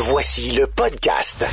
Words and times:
Voici 0.00 0.52
le 0.52 0.68
podcast. 0.68 1.44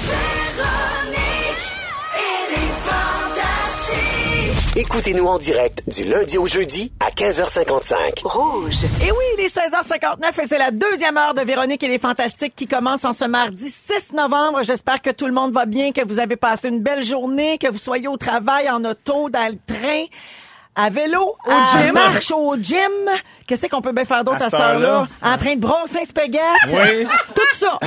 Écoutez-nous 4.76 5.26
en 5.26 5.40
direct 5.40 5.82
du 5.90 6.04
lundi 6.04 6.38
au 6.38 6.46
jeudi 6.46 6.92
à 7.00 7.10
15h55. 7.10 8.22
Rouge. 8.24 8.84
Et 9.02 9.12
oui, 9.12 9.24
il 9.36 9.46
est 9.46 9.56
16h59 9.56 10.44
et 10.44 10.48
c'est 10.48 10.60
la 10.60 10.70
deuxième 10.70 11.18
heure 11.18 11.34
de 11.34 11.42
Véronique 11.42 11.82
et 11.82 11.88
les 11.88 11.98
Fantastiques 11.98 12.54
qui 12.56 12.68
commence 12.68 13.04
en 13.04 13.14
ce 13.14 13.26
mardi 13.26 13.72
6 13.72 14.14
novembre. 14.14 14.62
J'espère 14.62 15.02
que 15.02 15.10
tout 15.10 15.26
le 15.26 15.34
monde 15.34 15.52
va 15.52 15.66
bien, 15.66 15.92
que 15.92 16.06
vous 16.06 16.20
avez 16.20 16.36
passé 16.36 16.68
une 16.68 16.82
belle 16.82 17.04
journée, 17.04 17.58
que 17.58 17.72
vous 17.72 17.80
soyez 17.80 18.08
au 18.08 18.18
travail, 18.18 18.70
en 18.70 18.86
auto, 18.86 19.32
dans 19.32 19.52
le 19.52 19.58
train, 19.66 20.06
à 20.76 20.90
vélo, 20.90 21.36
au 21.46 21.52
gym, 21.78 21.94
marche 21.94 22.32
au 22.32 22.56
gym. 22.58 22.76
Qu'est-ce 23.48 23.68
qu'on 23.68 23.82
peut 23.82 23.92
bien 23.92 24.06
faire 24.06 24.24
d'autre 24.24 24.42
À 24.42 24.48
à, 24.48 24.50
cette 24.50 24.60
heure-là? 24.60 25.08
En 25.22 25.38
train 25.38 25.56
de 25.56 25.60
brosser 25.62 26.00
un 26.02 26.06
spaghetti. 26.06 26.40
Oui. 26.68 27.06
Tout 27.36 27.56
ça. 27.56 27.80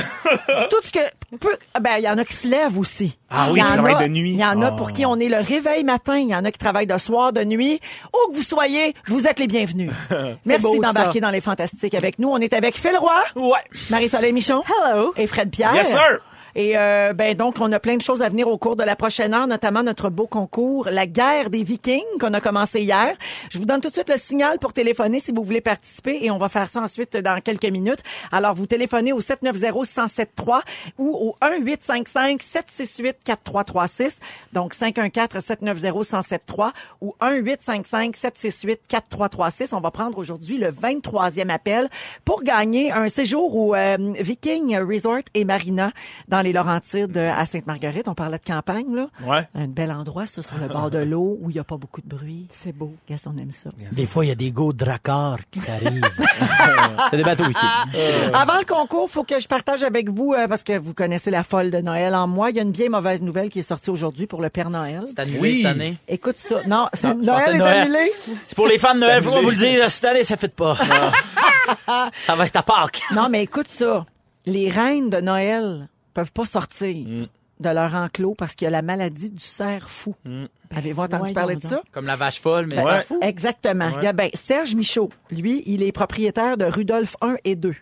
Tout 0.69 0.77
ce 0.83 0.91
que... 0.91 1.37
peut- 1.37 1.57
Ben, 1.81 1.97
il 1.97 2.03
y 2.03 2.09
en 2.09 2.17
a 2.17 2.23
qui 2.25 2.33
se 2.33 2.47
lèvent 2.47 2.79
aussi. 2.79 3.19
Ah 3.29 3.47
oui, 3.51 3.59
Il 3.59 3.63
y 3.63 3.65
qui 3.65 3.71
en 3.71 3.73
travaillent 3.73 3.95
a- 3.95 4.07
de 4.07 4.13
nuit. 4.13 4.31
Il 4.31 4.39
y 4.39 4.45
en 4.45 4.61
a 4.61 4.71
Oh. 4.71 4.75
pour 4.77 4.91
qui 4.93 5.05
on 5.05 5.17
est 5.19 5.27
le 5.27 5.37
réveil 5.37 5.83
matin. 5.83 6.17
Il 6.17 6.29
y 6.29 6.35
en 6.35 6.45
a 6.45 6.51
qui 6.51 6.59
travaillent 6.59 6.87
de 6.87 6.97
soir, 6.97 7.33
de 7.33 7.43
nuit. 7.43 7.79
Où 8.13 8.31
que 8.31 8.35
vous 8.37 8.41
soyez, 8.41 8.95
vous 9.07 9.27
êtes 9.27 9.39
les 9.39 9.47
bienvenus. 9.47 9.91
Merci 10.45 10.79
d'embarquer 10.79 11.19
dans 11.19 11.29
les 11.31 11.41
fantastiques 11.41 11.93
avec 11.95 12.19
nous. 12.19 12.29
On 12.29 12.37
est 12.37 12.53
avec 12.53 12.77
Phil 12.77 12.95
Roy. 12.97 13.11
Ouais. 13.35 13.59
Marie-Soleil 13.89 14.31
Michon. 14.33 14.63
Hello. 14.87 15.13
Et 15.17 15.27
Fred 15.27 15.51
Pierre. 15.51 15.75
Yes, 15.75 15.89
sir. 15.89 16.19
Et 16.59 16.77
euh, 16.77 17.13
ben 17.13 17.37
donc 17.37 17.55
on 17.61 17.71
a 17.71 17.79
plein 17.79 17.95
de 17.95 18.01
choses 18.01 18.21
à 18.21 18.27
venir 18.27 18.49
au 18.49 18.57
cours 18.57 18.75
de 18.75 18.83
la 18.83 18.97
prochaine 18.97 19.33
heure, 19.33 19.47
notamment 19.47 19.81
notre 19.81 20.09
beau 20.09 20.27
concours 20.27 20.89
La 20.91 21.07
guerre 21.07 21.49
des 21.49 21.63
Vikings 21.63 22.03
qu'on 22.19 22.33
a 22.33 22.41
commencé 22.41 22.81
hier. 22.81 23.15
Je 23.49 23.57
vous 23.59 23.63
donne 23.63 23.79
tout 23.79 23.87
de 23.87 23.93
suite 23.93 24.09
le 24.09 24.17
signal 24.17 24.59
pour 24.59 24.73
téléphoner 24.73 25.21
si 25.21 25.31
vous 25.31 25.41
voulez 25.41 25.61
participer 25.61 26.19
et 26.21 26.29
on 26.31 26.37
va 26.37 26.49
faire 26.49 26.67
ça 26.67 26.81
ensuite 26.81 27.15
dans 27.15 27.39
quelques 27.39 27.63
minutes. 27.63 28.01
Alors 28.33 28.55
vous 28.55 28.65
téléphonez 28.65 29.13
au 29.13 29.21
790 29.21 29.71
1073 29.73 30.63
ou 30.97 31.29
au 31.29 31.37
1 31.39 31.59
855 31.59 32.41
768 32.43 33.15
4336 33.23 34.19
donc 34.51 34.73
514 34.73 35.41
790 35.41 35.83
1073 35.93 36.71
ou 36.99 37.15
1 37.21 37.35
855 37.35 38.17
768 38.17 38.81
4336. 38.85 39.71
On 39.71 39.79
va 39.79 39.91
prendre 39.91 40.17
aujourd'hui 40.17 40.57
le 40.57 40.71
23e 40.71 41.47
appel 41.47 41.87
pour 42.25 42.43
gagner 42.43 42.91
un 42.91 43.07
séjour 43.07 43.55
au 43.55 43.75
euh, 43.75 43.95
Viking 44.19 44.77
Resort 44.77 45.23
et 45.33 45.45
Marina 45.45 45.93
dans 46.27 46.41
les 46.41 46.48
Laurentides 46.53 47.15
euh, 47.17 47.31
à 47.35 47.45
Sainte-Marguerite. 47.45 48.07
On 48.07 48.13
parlait 48.15 48.37
de 48.37 48.43
campagne, 48.45 48.93
là. 48.93 49.07
Ouais. 49.25 49.47
Un 49.55 49.67
bel 49.67 49.91
endroit, 49.91 50.25
ça, 50.25 50.41
sur 50.41 50.57
le 50.57 50.67
bord 50.67 50.89
de 50.89 50.99
l'eau, 50.99 51.37
où 51.41 51.49
il 51.49 51.53
n'y 51.53 51.59
a 51.59 51.63
pas 51.63 51.77
beaucoup 51.77 52.01
de 52.01 52.07
bruit. 52.07 52.45
C'est 52.49 52.71
beau. 52.75 52.93
Qu'est-ce 53.05 53.27
on 53.29 53.37
aime 53.37 53.51
ça. 53.51 53.69
Des 53.91 54.05
fois, 54.05 54.25
il 54.25 54.29
y 54.29 54.31
a 54.31 54.35
des 54.35 54.51
go 54.51 54.73
dracars 54.73 55.37
qui 55.51 55.59
s'arrivent. 55.59 56.01
C'est 57.11 57.17
des 57.17 57.23
bateaux 57.23 57.45
ici. 57.45 57.65
Avant 58.33 58.57
le 58.57 58.65
concours, 58.65 59.09
faut 59.09 59.23
que 59.23 59.39
je 59.39 59.47
partage 59.47 59.83
avec 59.83 60.09
vous, 60.09 60.33
euh, 60.33 60.47
parce 60.47 60.63
que 60.63 60.77
vous 60.77 60.93
connaissez 60.93 61.31
la 61.31 61.43
folle 61.43 61.71
de 61.71 61.79
Noël 61.79 62.13
en 62.15 62.27
moi. 62.27 62.49
Il 62.51 62.55
y 62.57 62.59
a 62.59 62.63
une 62.63 62.71
bien 62.71 62.89
mauvaise 62.89 63.21
nouvelle 63.21 63.49
qui 63.49 63.59
est 63.59 63.63
sortie 63.63 63.89
aujourd'hui 63.89 64.27
pour 64.27 64.41
le 64.41 64.49
Père 64.49 64.69
Noël. 64.69 65.03
C'est 65.07 65.19
annulé 65.19 65.39
Oui. 65.39 65.61
cette 65.63 65.71
année. 65.71 65.97
Écoute 66.07 66.37
ça. 66.37 66.61
Non, 66.67 66.87
c'est- 66.93 67.13
Non, 67.13 67.23
Noël 67.33 67.55
est 67.55 67.57
Noël. 67.57 67.77
annulé. 67.81 68.11
C'est 68.47 68.55
pour 68.55 68.67
les 68.67 68.77
fans 68.77 68.93
de 68.95 68.99
Noël, 68.99 69.21
faut 69.23 69.31
qu'on 69.31 69.41
vous 69.43 69.49
le 69.51 69.55
dise. 69.55 69.87
Cette 69.87 70.05
année, 70.05 70.23
ça 70.23 70.37
fait 70.37 70.53
pas. 70.53 70.75
ça 71.85 72.35
va 72.35 72.45
être 72.45 72.55
à 72.55 72.63
Pâques. 72.63 73.01
Non, 73.13 73.29
mais 73.29 73.43
écoute 73.43 73.67
ça. 73.69 74.05
Les 74.45 74.69
reines 74.69 75.09
de 75.09 75.17
Noël 75.21 75.87
peuvent 76.13 76.31
pas 76.31 76.45
sortir 76.45 77.27
de 77.59 77.69
leur 77.69 77.93
enclos 77.93 78.35
parce 78.35 78.55
qu'il 78.55 78.65
y 78.65 78.67
a 78.67 78.71
la 78.71 78.81
maladie 78.81 79.31
du 79.31 79.43
cerf 79.43 79.89
fou. 79.89 80.15
Avez-vous 80.75 81.01
entendu 81.01 81.33
parler 81.33 81.55
de 81.55 81.61
ça? 81.61 81.81
Comme 81.91 82.05
la 82.05 82.15
vache 82.15 82.39
folle, 82.39 82.67
mais 82.71 82.81
ça 82.81 83.01
fout. 83.01 83.17
Exactement. 83.21 83.91
Regarde 83.91 84.17
bien, 84.17 84.29
Serge 84.33 84.75
Michaud, 84.75 85.09
lui, 85.31 85.63
il 85.65 85.83
est 85.83 85.91
propriétaire 85.91 86.57
de 86.57 86.65
Rudolph 86.65 87.15
1 87.21 87.37
et 87.43 87.55
2. 87.55 87.73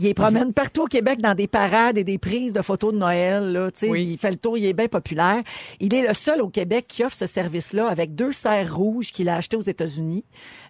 Il 0.00 0.06
les 0.06 0.14
promène 0.14 0.52
partout 0.52 0.82
au 0.82 0.86
Québec 0.86 1.20
dans 1.20 1.34
des 1.34 1.46
parades 1.46 1.96
et 1.96 2.02
des 2.02 2.18
prises 2.18 2.52
de 2.52 2.62
photos 2.62 2.92
de 2.92 2.98
Noël. 2.98 3.52
Là, 3.52 3.70
Tu 3.70 3.80
sais, 3.80 3.88
Oui. 3.88 4.04
Il 4.12 4.18
fait 4.18 4.30
le 4.32 4.36
tour, 4.36 4.58
il 4.58 4.64
est 4.66 4.72
bien 4.72 4.88
populaire. 4.88 5.42
Il 5.78 5.94
est 5.94 6.06
le 6.06 6.12
seul 6.14 6.42
au 6.42 6.48
Québec 6.48 6.86
qui 6.88 7.04
offre 7.04 7.14
ce 7.16 7.26
service-là 7.26 7.86
avec 7.88 8.14
deux 8.16 8.32
cerfs 8.32 8.74
rouges 8.74 9.12
qu'il 9.12 9.28
a 9.28 9.36
achetés 9.36 9.56
aux 9.56 9.60
États-Unis. 9.60 10.24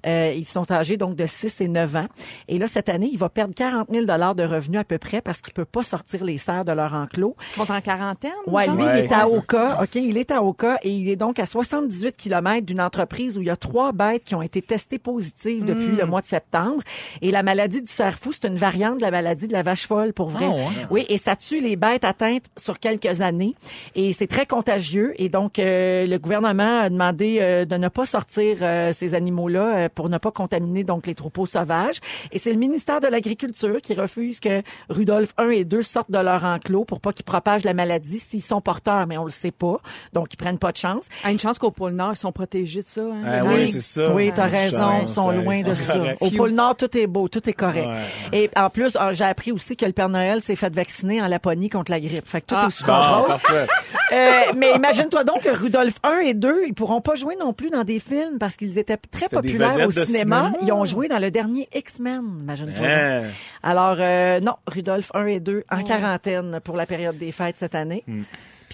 Euh, 0.06 0.34
ils 0.36 0.44
sont 0.44 0.70
âgés 0.70 0.98
donc 0.98 1.16
de 1.16 1.26
6 1.26 1.62
et 1.62 1.68
9 1.68 1.96
ans. 1.96 2.06
Et 2.48 2.58
là, 2.58 2.66
cette 2.66 2.90
année, 2.90 3.08
il 3.10 3.18
va 3.18 3.30
perdre 3.30 3.54
40 3.54 3.88
000 3.90 4.04
de 4.04 4.42
revenus 4.44 4.80
à 4.80 4.84
peu 4.84 4.98
près 4.98 5.22
parce 5.22 5.40
qu'il 5.40 5.54
peut 5.54 5.64
pas 5.64 5.82
sortir 5.82 6.22
les 6.24 6.36
cerfs 6.36 6.66
de 6.66 6.72
leur 6.72 6.92
enclos. 6.92 7.36
Ils 7.52 7.62
sont 7.64 7.72
en 7.72 7.80
quarantaine? 7.80 8.32
Ouais, 8.46 8.66
genre? 8.66 8.74
lui, 8.76 8.84
Ouais, 8.84 9.00
il 9.00 9.04
est 9.06 9.12
à. 9.12 9.28
Oka. 9.28 9.82
OK, 9.82 9.94
il 9.94 10.18
est 10.18 10.30
à 10.30 10.42
Oka 10.42 10.78
et 10.82 10.90
il 10.90 11.08
est 11.08 11.16
donc 11.16 11.38
à 11.38 11.43
78 11.46 12.16
km 12.16 12.64
d'une 12.66 12.80
entreprise 12.80 13.36
où 13.38 13.40
il 13.42 13.46
y 13.46 13.50
a 13.50 13.56
trois 13.56 13.92
bêtes 13.92 14.24
qui 14.24 14.34
ont 14.34 14.42
été 14.42 14.62
testées 14.62 14.98
positives 14.98 15.64
depuis 15.64 15.84
Hmm. 15.88 15.96
le 15.98 16.06
mois 16.06 16.20
de 16.20 16.26
septembre. 16.26 16.82
Et 17.22 17.30
la 17.30 17.42
maladie 17.42 17.82
du 17.82 17.90
cerf 17.90 18.18
fou, 18.18 18.32
c'est 18.32 18.46
une 18.48 18.56
variante 18.56 18.96
de 18.98 19.02
la 19.02 19.10
maladie 19.10 19.48
de 19.48 19.52
la 19.52 19.62
vache 19.62 19.86
folle, 19.86 20.12
pour 20.12 20.28
vrai. 20.30 20.46
Ah 20.48 20.54
ouais? 20.54 20.64
Oui, 20.90 21.06
et 21.08 21.18
ça 21.18 21.36
tue 21.36 21.60
les 21.60 21.76
bêtes 21.76 22.04
atteintes 22.04 22.44
sur 22.56 22.78
quelques 22.78 23.20
années. 23.20 23.54
Et 23.94 24.12
c'est 24.12 24.26
très 24.26 24.46
contagieux. 24.46 25.14
Et 25.16 25.28
donc, 25.28 25.58
euh, 25.58 26.06
le 26.06 26.18
gouvernement 26.18 26.78
a 26.80 26.88
demandé 26.90 27.38
euh, 27.40 27.64
de 27.64 27.76
ne 27.76 27.88
pas 27.88 28.06
sortir 28.06 28.58
euh, 28.62 28.92
ces 28.92 29.14
animaux-là 29.14 29.76
euh, 29.76 29.88
pour 29.94 30.08
ne 30.08 30.18
pas 30.18 30.30
contaminer 30.30 30.84
donc 30.84 31.06
les 31.06 31.14
troupeaux 31.14 31.46
sauvages. 31.46 31.98
Et 32.32 32.38
c'est 32.38 32.52
le 32.52 32.58
ministère 32.58 33.00
de 33.00 33.06
l'Agriculture 33.08 33.80
qui 33.82 33.94
refuse 33.94 34.40
que 34.40 34.62
Rudolph 34.88 35.34
1 35.38 35.50
et 35.50 35.64
2 35.64 35.82
sortent 35.82 36.10
de 36.10 36.18
leur 36.18 36.44
enclos 36.44 36.84
pour 36.84 37.00
pas 37.00 37.12
qu'ils 37.12 37.24
propagent 37.24 37.64
la 37.64 37.74
maladie 37.74 38.18
s'ils 38.18 38.42
sont 38.42 38.60
porteurs, 38.60 39.06
mais 39.06 39.18
on 39.18 39.24
le 39.24 39.30
sait 39.30 39.50
pas. 39.50 39.80
Donc, 40.12 40.32
ils 40.32 40.36
prennent 40.36 40.58
pas 40.58 40.72
de 40.72 40.76
chance. 40.76 41.06
Ah, 41.24 41.32
une 41.34 41.38
chance 41.40 41.58
qu'au 41.58 41.70
pôle 41.70 41.92
Nord, 41.92 42.12
ils 42.14 42.16
sont 42.16 42.32
protégés 42.32 42.80
de 42.82 42.86
ça. 42.86 43.02
hein, 43.02 43.22
Ah 43.24 43.44
oui, 43.44 43.68
c'est 43.68 43.80
ça. 43.82 44.12
Oui, 44.14 44.32
t'as 44.34 44.46
raison, 44.46 44.78
chance, 44.78 45.10
ils 45.10 45.14
sont 45.14 45.30
loin 45.30 45.56
ils 45.56 45.64
de 45.64 45.74
sont 45.74 45.84
ça. 45.84 45.98
Au 46.20 46.30
pôle 46.30 46.50
Nord, 46.52 46.76
tout 46.76 46.96
est 46.96 47.06
beau, 47.06 47.28
tout 47.28 47.46
est 47.48 47.52
correct. 47.52 47.86
Ouais. 48.32 48.38
Et 48.44 48.50
en 48.56 48.70
plus, 48.70 48.96
ah, 48.98 49.12
j'ai 49.12 49.24
appris 49.24 49.52
aussi 49.52 49.76
que 49.76 49.84
le 49.84 49.92
Père 49.92 50.08
Noël 50.08 50.40
s'est 50.40 50.56
fait 50.56 50.72
vacciner 50.72 51.20
en 51.20 51.26
Laponie 51.26 51.68
contre 51.68 51.90
la 51.90 52.00
grippe. 52.00 52.26
Fait 52.26 52.40
que 52.40 52.46
tout 52.46 52.54
Ah. 52.56 52.66
est 52.66 52.70
sous 52.70 52.84
Bon, 52.84 52.92
contrôle. 53.26 53.66
Euh, 54.12 54.40
mais 54.56 54.72
imagine-toi 54.76 55.24
donc 55.24 55.42
que 55.42 55.50
Rudolph 55.50 55.96
1 56.02 56.18
et 56.20 56.34
2, 56.34 56.62
ils 56.66 56.74
pourront 56.74 57.00
pas 57.00 57.14
jouer 57.14 57.36
non 57.38 57.52
plus 57.52 57.70
dans 57.70 57.84
des 57.84 57.98
films 58.00 58.38
parce 58.38 58.56
qu'ils 58.56 58.78
étaient 58.78 58.96
très 58.96 59.28
populaires 59.28 59.86
au 59.86 59.90
cinéma. 59.90 60.06
cinéma. 60.06 60.52
Ils 60.62 60.72
ont 60.72 60.84
joué 60.84 61.08
dans 61.08 61.18
le 61.18 61.30
dernier 61.30 61.68
X-Men, 61.74 62.22
imagine-toi. 62.42 62.86
Hein. 62.86 63.22
Alors, 63.62 63.96
euh, 63.98 64.40
non, 64.40 64.54
Rudolph 64.66 65.10
1 65.14 65.26
et 65.26 65.40
2 65.40 65.64
en 65.70 65.82
quarantaine 65.82 66.60
pour 66.62 66.76
la 66.76 66.86
période 66.86 67.16
des 67.18 67.32
fêtes 67.32 67.56
cette 67.58 67.74
année. 67.74 68.04
Hmm. 68.06 68.22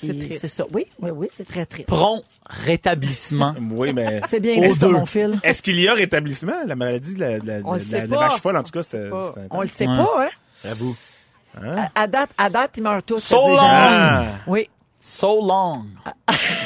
Puis 0.00 0.28
C'est 0.33 0.38
c'est 0.41 0.49
ça. 0.49 0.65
Oui, 0.72 0.87
oui, 1.00 1.11
oui, 1.11 1.28
c'est 1.31 1.47
très 1.47 1.66
triste. 1.66 1.88
Prompt 1.88 2.22
rétablissement. 2.47 3.55
Oui, 3.71 3.93
mais. 3.93 4.21
C'est 4.31 4.41
bien 4.41 4.56
Aux 4.59 4.75
deux. 4.75 4.88
mon 4.93 5.06
fil. 5.06 5.38
Est-ce 5.43 5.62
qu'il 5.62 5.81
y 5.81 5.88
a 5.88 5.94
rétablissement? 5.94 6.65
La 6.66 6.77
maladie 6.77 7.15
de 7.15 7.21
la, 7.21 7.38
de 7.38 7.47
la, 7.47 7.61
de 7.62 8.06
vache 8.15 8.41
folle, 8.41 8.56
en 8.56 8.62
tout 8.62 8.72
cas, 8.72 8.83
c'était 8.83 9.10
On 9.50 9.60
le 9.60 9.66
sait 9.69 9.87
Ouais. 9.87 9.97
pas, 9.97 10.25
hein? 10.25 10.28
J'avoue. 10.65 10.97
À 11.94 12.06
date, 12.06 12.31
à 12.39 12.49
date, 12.50 12.72
ils 12.77 12.83
meurent 12.83 13.03
tous. 13.03 13.19
So 13.21 13.37
c'est 13.37 13.50
long. 13.50 13.56
Ah! 13.60 14.25
Oui. 14.47 14.69
So 15.10 15.34
long. 15.41 15.98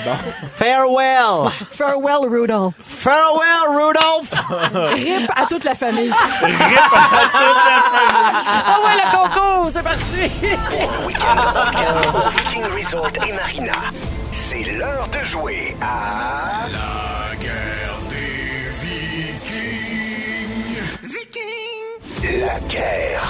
Bon. 0.05 0.16
Farewell. 0.59 1.49
Farewell, 1.71 2.28
Rudolph. 2.28 2.75
Farewell, 2.78 3.72
Rudolph. 3.72 4.31
Rip 4.93 5.31
à 5.34 5.47
toute 5.47 5.65
la 5.65 5.75
famille. 5.75 6.12
Ah 8.66 8.81
ouais, 8.84 8.97
le 8.97 9.06
concours, 9.16 9.71
c'est 9.72 9.82
parti! 9.82 10.28
Pour 10.71 10.93
le 10.93 11.06
week-end 11.06 11.38
au 12.15 12.28
Viking 12.28 12.65
Resort 12.77 13.09
et 13.27 13.32
Marina, 13.32 13.72
c'est 14.31 14.65
l'heure 14.65 15.09
de 15.09 15.25
jouer 15.25 15.75
à... 15.81 16.66
La 16.71 17.34
guerre 17.37 17.99
des 18.11 18.69
Vikings. 18.84 20.78
Vikings. 21.03 22.41
La 22.47 22.61
guerre 22.69 23.25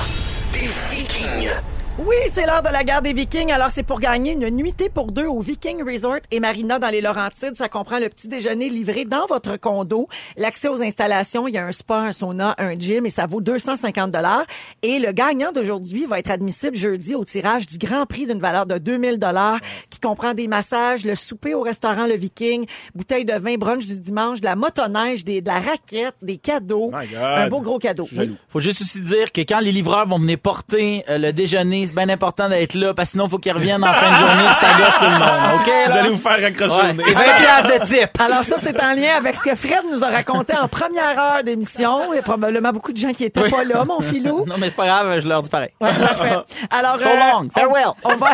des 0.52 0.69
Vikings. 0.91 1.52
Oui, 1.97 2.16
c'est 2.32 2.44
l'heure 2.44 2.65
de 2.65 2.71
la 2.71 2.82
guerre 2.82 3.03
des 3.03 3.12
Vikings. 3.12 3.53
Alors, 3.53 3.71
c'est 3.71 3.84
pour 3.84 4.00
gagner 4.00 4.32
une 4.32 4.49
nuitée 4.49 4.88
pour 4.88 5.12
deux 5.12 5.27
au 5.27 5.38
Viking 5.38 5.81
Resort 5.81 6.19
et 6.32 6.41
Marina 6.41 6.81
dans 6.81 6.88
les 6.88 7.00
Laurentides. 7.00 7.55
Ça 7.55 7.69
comprend 7.69 8.00
le 8.00 8.09
petit 8.09 8.27
déjeuner 8.27 8.69
livré 8.69 9.05
dans 9.05 9.27
votre 9.27 9.56
condo, 9.56 10.09
l'accès 10.37 10.66
aux 10.66 10.82
installations. 10.82 11.47
Il 11.47 11.55
y 11.55 11.56
a 11.56 11.65
un 11.65 11.71
spa, 11.71 11.99
un 11.99 12.10
sauna, 12.10 12.56
un 12.59 12.77
gym 12.77 13.06
et 13.06 13.10
ça 13.10 13.27
vaut 13.27 13.41
250 13.41 14.10
dollars. 14.10 14.44
Et 14.82 14.99
le 14.99 15.12
gagnant 15.12 15.53
d'aujourd'hui 15.53 16.05
va 16.06 16.19
être 16.19 16.32
admissible 16.32 16.77
jeudi 16.77 17.15
au 17.15 17.25
tirage 17.25 17.66
du 17.66 17.78
grand 17.78 18.06
prix 18.06 18.26
d'une 18.26 18.41
valeur 18.41 18.67
de 18.67 18.79
2000 18.79 19.20
dollars 19.20 19.61
qui 19.88 20.00
comprend 20.00 20.35
des 20.35 20.49
massages, 20.49 21.05
le 21.05 21.14
souper 21.14 21.55
au 21.55 21.62
restaurant 21.62 22.06
Le 22.06 22.17
Viking, 22.17 22.67
bouteille 22.96 23.25
de 23.25 23.35
vin, 23.35 23.55
brunch 23.55 23.87
du 23.87 24.00
dimanche, 24.00 24.41
de 24.41 24.46
la 24.46 24.56
motoneige, 24.56 25.25
des, 25.25 25.41
de 25.41 25.46
la 25.46 25.61
raquette, 25.61 26.17
des 26.23 26.38
cadeaux. 26.38 26.91
Un 26.93 27.49
beau 27.49 27.61
gros 27.61 27.79
cadeau. 27.79 28.08
Jaloux. 28.11 28.35
Faut 28.49 28.58
juste 28.58 28.81
aussi 28.81 29.00
dire 29.00 29.31
que 29.31 29.43
quand 29.43 29.61
les 29.61 29.70
livreurs 29.70 30.08
vont 30.08 30.19
venir 30.19 30.41
porter 30.41 31.05
euh, 31.08 31.19
le 31.19 31.32
déjeuner, 31.32 31.83
c'est 31.86 31.94
bien 31.94 32.08
important 32.08 32.48
d'être 32.48 32.75
là 32.75 32.94
parce 32.94 33.08
que 33.08 33.12
sinon 33.12 33.28
faut 33.28 33.38
qu'ils 33.38 33.52
reviennent 33.52 33.82
en 33.84 33.92
fin 33.92 34.08
de 34.10 34.14
journée 34.14 34.44
et 34.44 34.54
ça 34.54 34.66
gosse 34.78 34.98
tout 34.98 35.04
le 35.04 35.19
monde. 35.19 35.54
OK? 35.60 35.70
Vous 35.86 35.96
allez 35.96 36.08
vous 36.10 36.16
faire 36.19 36.40
raccrocher 36.40 36.82
Ouais, 36.82 36.90
au 36.90 36.92
nez. 36.94 37.04
c'est 37.04 37.14
20 37.14 37.20
piastres 37.22 37.81
de 37.81 37.86
type. 37.86 38.10
Alors 38.20 38.44
ça, 38.44 38.56
c'est 38.58 38.82
en 38.82 38.92
lien 38.94 39.16
avec 39.16 39.36
ce 39.36 39.42
que 39.42 39.54
Fred 39.54 39.82
nous 39.90 40.04
a 40.04 40.08
raconté 40.08 40.54
en 40.60 40.69
première 40.69 41.19
heure 41.19 41.44
d'émission. 41.44 42.12
Il 42.12 42.16
y 42.16 42.19
a 42.19 42.22
probablement 42.22 42.70
beaucoup 42.72 42.92
de 42.92 42.98
gens 42.98 43.12
qui 43.12 43.25
étaient 43.25 43.42
Oui. 43.42 43.50
pas 43.50 43.64
là, 43.64 43.84
mon 43.84 44.00
filou. 44.00 44.44
Non, 44.46 44.56
mais 44.58 44.69
c'est 44.69 44.76
pas 44.76 44.86
grave, 44.86 45.20
je 45.20 45.28
leur 45.28 45.42
dis 45.42 45.50
pareil. 45.50 45.70
Ouais, 45.81 45.90
parfait. 45.92 46.36
Alors, 46.70 46.98
So 46.98 47.08
long. 47.08 47.48
Farewell. 47.52 47.86
On, 48.04 48.12
on 48.12 48.16
va, 48.16 48.26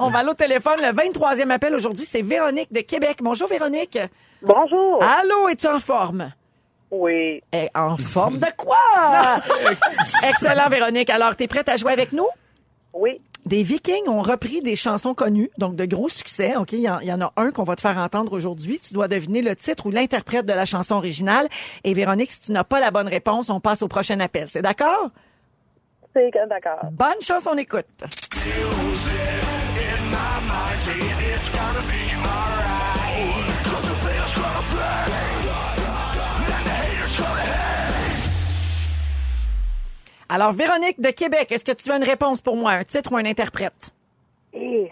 on 0.00 0.10
va 0.10 0.18
aller 0.20 0.28
au 0.30 0.34
téléphone. 0.34 0.76
Le 0.80 0.92
23e 0.92 1.50
appel 1.50 1.74
aujourd'hui, 1.74 2.04
c'est 2.06 2.22
Véronique 2.22 2.72
de 2.72 2.80
Québec. 2.80 3.18
Bonjour, 3.22 3.48
Véronique. 3.48 3.98
Bonjour. 4.42 5.02
Allô, 5.02 5.48
es-tu 5.48 5.66
en 5.66 5.80
forme? 5.80 6.30
Oui. 6.90 7.42
Eh, 7.52 7.68
en 7.74 7.96
forme 7.96 8.38
de 8.38 8.46
quoi? 8.56 8.76
Excellent, 10.28 10.68
Véronique. 10.68 11.10
Alors, 11.10 11.36
t'es 11.36 11.46
prête 11.46 11.68
à 11.68 11.76
jouer 11.76 11.92
avec 11.92 12.12
nous? 12.12 12.26
Oui. 12.92 13.20
Des 13.46 13.62
Vikings 13.62 14.08
ont 14.08 14.20
repris 14.22 14.60
des 14.62 14.74
chansons 14.76 15.14
connues, 15.14 15.50
donc 15.58 15.76
de 15.76 15.84
gros 15.84 16.08
succès. 16.08 16.56
Ok, 16.56 16.72
il 16.72 16.80
y, 16.80 16.90
en- 16.90 16.98
il 17.00 17.06
y 17.06 17.12
en 17.12 17.20
a 17.20 17.32
un 17.36 17.50
qu'on 17.52 17.62
va 17.62 17.76
te 17.76 17.80
faire 17.80 17.96
entendre 17.96 18.32
aujourd'hui. 18.32 18.80
Tu 18.80 18.92
dois 18.94 19.08
deviner 19.08 19.42
le 19.42 19.54
titre 19.54 19.86
ou 19.86 19.90
l'interprète 19.90 20.44
de 20.44 20.52
la 20.52 20.64
chanson 20.64 20.96
originale. 20.96 21.48
Et 21.84 21.94
Véronique, 21.94 22.32
si 22.32 22.40
tu 22.40 22.52
n'as 22.52 22.64
pas 22.64 22.80
la 22.80 22.90
bonne 22.90 23.08
réponse, 23.08 23.48
on 23.48 23.60
passe 23.60 23.82
au 23.82 23.88
prochain 23.88 24.18
appel. 24.20 24.48
C'est 24.48 24.62
d'accord? 24.62 25.10
C'est 26.14 26.30
d'accord. 26.48 26.80
Bonne 26.90 27.20
chance, 27.22 27.46
on 27.50 27.56
écoute. 27.56 27.86
Alors, 40.28 40.52
Véronique 40.52 41.00
de 41.00 41.10
Québec, 41.10 41.50
est-ce 41.52 41.64
que 41.64 41.72
tu 41.72 41.90
as 41.90 41.96
une 41.96 42.04
réponse 42.04 42.40
pour 42.40 42.56
moi, 42.56 42.72
un 42.72 42.84
titre 42.84 43.12
ou 43.12 43.16
un 43.16 43.24
interprète? 43.24 43.90
Et 44.52 44.90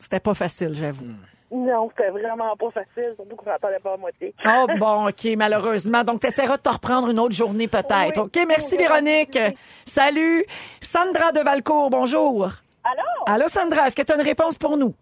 C'était 0.00 0.20
pas 0.20 0.34
facile, 0.34 0.74
j'avoue. 0.74 1.06
non, 1.52 1.90
c'était 1.90 2.10
vraiment 2.10 2.56
pas 2.56 2.70
facile, 2.70 3.12
surtout 3.16 3.36
qu'on 3.36 3.50
n'entendait 3.50 3.78
pas 3.78 3.94
à 3.94 3.96
moitié. 3.96 4.34
Oh 4.46 4.66
bon, 4.78 5.08
OK, 5.08 5.24
malheureusement. 5.36 6.02
Donc, 6.02 6.20
tu 6.20 6.26
essaieras 6.26 6.56
de 6.56 6.62
te 6.62 6.68
reprendre 6.68 7.10
une 7.10 7.20
autre 7.20 7.34
journée 7.34 7.68
peut-être. 7.68 8.20
Oui. 8.20 8.22
OK, 8.26 8.38
merci 8.48 8.76
Véronique. 8.76 9.38
Salut. 9.86 10.44
Sandra 10.80 11.30
de 11.32 11.40
Valcourt, 11.40 11.90
bonjour. 11.90 12.48
Alors, 12.82 13.24
Allô, 13.26 13.46
Sandra, 13.48 13.86
est-ce 13.86 13.94
que 13.96 14.02
tu 14.02 14.12
as 14.12 14.16
une 14.16 14.22
réponse 14.22 14.58
pour 14.58 14.76
nous? 14.76 14.94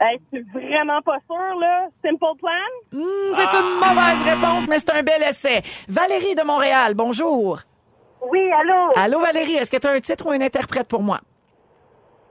hey, 0.00 0.18
c'est 0.32 0.42
vraiment 0.52 1.02
pas 1.02 1.18
sûr, 1.26 1.58
là. 1.60 1.86
Simple 2.02 2.38
Plan? 2.38 2.50
Hmm, 2.92 3.34
c'est 3.34 3.56
une 3.56 3.74
mauvaise 3.78 4.34
réponse, 4.34 4.66
mais 4.66 4.78
c'est 4.78 4.90
un 4.90 5.02
bel 5.02 5.22
essai. 5.22 5.62
Valérie 5.88 6.34
de 6.34 6.42
Montréal, 6.42 6.94
bonjour. 6.94 7.60
Oui, 8.22 8.52
allô? 8.52 8.92
Allô, 8.96 9.20
Valérie, 9.20 9.56
est-ce 9.56 9.70
que 9.70 9.76
tu 9.78 9.86
as 9.86 9.92
un 9.92 10.00
titre 10.00 10.26
ou 10.26 10.30
un 10.30 10.40
interprète 10.40 10.88
pour 10.88 11.02
moi? 11.02 11.20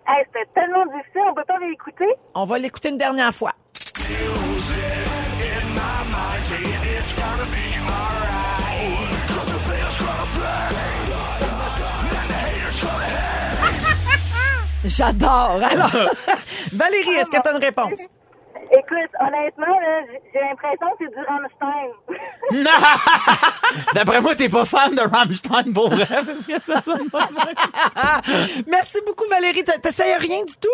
Hey, 0.07 0.25
c'était 0.27 0.49
tellement 0.53 0.85
difficile, 0.85 1.21
on 1.29 1.33
peut 1.33 1.43
pas 1.47 1.57
l'écouter? 1.59 2.07
On 2.35 2.45
va 2.45 2.57
l'écouter 2.57 2.89
une 2.89 2.97
dernière 2.97 3.33
fois. 3.33 3.53
J'adore. 14.85 15.61
Alors, 15.63 15.91
Valérie, 16.73 17.15
est-ce 17.15 17.29
que 17.29 17.41
tu 17.41 17.47
as 17.47 17.51
une 17.51 17.63
réponse? 17.63 17.99
Écoute, 18.71 19.11
honnêtement, 19.19 19.79
là, 19.79 20.01
j'ai- 20.33 20.39
l'impression 20.39 20.87
que 20.97 21.05
c'est 21.05 21.15
du 21.15 21.21
Rammstein. 21.25 21.89
D'après 23.95 24.21
moi, 24.21 24.35
t'es 24.35 24.49
pas 24.49 24.65
fan 24.65 24.93
de 24.93 25.01
Rammstein 25.01 25.73
pour 25.73 25.89
vrai. 25.89 26.05
Merci 28.67 28.99
beaucoup, 29.05 29.25
Valérie. 29.29 29.63
T'essayes 29.63 30.15
rien 30.15 30.43
du 30.43 30.55
tout? 30.57 30.67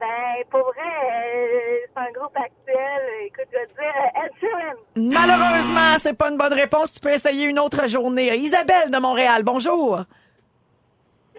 ben, 0.00 0.06
pour 0.50 0.60
vrai, 0.60 0.90
euh, 1.12 1.76
c'est 1.94 2.00
un 2.00 2.10
groupe 2.18 2.34
actuel. 2.34 3.02
Écoute, 3.26 3.44
je 3.52 3.58
vais 3.58 3.66
te 3.66 3.74
dire 3.74 3.94
euh, 3.96 4.24
Ed 4.24 4.32
Sheeran. 4.40 4.78
Malheureusement, 4.96 5.98
c'est 5.98 6.16
pas 6.16 6.30
une 6.30 6.38
bonne 6.38 6.54
réponse. 6.54 6.94
Tu 6.94 7.00
peux 7.00 7.12
essayer 7.12 7.44
une 7.44 7.58
autre 7.58 7.86
journée. 7.86 8.34
Isabelle 8.38 8.90
de 8.90 8.96
Montréal, 8.98 9.42
bonjour. 9.42 10.00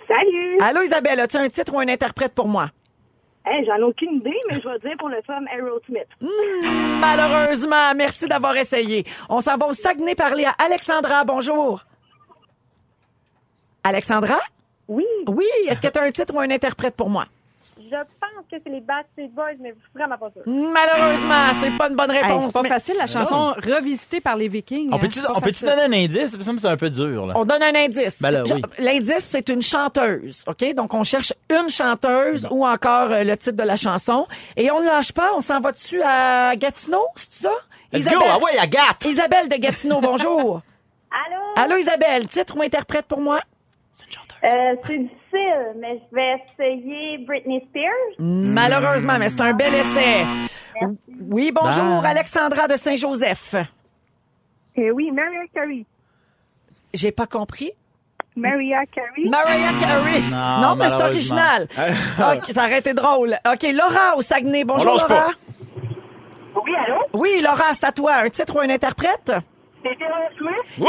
Salut! 0.08 0.60
Allô, 0.62 0.82
Isabelle, 0.84 1.20
as-tu 1.22 1.38
un 1.38 1.50
titre 1.50 1.74
ou 1.74 1.80
un 1.80 1.88
interprète 1.88 2.36
pour 2.36 2.48
moi? 2.48 2.68
Hey, 3.46 3.66
j'en 3.66 3.76
ai 3.78 3.84
aucune 3.84 4.16
idée, 4.18 4.38
mais 4.50 4.62
je 4.62 4.68
vais 4.70 4.80
dire 4.80 4.98
pour 5.00 5.10
le 5.10 5.20
fun 5.26 5.44
Aerosmith. 5.46 6.08
Malheureusement, 7.00 7.94
merci 7.96 8.28
d'avoir 8.28 8.56
essayé. 8.56 9.04
On 9.30 9.42
s'en 9.42 9.58
va 9.58 9.66
au 9.68 9.74
Saguenay 9.74 10.14
parler 10.16 10.46
à 10.46 10.54
Alexandra. 10.64 11.24
Bonjour. 11.24 11.84
Alexandra? 13.84 14.38
Oui, 14.88 15.06
Oui, 15.28 15.46
est-ce 15.68 15.82
que 15.82 15.88
tu 15.88 15.98
as 15.98 16.04
un 16.04 16.12
titre 16.12 16.36
ou 16.36 16.40
un 16.40 16.52
interprète 16.52 16.96
pour 16.96 17.10
moi? 17.10 17.26
Je 17.92 17.98
pense 17.98 18.46
que 18.50 18.58
c'est 18.64 18.70
les 18.72 18.80
Backstreet 18.82 19.28
Boys, 19.30 19.56
mais 19.60 19.74
vraiment 19.94 20.18
pas 20.18 20.32
sûr. 20.32 20.42
Malheureusement, 20.46 21.48
c'est 21.62 21.78
pas 21.78 21.90
une 21.90 21.96
bonne 21.96 22.12
Hey, 22.12 22.22
réponse. 22.24 22.46
c'est 22.46 22.54
pas 22.54 22.62
mais 22.62 22.70
facile, 22.70 22.96
la 22.98 23.08
chanson 23.08 23.54
revisitée 23.64 24.22
par 24.22 24.36
les 24.38 24.48
Vikings. 24.48 24.90
On 24.92 24.96
hein. 24.96 25.00
peut-tu 25.00 25.20
C'est 25.20 25.26
pas 25.26 25.34
on 25.36 25.42
peut-tu 25.42 25.66
facile. 25.66 25.82
donner 25.82 26.02
un 26.02 26.06
indice? 26.06 26.40
Ça 26.40 26.54
me 26.54 26.58
c'est 26.58 26.68
un 26.68 26.78
peu 26.78 26.90
dur, 26.90 27.26
là. 27.26 27.34
On 27.36 27.46
donne 27.46 27.62
un 27.62 27.76
indice. 27.76 28.22
Ben 28.22 28.44
oui. 28.50 28.62
L'indice, 28.80 29.26
c'est 29.30 29.50
une 29.50 29.62
chanteuse. 29.62 30.44
OK? 30.48 30.74
Donc, 30.74 30.94
on 30.94 31.04
cherche 31.04 31.34
une 31.50 31.70
chanteuse 31.70 32.48
ou 32.50 32.66
encore 32.66 33.12
euh, 33.12 33.24
le 33.24 33.36
titre 33.36 33.58
de 33.58 33.64
la 33.64 33.76
chanson. 33.76 34.28
Et 34.56 34.72
on 34.72 34.80
ne 34.80 34.86
lâche 34.86 35.12
pas. 35.12 35.32
On 35.36 35.42
s'en 35.42 35.60
va 35.60 35.72
dessus 35.72 36.02
à 36.04 36.56
Gatineau, 36.56 37.06
c'est 37.16 37.34
ça? 37.34 37.52
Let's 37.92 38.06
go! 38.08 38.20
Ah 38.24 38.38
ouais, 38.38 38.58
Agathe! 38.58 39.06
Isabelle 39.06 39.50
de 39.50 39.56
Gatineau, 39.58 40.00
bonjour. 40.00 40.62
Allô? 41.12 41.42
Allô, 41.56 41.78
Isabelle. 41.78 42.28
Titre 42.28 42.56
ou 42.58 42.62
interprète 42.62 43.06
pour 43.06 43.20
moi? 43.20 43.42
Euh, 44.44 44.76
c'est 44.86 45.08
difficile, 45.32 45.74
mais 45.80 46.02
je 46.10 46.16
vais 46.16 46.42
essayer 46.60 47.18
Britney 47.26 47.62
Spears. 47.70 48.16
Malheureusement, 48.20 49.18
mais 49.20 49.30
c'est 49.30 49.42
un 49.42 49.54
bel 49.54 49.74
essai. 49.74 50.26
Oui, 51.30 51.52
bonjour, 51.52 52.02
Bye. 52.02 52.12
Alexandra 52.12 52.68
de 52.68 52.76
Saint-Joseph. 52.76 53.56
Euh, 54.78 54.90
oui, 54.92 55.12
Mariah 55.12 55.48
Carey. 55.54 55.86
J'ai 56.94 57.12
pas 57.12 57.28
compris. 57.28 57.72
Mariah 58.36 58.86
Carey. 58.86 59.24
Mariah 59.30 59.74
Carey. 59.80 60.22
Non, 60.30 60.76
mais 60.76 60.86
c'est 60.90 60.96
malheureusement. 60.96 61.06
original. 61.06 61.68
OK, 62.38 62.52
ça 62.52 62.62
aurait 62.66 62.80
été 62.80 62.94
drôle. 62.94 63.38
OK, 63.46 63.64
Laura 63.74 64.16
au 64.16 64.22
Saguenay. 64.22 64.64
Bonjour, 64.64 64.94
lâche 64.94 65.02
Laura. 65.10 65.16
pas. 65.26 65.32
Oui, 66.64 66.72
allô? 66.76 67.02
Oui, 67.14 67.42
Laura, 67.44 67.74
c'est 67.74 67.86
à 67.86 67.92
toi. 67.92 68.16
Un 68.24 68.30
titre 68.30 68.56
ou 68.56 68.60
un 68.60 68.70
interprète? 68.70 69.32
C'est 69.84 69.98
Taylor 69.98 70.30
Swift. 70.38 70.88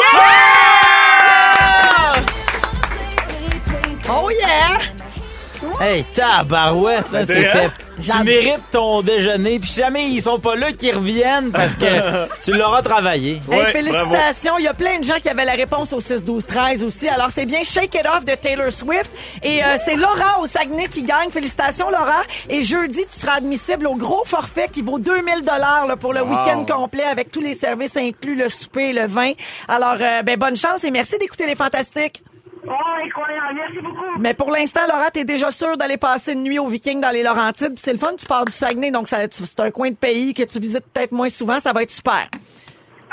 Hey, 5.84 6.05
tabarouette! 6.14 7.06
hein, 7.12 7.25
c'était-? 7.26 7.70
Tu 8.00 8.25
mérites 8.25 8.70
ton 8.70 9.02
déjeuner. 9.02 9.58
Puis 9.58 9.69
si 9.69 9.81
jamais 9.81 10.06
ils 10.08 10.23
sont 10.23 10.38
pas 10.38 10.56
là, 10.56 10.73
qu'ils 10.73 10.94
reviennent 10.96 11.50
parce 11.52 11.75
que 11.75 12.26
tu 12.43 12.52
l'auras 12.52 12.82
travaillé. 12.82 13.40
Hey, 13.50 13.58
Ouais, 13.58 13.73
félicitations. 13.73 14.58
Il 14.58 14.64
y 14.64 14.69
a 14.69 14.75
plein 14.75 14.99
de 14.99 15.05
gens 15.05 15.17
qui 15.20 15.29
avaient 15.29 15.44
la 15.44 15.52
réponse 15.52 15.93
au 15.93 16.00
6-12-13 16.00 16.84
aussi. 16.84 17.08
Alors, 17.08 17.31
c'est 17.31 17.44
bien 17.44 17.62
Shake 17.64 17.94
It 17.94 18.06
Off 18.06 18.25
de 18.25 18.34
Taylor 18.34 18.70
Swift. 18.73 19.11
Et 19.43 19.62
euh, 19.62 19.76
c'est 19.84 19.96
Laura 19.96 20.40
au 20.40 20.46
Saguenay 20.46 20.88
qui 20.88 21.02
gagne. 21.02 21.31
Félicitations, 21.31 21.90
Laura. 21.90 22.23
Et 22.49 22.62
jeudi, 22.62 23.00
tu 23.12 23.19
seras 23.20 23.37
admissible 23.38 23.87
au 23.88 23.94
gros 23.96 24.25
forfait 24.25 24.69
qui 24.73 24.82
vaut 24.82 24.99
2000 24.99 25.43
dollars 25.43 25.87
pour 26.00 26.12
le 26.14 26.23
Wow. 26.23 26.29
week-end 26.31 26.64
complet 26.64 27.05
avec 27.05 27.31
tous 27.31 27.40
les 27.40 27.55
services 27.55 27.96
inclus, 27.96 28.37
le 28.37 28.49
souper 28.49 28.90
et 28.90 28.93
le 28.93 29.06
vin. 29.06 29.32
Alors, 29.69 29.96
euh, 30.00 30.23
ben, 30.23 30.38
bonne 30.38 30.56
chance 30.56 30.82
et 30.84 30.90
merci 30.90 31.19
d'écouter 31.19 31.46
les 31.46 31.56
Fantastiques. 31.56 32.23
Oh, 32.66 32.70
incroyable. 33.04 33.54
Merci 33.54 33.78
beaucoup. 33.80 34.18
Mais 34.20 34.34
pour 34.34 34.50
l'instant, 34.50 34.82
Laura, 34.88 35.10
t'es 35.10 35.24
déjà 35.24 35.50
sûre 35.50 35.76
d'aller 35.76 35.96
passer 35.96 36.32
une 36.32 36.44
nuit 36.44 36.58
aux 36.58 36.68
Vikings 36.68 37.00
dans 37.00 37.10
les 37.10 37.22
Laurentides. 37.22 37.74
C'est 37.76 37.92
le 37.92 37.98
fun, 37.98 38.14
tu 38.16 38.26
pars 38.26 38.44
du 38.44 38.52
Saguenay, 38.52 38.90
donc 38.90 39.08
c'est 39.08 39.60
un 39.60 39.70
coin 39.70 39.90
de 39.90 39.96
pays 39.96 40.32
que 40.32 40.44
tu 40.44 40.60
visites 40.60 40.86
peut-être 40.92 41.12
moins 41.12 41.28
souvent. 41.28 41.58
Ça 41.58 41.72
va 41.72 41.82
être 41.82 41.90
super. 41.90 42.28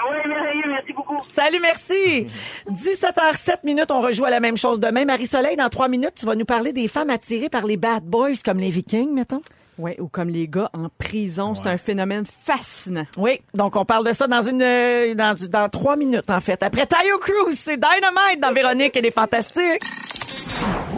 Oui, 0.10 0.30
merveilleux. 0.30 0.68
Merci 0.68 0.94
beaucoup. 0.94 1.18
Salut, 1.34 1.60
merci. 1.60 2.28
17h07 2.70 3.66
minutes, 3.66 3.92
on 3.92 4.02
rejoue 4.02 4.26
à 4.26 4.30
la 4.30 4.40
même 4.40 4.56
chose 4.56 4.80
demain. 4.80 5.04
Marie-Soleil, 5.04 5.58
dans 5.58 5.70
trois 5.70 5.88
minutes, 5.88 6.14
tu 6.16 6.26
vas 6.26 6.36
nous 6.36 6.46
parler 6.46 6.72
des 6.72 6.88
femmes 6.88 7.10
attirées 7.10 7.50
par 7.50 7.66
les 7.66 7.76
bad 7.76 8.04
boys 8.04 8.38
comme 8.46 8.60
les 8.60 8.70
Vikings, 8.70 9.12
mettons. 9.12 9.42
Ouais, 9.80 9.96
ou 10.00 10.08
comme 10.10 10.28
les 10.30 10.48
gars 10.48 10.70
en 10.74 10.90
prison, 10.98 11.56
c'est 11.56 11.68
un 11.68 11.78
phénomène 11.78 12.26
fascinant. 12.26 13.06
Oui, 13.18 13.40
donc 13.54 13.78
on 13.78 13.86
parle 13.86 14.06
de 14.06 14.12
ça 14.14 14.28
dans 14.28 14.42
une 14.42 14.62
euh, 14.62 15.16
dans, 15.16 15.36
dans 15.50 15.70
trois 15.70 15.96
minutes 15.96 16.30
en 16.30 16.42
fait. 16.42 16.62
Après 16.62 16.86
Tayo 16.86 17.18
Cruz, 17.18 17.54
c'est 17.54 17.78
Dynamite 17.78 18.42
dans 18.42 18.52
Véronique 18.52 18.96
et 18.98 19.02
les 19.02 19.12
Fantastiques. 19.12 19.82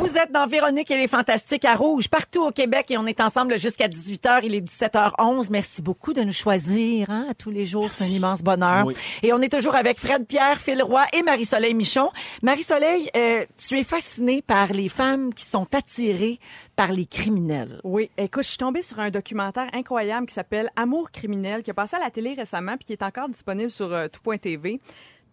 Vous 0.02 0.18
êtes 0.18 0.32
dans 0.32 0.48
Véronique 0.48 0.90
et 0.90 0.98
les 0.98 1.08
Fantastiques 1.08 1.64
à 1.64 1.76
Rouge, 1.76 2.10
partout 2.10 2.44
au 2.44 2.50
Québec, 2.50 2.90
et 2.90 2.98
on 2.98 3.06
est 3.06 3.22
ensemble 3.22 3.60
jusqu'à 3.60 3.88
18h. 3.88 4.40
Il 4.42 4.56
est 4.56 4.62
17h11. 4.62 5.50
Merci 5.52 5.84
beaucoup 5.84 6.12
de 6.14 6.24
nous 6.24 6.34
choisir 6.34 7.12
hein, 7.12 7.28
à 7.30 7.36
tous 7.36 7.52
les 7.52 7.66
jours. 7.66 7.92
C'est 7.92 8.06
un 8.06 8.08
immense 8.08 8.42
bonheur. 8.42 8.88
Oui. 8.88 8.96
Et 9.22 9.32
on 9.32 9.40
est 9.42 9.56
toujours 9.56 9.76
avec 9.76 10.00
Fred 10.00 10.26
Pierre, 10.26 10.60
Phil 10.60 10.82
Roy 10.82 11.06
et 11.14 11.22
Marie-Soleil 11.22 11.76
Michon. 11.76 12.10
Marie-Soleil, 12.42 13.12
euh, 13.16 13.46
tu 13.60 13.78
es 13.78 13.84
fascinée 13.84 14.42
par 14.42 14.74
les 14.74 14.90
femmes 14.90 15.36
qui 15.36 15.46
sont 15.46 15.68
attirées 15.76 16.40
par 16.76 16.92
les 16.92 17.06
criminels. 17.06 17.80
Oui, 17.84 18.10
écoute, 18.18 18.42
je 18.42 18.50
suis 18.50 18.58
tombée 18.58 18.82
sur 18.82 19.00
un 19.00 19.12
documentaire 19.12 19.70
incroyable 19.72 20.26
qui 20.26 20.34
s'appelle 20.34 20.72
Amour 20.78 21.12
criminel, 21.12 21.62
qui 21.62 21.70
a 21.70 21.76
passé 21.76 21.98
à 21.98 22.00
la 22.00 22.10
télé 22.10 22.34
récemment 22.34 22.76
puis 22.76 22.86
qui 22.86 22.94
est 22.94 23.04
encore 23.04 23.30
disponible 23.30 23.70
sur 23.70 23.94
euh, 23.94 24.08
tout.tv. 24.08 24.80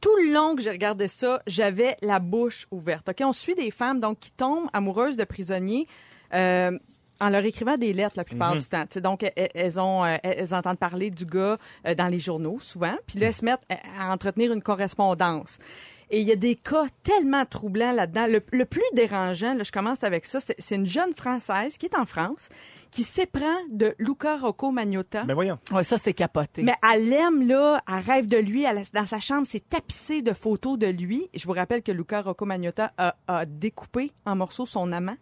Tout 0.01 0.15
le 0.17 0.33
long 0.33 0.55
que 0.55 0.63
j'ai 0.63 0.71
regardé 0.71 1.09
ça, 1.09 1.43
j'avais 1.47 1.97
la 2.03 2.21
bouche 2.21 2.67
ouverte. 2.71 3.09
Ok, 3.09 3.17
on 3.23 3.33
suit 3.33 3.55
des 3.55 3.71
femmes 3.71 4.01
donc 4.01 4.21
qui 4.21 4.31
tombent 4.31 4.69
amoureuses 4.73 5.17
de 5.17 5.25
prisonniers. 5.25 5.87
euh, 6.35 6.79
en 7.21 7.31
leur 7.31 7.45
écrivant 7.45 7.77
des 7.77 7.93
lettres 7.93 8.15
la 8.17 8.25
plupart 8.25 8.55
du 8.55 8.63
temps. 8.65 8.85
Donc, 9.03 9.25
elles, 9.25 9.49
elles 9.55 9.81
ont, 9.81 10.05
euh, 10.05 10.17
elles 10.23 10.55
entendent 10.55 10.79
parler 10.79 11.11
du 11.11 11.27
gars 11.27 11.59
euh, 11.87 11.95
dans 11.95 12.07
les 12.07 12.21
journaux, 12.21 12.59
souvent. 12.61 12.95
Puis 13.07 13.19
là, 13.19 13.27
elles 13.29 13.35
se 13.35 13.45
mettent 13.45 13.67
à 13.99 14.13
entretenir 14.13 14.53
une 14.53 14.63
correspondance. 14.63 15.59
Et 16.11 16.21
il 16.21 16.27
y 16.29 16.33
a 16.33 16.37
des 16.37 16.55
cas 16.57 16.87
tellement 17.03 17.45
troublants 17.45 17.93
là-dedans. 17.93 18.27
Le, 18.27 18.41
le 18.53 18.65
plus 18.65 18.83
dérangeant, 18.95 19.55
là, 19.55 19.63
je 19.63 19.73
commence 19.73 20.03
avec 20.05 20.25
ça, 20.27 20.41
c'est 20.41 20.57
c'est 20.59 20.75
une 20.75 20.87
jeune 20.87 21.15
Française 21.15 21.77
qui 21.79 21.87
est 21.87 21.97
en 21.97 22.07
France, 22.07 22.49
qui 22.91 23.05
s'éprend 23.05 23.57
de 23.71 23.95
Luca 23.99 24.39
Rocco 24.39 24.71
Magnotta. 24.71 25.25
Mais 25.25 25.35
voyons. 25.35 25.59
Ouais, 25.71 25.85
ça, 25.85 25.99
c'est 25.99 26.15
capoté. 26.15 26.63
Mais 26.63 26.75
elle 26.93 27.13
aime, 27.13 27.47
là, 27.47 27.83
elle 27.87 27.95
rêve 27.97 28.27
de 28.27 28.39
lui. 28.39 28.65
Elle, 28.65 28.83
dans 28.95 29.07
sa 29.07 29.21
chambre, 29.21 29.47
c'est 29.47 29.69
tapissé 29.69 30.23
de 30.23 30.33
photos 30.33 30.79
de 30.79 30.87
lui. 30.87 31.29
Je 31.35 31.47
vous 31.47 31.53
rappelle 31.53 31.83
que 31.83 31.93
Luca 31.93 32.23
Rocco 32.23 32.45
Magnotta 32.47 32.93
a, 32.97 33.15
a 33.27 33.45
découpé 33.45 34.11
en 34.25 34.37
morceaux 34.37 34.67
son 34.67 34.93
amant. 34.93 35.17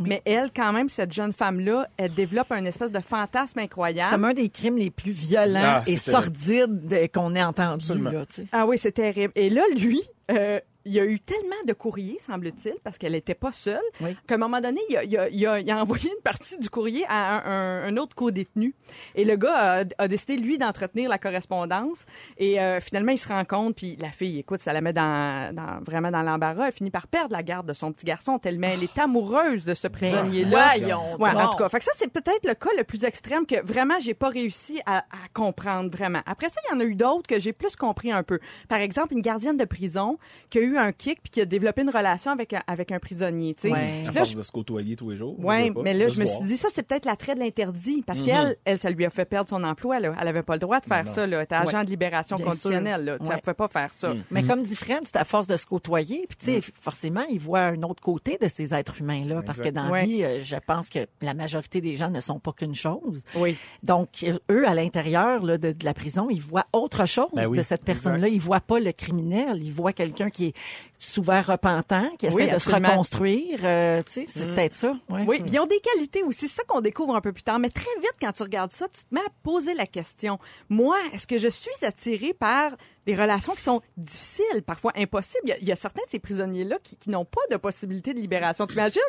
Mais 0.00 0.22
elle, 0.24 0.50
quand 0.54 0.72
même, 0.72 0.88
cette 0.88 1.12
jeune 1.12 1.32
femme-là, 1.32 1.88
elle 1.96 2.12
développe 2.14 2.52
un 2.52 2.64
espèce 2.64 2.90
de 2.92 3.00
fantasme 3.00 3.54
C'est 3.56 3.62
incroyable. 3.64 4.10
comme 4.12 4.24
un 4.24 4.34
des 4.34 4.48
crimes 4.48 4.76
les 4.76 4.90
plus 4.90 5.12
violents 5.12 5.60
Ah, 5.64 5.82
et 5.86 5.96
c'est 5.96 6.12
sordides 6.12 7.10
qu'on 7.12 7.34
ait 7.34 7.42
entendu. 7.42 7.74
Absolument. 7.84 8.10
Là, 8.10 8.26
tu 8.26 8.34
sais. 8.42 8.46
Ah 8.52 8.66
oui, 8.66 8.78
c'est 8.78 8.92
terrible. 8.92 9.32
Et 9.34 9.50
là, 9.50 9.62
lui, 9.76 10.02
euh, 10.30 10.60
il 10.88 10.94
y 10.94 11.00
a 11.00 11.04
eu 11.04 11.20
tellement 11.20 11.54
de 11.66 11.72
courriers, 11.74 12.18
semble-t-il, 12.18 12.74
parce 12.82 12.98
qu'elle 12.98 13.12
n'était 13.12 13.34
pas 13.34 13.52
seule, 13.52 13.80
Oui. 14.00 14.16
qu'à 14.26 14.34
un 14.36 14.38
moment 14.38 14.60
donné, 14.60 14.80
il 14.88 14.96
a, 14.96 15.04
il 15.04 15.16
a- 15.18 15.28
il 15.28 15.46
a- 15.46 15.60
il 15.60 15.70
a 15.70 15.80
envoyé 15.82 16.08
une 16.10 16.22
partie 16.22 16.58
du 16.58 16.70
courrier 16.70 17.04
à 17.08 17.48
un, 17.86 17.96
autre 17.98 18.14
co-détenu. 18.16 18.74
Et 19.14 19.24
le 19.24 19.36
gars 19.36 19.84
a, 19.98 20.08
décidé, 20.08 20.36
lui, 20.36 20.56
d'entretenir 20.58 21.08
la 21.10 21.18
correspondance. 21.18 22.06
Et 22.38 22.60
euh, 22.60 22.80
finalement, 22.80 23.12
il 23.12 23.18
se 23.18 23.28
rend 23.28 23.44
compte, 23.44 23.76
puis 23.76 23.96
la 24.00 24.10
fille, 24.10 24.38
écoute, 24.38 24.60
ça 24.60 24.72
la 24.72 24.80
met 24.80 24.92
dans, 24.92 25.54
dans- 25.54 25.80
vraiment 25.84 26.10
dans 26.10 26.22
l'embarras. 26.22 26.66
Elle 26.68 26.72
finit 26.72 26.90
par 26.90 27.06
perdre 27.06 27.34
la 27.34 27.42
garde 27.42 27.66
de 27.68 27.72
son 27.74 27.92
petit 27.92 28.06
garçon, 28.06 28.38
tellement 28.38 28.68
elle 28.72 28.82
est 28.82 28.98
amoureuse 28.98 29.64
de 29.64 29.74
ce 29.74 29.88
prisonnier-là. 29.88 30.72
voyons 30.78 31.16
Ouais, 31.18 31.30
en 31.34 31.50
tout 31.50 31.58
cas, 31.58 31.68
fait 31.68 31.78
que 31.78 31.84
ça, 31.84 31.92
c'est 31.96 32.08
peut-être 32.12 32.46
le 32.46 32.54
cas 32.54 32.70
le 32.76 32.84
plus 32.84 33.04
extrême 33.04 33.44
que 33.46 33.60
vraiment, 33.64 33.94
j'ai 34.00 34.14
pas 34.14 34.28
réussi 34.28 34.80
à, 34.86 34.98
à 34.98 35.28
comprendre 35.34 35.90
vraiment. 35.90 36.20
Après 36.26 36.48
ça, 36.48 36.60
il 36.70 36.74
y 36.74 36.76
en 36.76 36.80
a 36.80 36.84
eu 36.84 36.94
d'autres 36.94 37.26
que 37.26 37.38
j'ai 37.38 37.52
plus 37.52 37.76
compris 37.76 38.10
un 38.12 38.22
peu. 38.22 38.38
Par 38.68 38.78
exemple, 38.78 39.12
une 39.14 39.20
gardienne 39.22 39.56
de 39.56 39.64
prison 39.64 40.18
qui 40.50 40.58
a 40.58 40.62
eu 40.62 40.77
un 40.78 40.92
kick 40.92 41.20
puis 41.22 41.30
qui 41.30 41.40
a 41.40 41.44
développé 41.44 41.82
une 41.82 41.90
relation 41.90 42.30
avec 42.30 42.52
un, 42.52 42.62
avec 42.66 42.92
un 42.92 42.98
prisonnier, 42.98 43.54
tu 43.54 43.62
sais. 43.68 43.72
Ouais. 43.72 44.02
À 44.02 44.06
Là, 44.06 44.12
force 44.12 44.30
je- 44.32 44.36
de 44.36 44.42
se 44.42 44.52
côtoyer 44.52 44.96
tous 44.96 45.10
les 45.10 45.16
jours. 45.16 45.36
Pas, 45.36 45.82
mais 45.82 45.94
là, 45.94 46.08
je 46.08 46.18
me 46.20 46.24
voir. 46.24 46.36
suis 46.38 46.46
dit, 46.46 46.56
ça, 46.56 46.68
c'est 46.72 46.82
peut-être 46.82 47.04
l'attrait 47.06 47.34
de 47.34 47.40
l'interdit. 47.40 48.02
Parce 48.06 48.20
Mhm. 48.20 48.24
qu'elle, 48.26 48.56
elle, 48.64 48.78
ça 48.78 48.90
lui 48.90 49.04
a 49.04 49.10
fait 49.10 49.24
perdre 49.24 49.48
son 49.50 49.62
emploi, 49.64 50.00
là. 50.00 50.14
Elle 50.20 50.28
avait 50.28 50.42
pas 50.42 50.54
le 50.54 50.60
droit 50.60 50.80
de 50.80 50.86
faire 50.86 51.06
ça, 51.08 51.26
là. 51.26 51.38
Elle 51.38 51.44
était 51.44 51.54
agent 51.54 51.78
Ouais. 51.78 51.84
de 51.84 51.90
libération 51.90 52.36
Bien 52.36 52.46
conditionnelle, 52.46 53.04
là. 53.04 53.12
Ouais. 53.20 53.28
Elle 53.32 53.40
pouvait 53.40 53.54
pas 53.54 53.68
faire 53.68 53.92
ça. 53.94 54.14
Mais 54.30 54.42
comme 54.44 54.62
dit 54.62 54.76
Fred, 54.76 55.00
c'est 55.04 55.16
à 55.16 55.24
force 55.24 55.46
de 55.46 55.56
se 55.56 55.66
côtoyer. 55.66 56.26
Puis, 56.28 56.38
tu 56.38 56.46
sais, 56.62 56.72
forcément, 56.80 57.24
il 57.30 57.38
voit 57.38 57.60
un 57.60 57.82
autre 57.82 58.02
côté 58.02 58.38
de 58.40 58.48
ces 58.48 58.74
êtres 58.74 59.00
humains-là. 59.00 59.42
Parce 59.44 59.60
que 59.60 59.68
dans 59.68 59.84
la 59.84 59.90
Ouais. 59.90 60.04
vie, 60.04 60.24
euh, 60.24 60.40
je 60.40 60.56
pense 60.56 60.88
que 60.88 61.00
la 61.22 61.34
majorité 61.34 61.80
des 61.80 61.96
gens 61.96 62.10
ne 62.10 62.20
sont 62.20 62.38
pas 62.38 62.52
qu'une 62.52 62.74
chose. 62.74 63.22
Oui. 63.34 63.56
Donc, 63.82 64.08
euh, 64.24 64.38
eux, 64.50 64.68
à 64.68 64.74
l'intérieur 64.74 65.42
là, 65.42 65.58
de, 65.58 65.72
de 65.72 65.84
la 65.84 65.94
prison, 65.94 66.28
ils 66.30 66.40
voient 66.40 66.66
autre 66.72 67.06
chose 67.06 67.28
Ben 67.34 67.46
oui, 67.46 67.56
de 67.56 67.62
cette 67.62 67.84
personne-là. 67.84 68.28
Ils 68.28 68.40
voient 68.40 68.60
pas 68.60 68.78
le 68.80 68.92
criminel. 68.92 69.60
Ils 69.62 69.72
voient 69.72 69.92
quelqu'un 69.92 70.30
qui 70.30 70.46
est 70.46 70.56
souvent 70.98 71.40
repentant, 71.40 72.10
qui 72.18 72.26
essaie 72.26 72.34
Oui, 72.34 72.50
de 72.50 72.58
se 72.58 72.74
reconstruire. 72.74 73.60
Euh, 73.62 74.02
tu 74.04 74.12
sais, 74.12 74.26
c'est 74.28 74.46
peut-être 74.46 74.74
ça. 74.74 74.96
Ouais. 75.08 75.24
Oui, 75.28 75.40
puis 75.40 75.52
ils 75.52 75.58
ont 75.60 75.66
des 75.66 75.80
qualités 75.80 76.22
aussi, 76.24 76.48
c'est 76.48 76.56
ça 76.56 76.64
qu'on 76.66 76.80
découvre 76.80 77.14
un 77.14 77.20
peu 77.20 77.32
plus 77.32 77.42
tard. 77.44 77.58
Mais 77.58 77.70
très 77.70 77.84
vite, 78.00 78.14
quand 78.20 78.32
tu 78.32 78.42
regardes 78.42 78.72
ça, 78.72 78.88
tu 78.88 79.00
te 79.04 79.14
mets 79.14 79.20
à 79.20 79.30
poser 79.42 79.74
la 79.74 79.86
question. 79.86 80.38
Moi, 80.68 80.96
est-ce 81.12 81.26
que 81.26 81.38
je 81.38 81.48
suis 81.48 81.84
attirée 81.84 82.34
par 82.34 82.72
des 83.06 83.14
relations 83.14 83.54
qui 83.54 83.62
sont 83.62 83.80
difficiles, 83.96 84.62
parfois 84.66 84.92
impossibles? 84.96 85.42
Il 85.44 85.50
y 85.50 85.52
a, 85.52 85.58
il 85.58 85.68
y 85.68 85.72
a 85.72 85.76
certains 85.76 86.02
de 86.04 86.10
ces 86.10 86.18
prisonniers-là 86.18 86.78
qui, 86.82 86.96
qui 86.96 87.10
n'ont 87.10 87.24
pas 87.24 87.42
de 87.50 87.56
possibilité 87.56 88.12
de 88.12 88.18
libération. 88.18 88.66
T'imagines? 88.66 89.00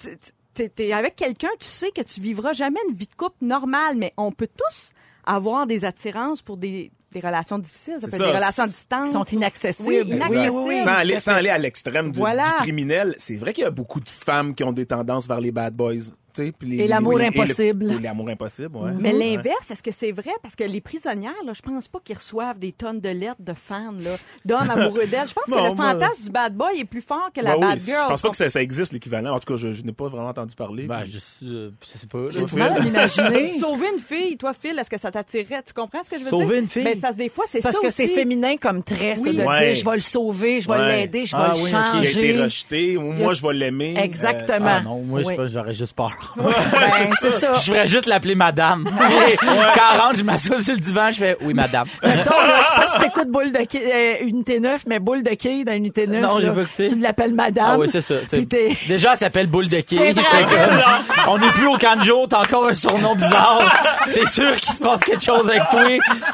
Tu- 0.00 0.16
tu- 0.54 0.68
t'es 0.70 0.92
avec 0.92 1.16
quelqu'un, 1.16 1.48
tu 1.58 1.66
sais 1.66 1.90
que 1.90 2.02
tu 2.02 2.20
vivras 2.20 2.52
jamais 2.52 2.80
une 2.88 2.94
vie 2.94 3.06
de 3.06 3.14
couple 3.14 3.36
normale, 3.40 3.96
mais 3.96 4.12
on 4.18 4.30
peut 4.32 4.48
tous 4.48 4.90
avoir 5.24 5.66
des 5.66 5.84
attirances 5.84 6.42
pour 6.42 6.56
des, 6.56 6.90
des 7.12 7.20
relations 7.20 7.58
difficiles. 7.58 7.96
Ça 7.98 8.06
peut 8.08 8.14
être 8.14 8.22
des 8.22 8.36
relations 8.36 8.62
à 8.64 8.68
distance. 8.68 9.08
Ils 9.08 9.12
sont 9.12 9.24
inaccessibles. 9.24 10.18
Oui. 10.28 10.80
Sans 10.84 10.90
aller, 10.92 11.20
sans 11.20 11.32
aller 11.32 11.48
à 11.48 11.58
l'extrême 11.58 12.12
du, 12.12 12.18
Voilà. 12.18 12.44
du 12.44 12.52
criminel, 12.62 13.14
c'est 13.18 13.36
vrai 13.36 13.52
qu'il 13.52 13.64
y 13.64 13.66
a 13.66 13.70
beaucoup 13.70 14.00
de 14.00 14.08
femmes 14.08 14.54
qui 14.54 14.62
ont 14.64 14.72
des 14.72 14.86
tendances 14.86 15.26
vers 15.26 15.40
les 15.40 15.50
bad 15.52 15.74
boys. 15.74 15.94
Tu 16.40 16.46
sais, 16.46 16.52
puis 16.58 16.68
les- 16.68 16.84
Et 16.84 16.88
l'amour 16.88 17.20
impossible. 17.20 17.86
le- 17.86 17.92
Et 17.94 17.98
l'amour 18.00 18.28
impossible, 18.28 18.76
ouais. 18.76 18.90
Mais 18.98 19.12
l'inverse, 19.12 19.70
est-ce 19.70 19.82
que 19.82 19.90
c'est 19.90 20.12
vrai? 20.12 20.30
Parce 20.42 20.56
que 20.56 20.64
les 20.64 20.80
prisonnières, 20.80 21.32
là, 21.44 21.52
je 21.54 21.62
pense 21.62 21.88
pas 21.88 22.00
qu'ils 22.04 22.16
reçoivent 22.16 22.58
des 22.58 22.72
tonnes 22.72 23.00
de 23.00 23.08
lettres 23.08 23.40
de 23.40 23.52
fans, 23.54 23.92
là, 24.00 24.16
d'hommes 24.44 24.70
amoureux 24.70 25.06
d'elles. 25.06 25.28
Je 25.28 25.34
pense 25.34 25.44
que 25.44 25.68
le 25.70 25.74
fantasme 25.76 26.22
du 26.24 26.30
bad 26.30 26.54
boy 26.54 26.80
est 26.80 26.84
plus 26.84 27.00
fort 27.02 27.30
que 27.34 27.40
la 27.40 27.54
Ouais, 27.56 27.60
bad 27.60 27.78
oui, 27.78 27.84
girl. 27.84 28.00
Je 28.04 28.08
pense 28.08 28.20
pas 28.22 28.30
que 28.30 28.36
ça, 28.36 28.48
ça 28.48 28.62
existe 28.62 28.92
l'équivalent. 28.92 29.34
En 29.34 29.40
tout 29.40 29.52
cas, 29.52 29.56
je, 29.58 29.72
je 29.72 29.82
n'ai 29.82 29.92
pas 29.92 30.08
vraiment 30.08 30.28
entendu 30.28 30.54
parler. 30.54 30.84
Ben, 30.84 31.02
puis- 31.02 31.12
je, 31.12 31.18
sais- 31.18 31.44
euh, 31.44 31.70
je 31.92 31.98
sais 31.98 32.06
pas. 32.06 32.18
J'ai 32.30 32.40
là. 32.40 32.46
du 32.46 32.54
mal 32.56 32.72
à 32.72 32.78
l'imaginer. 32.78 33.48
Sauver 33.60 33.86
une 33.92 34.00
fille, 34.00 34.36
toi, 34.36 34.52
Phil, 34.52 34.78
est-ce 34.78 34.90
que 34.90 34.98
ça 34.98 35.10
t'attirait? 35.10 35.62
Tu 35.66 35.72
comprends 35.72 36.02
ce 36.02 36.10
que 36.10 36.18
je 36.18 36.24
veux 36.24 36.30
dire? 36.30 36.38
Sauver 36.38 36.58
une 36.58 36.66
fille? 36.66 36.84
Ben, 36.84 37.00
parce 37.00 37.14
que 37.14 37.18
des 37.20 37.28
fois, 37.28 37.44
c'est 37.46 37.60
Parce 37.62 37.74
ça 37.74 37.80
que 37.80 37.90
c'est 37.90 38.08
féminin 38.08 38.56
comme 38.56 38.82
trait, 38.82 39.16
ça, 39.16 39.22
Oui. 39.22 39.36
de 39.36 39.42
Ouais. 39.42 39.66
dire 39.72 39.74
je 39.74 39.84
vais 39.84 39.94
le 39.96 40.00
sauver, 40.00 40.60
je 40.60 40.68
vais 40.68 40.74
Ouais. 40.78 40.96
l'aider, 41.00 41.24
je 41.26 41.36
vais 41.36 41.42
Ah 41.42 41.52
le 41.52 41.56
oui, 41.56 41.62
ok. 41.64 41.68
il 41.70 41.74
a 41.76 41.92
changer. 41.92 42.30
été 42.30 42.42
rejeté, 42.42 42.96
ou 42.96 43.12
moi 43.12 43.34
je 43.34 43.46
vais 43.46 43.54
l'aimer. 43.54 43.94
Euh, 43.96 44.02
Exactement. 44.02 44.58
Ah 44.68 44.80
non, 44.82 45.00
moi, 45.02 45.22
je 45.22 45.26
Oui. 45.28 45.36
pense 45.36 45.46
que 45.46 45.52
j'aurais 45.52 45.74
juste 45.74 45.92
peur. 45.94 46.29
Ben, 46.40 47.06
c'est 47.20 47.30
ça. 47.32 47.54
Je 47.54 47.60
ferais 47.72 47.86
juste 47.86 48.06
l'appeler 48.06 48.34
madame. 48.34 48.88
Et 49.32 49.36
Quand 49.36 49.46
elle 49.94 50.00
rentre, 50.00 50.16
je 50.16 50.24
m'assois 50.24 50.62
sur 50.62 50.74
le 50.74 50.80
divan, 50.80 51.10
je 51.10 51.18
fais 51.18 51.36
oui, 51.42 51.54
madame. 51.54 51.86
Mettons, 52.02 52.30
là, 52.30 52.60
je 52.60 52.64
sais 52.66 52.86
pas 52.86 52.92
si 52.94 52.98
t'écoutes 53.04 53.28
boule 53.30 53.52
de 53.52 53.58
quille, 53.64 53.80
euh, 53.92 54.14
unité 54.22 54.60
9, 54.60 54.82
mais 54.86 54.98
boule 54.98 55.22
de 55.22 55.30
quille 55.30 55.64
dans 55.64 55.72
unité 55.72 56.06
9. 56.06 56.22
Non, 56.22 56.40
j'ai 56.40 56.46
là, 56.46 56.52
pas 56.52 56.62
écouté. 56.62 56.88
Tu 56.88 56.98
l'appelles 56.98 57.34
madame. 57.34 57.66
Ah 57.68 57.78
oui, 57.78 57.88
c'est 57.90 58.00
ça. 58.00 58.14
tu 58.20 58.28
sais. 58.28 58.36
Puis 58.38 58.46
t'es- 58.46 58.76
Déjà, 58.88 59.12
elle 59.12 59.18
s'appelle 59.18 59.46
Boule 59.48 59.68
de 59.68 59.80
Quai. 59.80 59.96
C'est 59.96 60.14
Je 60.14 60.20
fais 60.20 60.42
comme, 60.44 61.28
on 61.28 61.38
n'est 61.38 61.50
plus 61.52 61.66
au 61.66 61.76
Canjo, 61.76 62.26
t'as 62.28 62.40
encore 62.40 62.66
un 62.68 62.76
surnom 62.76 63.14
bizarre. 63.14 63.62
C'est 64.06 64.26
sûr 64.28 64.52
qu'il 64.56 64.72
se 64.72 64.80
passe 64.80 65.00
quelque 65.00 65.22
chose 65.22 65.48
avec 65.48 65.62
toi, 65.70 65.82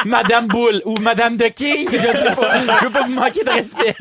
Madame 0.04 0.46
Boule 0.46 0.82
ou 0.84 0.94
Madame 1.00 1.36
de 1.36 1.48
Quai. 1.48 1.86
Je 1.90 1.96
sais 1.98 2.34
pas. 2.34 2.60
Je 2.80 2.84
veux 2.84 2.90
pas 2.90 3.02
vous 3.02 3.12
manquer 3.12 3.42
de 3.44 3.50
respect. 3.50 3.96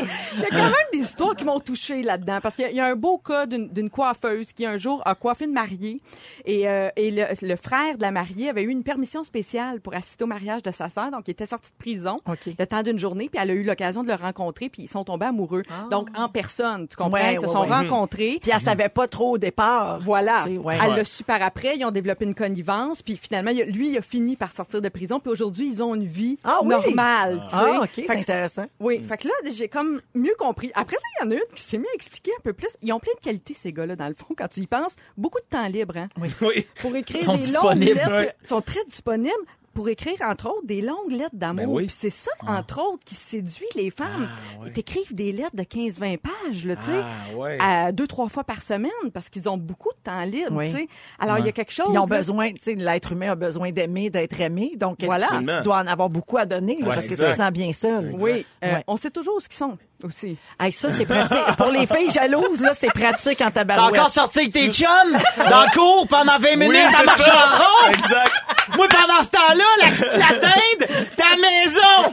Il 0.00 0.40
y 0.40 0.44
a 0.44 0.48
quand 0.50 0.56
même 0.64 0.74
des 0.92 0.98
histoires 0.98 1.34
qui 1.36 1.44
m'ont 1.44 1.60
touché 1.60 2.02
là-dedans. 2.02 2.38
Parce 2.42 2.54
qu'il 2.56 2.64
y 2.64 2.68
a- 2.68 2.70
il 2.70 2.76
y 2.76 2.80
a 2.80 2.86
un 2.86 2.94
beau 2.96 3.18
cas 3.18 3.46
d'une 3.46 3.90
coiffeuse 3.90 4.52
qui, 4.52 4.66
un 4.66 4.76
jour, 4.76 5.02
a 5.04 5.14
coiffé 5.14 5.44
une 5.46 5.52
mariée. 5.52 6.00
Et, 6.44 6.68
euh, 6.68 6.88
et 6.96 7.10
le, 7.10 7.24
le 7.42 7.56
frère 7.56 7.96
de 7.96 8.02
la 8.02 8.10
mariée 8.10 8.48
avait 8.50 8.62
eu 8.62 8.68
une 8.70 8.82
permission 8.82 9.24
spéciale 9.24 9.80
pour 9.80 9.94
assister 9.94 10.24
au 10.24 10.26
mariage 10.26 10.62
de 10.62 10.70
sa 10.70 10.88
sœur. 10.88 11.10
Donc, 11.10 11.22
il 11.28 11.30
était 11.32 11.46
sorti 11.46 11.70
de 11.70 11.76
prison 11.78 12.16
OK. 12.28 12.38
le 12.58 12.66
temps 12.66 12.82
d'une 12.82 12.98
journée. 12.98 13.28
Puis, 13.30 13.40
elle 13.42 13.50
a 13.50 13.54
eu 13.54 13.62
l'occasion 13.64 14.02
de 14.02 14.08
le 14.08 14.14
rencontrer. 14.14 14.68
Puis, 14.68 14.82
ils 14.82 14.88
sont 14.88 15.04
tombés 15.04 15.26
amoureux. 15.26 15.62
Donc, 15.90 16.08
en 16.18 16.28
personne, 16.28 16.88
tu 16.88 16.96
comprends? 16.96 17.12
Ouais, 17.16 17.34
ils 17.34 17.40
se 17.40 17.46
ouais, 17.46 17.52
sont 17.52 17.62
ouais. 17.66 17.68
rencontrés. 17.76 18.38
Puis 18.42 18.50
elle 18.54 18.60
savait 18.60 18.88
pas 18.88 19.08
trop 19.08 19.32
au 19.32 19.38
départ. 19.38 19.98
Voilà. 20.00 20.44
Elle 20.46 20.58
Ouais. 20.58 20.76
l'a 20.78 21.04
su 21.04 21.24
par 21.24 21.40
après. 21.42 21.76
Ils 21.76 21.84
ont 21.84 21.90
développé 21.90 22.24
une 22.24 22.34
connivence. 22.34 23.02
Puis 23.02 23.16
finalement, 23.16 23.50
lui, 23.52 23.90
il 23.90 23.98
a 23.98 24.02
fini 24.02 24.36
par 24.36 24.52
sortir 24.52 24.82
de 24.82 24.88
prison. 24.88 25.20
Puis 25.20 25.30
aujourd'hui, 25.30 25.68
ils 25.68 25.82
ont 25.82 25.94
une 25.94 26.04
vie 26.04 26.38
Ah 26.44 26.58
oui? 26.62 26.68
normale. 26.68 27.40
tu 27.44 27.50
sais. 27.50 27.56
Ah, 27.56 27.80
OK, 27.82 27.90
c'est 27.94 28.10
intéressant. 28.10 28.66
oui, 28.80 29.02
fait 29.02 29.16
que 29.16 29.28
là, 29.28 29.34
j'ai 29.54 29.68
comme 29.68 29.85
mieux 30.14 30.34
compris. 30.38 30.70
Après 30.74 30.96
ça, 30.96 31.02
il 31.20 31.24
y 31.24 31.28
en 31.28 31.30
a 31.32 31.34
une 31.34 31.54
qui 31.54 31.62
s'est 31.62 31.78
mis 31.78 31.86
à 31.86 31.94
expliquer 31.94 32.32
un 32.38 32.42
peu 32.42 32.52
plus. 32.52 32.76
Ils 32.82 32.92
ont 32.92 33.00
plein 33.00 33.12
de 33.14 33.24
qualités, 33.24 33.54
ces 33.54 33.72
gars-là, 33.72 33.96
dans 33.96 34.08
le 34.08 34.14
fond, 34.14 34.34
quand 34.36 34.48
tu 34.48 34.60
y 34.60 34.66
penses. 34.66 34.96
Beaucoup 35.16 35.38
de 35.38 35.46
temps 35.48 35.66
libre, 35.68 35.96
hein? 35.96 36.08
Oui. 36.18 36.66
Pour 36.80 36.94
écrire 36.96 37.24
Sont 37.24 37.36
des 37.36 37.46
longues 37.46 37.82
lettres. 37.94 38.34
Ils 38.42 38.46
sont 38.46 38.60
très 38.60 38.84
disponibles 38.84 39.34
pour 39.76 39.88
écrire, 39.88 40.16
entre 40.24 40.48
autres, 40.48 40.66
des 40.66 40.80
longues 40.82 41.12
lettres 41.12 41.34
d'amour. 41.34 41.66
Ben 41.66 41.70
oui. 41.70 41.86
Puis 41.86 41.94
c'est 41.96 42.10
ça, 42.10 42.30
entre 42.46 42.80
autres, 42.80 43.04
qui 43.04 43.14
séduit 43.14 43.66
les 43.76 43.90
femmes. 43.90 44.28
Ils 44.64 44.72
t'écrivent 44.72 45.14
des 45.14 45.30
lettres 45.30 45.54
de 45.54 45.62
15-20 45.62 46.16
pages, 46.18 46.64
là, 46.64 46.74
tu 46.76 46.82
sais. 46.84 47.00
Ah, 47.00 47.36
ouais. 47.36 47.58
à 47.60 47.92
deux, 47.92 48.06
trois 48.06 48.28
fois 48.28 48.42
par 48.42 48.62
semaine 48.62 48.90
parce 49.12 49.28
qu'ils 49.28 49.48
ont 49.48 49.56
beaucoup 49.58 49.90
de 49.90 49.98
temps 50.02 50.22
libre, 50.22 50.52
Oui. 50.56 50.70
tu 50.70 50.78
sais. 50.78 50.88
Alors, 51.20 51.38
il 51.38 51.46
y 51.46 51.48
a 51.48 51.52
quelque 51.52 51.72
chose. 51.72 51.86
Ils 51.92 51.98
ont 51.98 52.06
là- 52.06 52.16
besoin, 52.16 52.48
tu 52.52 52.62
sais, 52.62 52.74
l'être 52.74 53.12
humain 53.12 53.32
a 53.32 53.34
besoin 53.34 53.70
d'aimer, 53.70 54.10
d'être 54.10 54.40
aimé. 54.40 54.72
Donc, 54.76 55.04
Voilà. 55.04 55.28
tu, 55.28 55.44
dois 55.62 55.78
en 55.78 55.86
avoir 55.86 56.08
beaucoup 56.08 56.38
à 56.38 56.46
donner 56.46 56.78
là, 56.80 56.88
Ouais, 56.88 56.94
parce 56.94 57.06
que 57.06 57.14
tu 57.14 57.20
te 57.20 57.34
sens 57.36 57.50
bien 57.52 57.72
seul. 57.72 58.14
Oui, 58.18 58.46
euh, 58.64 58.72
Ouais. 58.76 58.84
on 58.86 58.96
sait 58.96 59.10
toujours 59.10 59.36
où 59.36 59.40
ils 59.40 59.54
sont 59.54 59.76
aussi. 60.04 60.36
Hey, 60.60 60.72
ça, 60.72 60.88
c'est 60.90 61.06
pratique. 61.06 61.56
Pour 61.56 61.68
les 61.68 61.86
filles 61.86 62.10
jalouses, 62.10 62.60
là, 62.60 62.72
c'est 62.74 62.88
pratique 62.92 63.40
en 63.40 63.46
T'as 63.46 63.50
tabarouette. 63.64 63.94
encore 63.98 64.10
sorti 64.10 64.40
avec 64.40 64.52
tes 64.52 64.70
chums? 64.72 65.16
Dans 65.50 65.62
le 65.62 65.72
cours 65.72 66.06
pendant 66.08 66.38
20 66.38 66.56
minutes 66.56 66.68
Oui, 66.76 66.78
à 66.78 66.90
c'est 66.90 67.04
marcher 67.04 67.22
ça. 67.22 67.32
en 67.54 67.58
rond. 67.58 67.90
Exact. 67.92 68.32
Moi, 68.76 68.88
pendant 68.88 69.22
ce 69.22 69.28
temps-là, 69.30 69.64
la, 69.82 70.18
la 70.18 70.38
dinde, 70.38 71.06
ta 71.16 71.36
maison. 71.36 72.12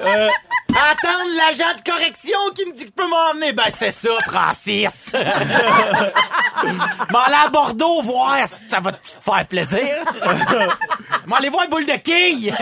Euh. 0.00 0.28
Attendre 0.76 1.30
l'agent 1.36 1.72
de 1.76 1.82
correction 1.90 2.38
qui 2.54 2.66
me 2.66 2.72
dit 2.72 2.84
que 2.84 2.90
je 2.90 2.94
peux 2.94 3.08
m'emmener. 3.08 3.52
Ben, 3.52 3.64
c'est 3.76 3.90
ça, 3.92 4.10
Francis. 4.26 5.12
M'en 7.12 7.18
aller 7.20 7.36
à 7.44 7.48
Bordeaux 7.48 8.02
voir, 8.02 8.38
ça 8.68 8.80
va 8.80 8.92
te 8.92 8.98
faire 9.20 9.46
plaisir. 9.46 9.86
M'en 11.26 11.36
aller 11.36 11.48
voir 11.48 11.68
Boule 11.68 11.86
de 11.86 11.96
Quille. 11.98 12.52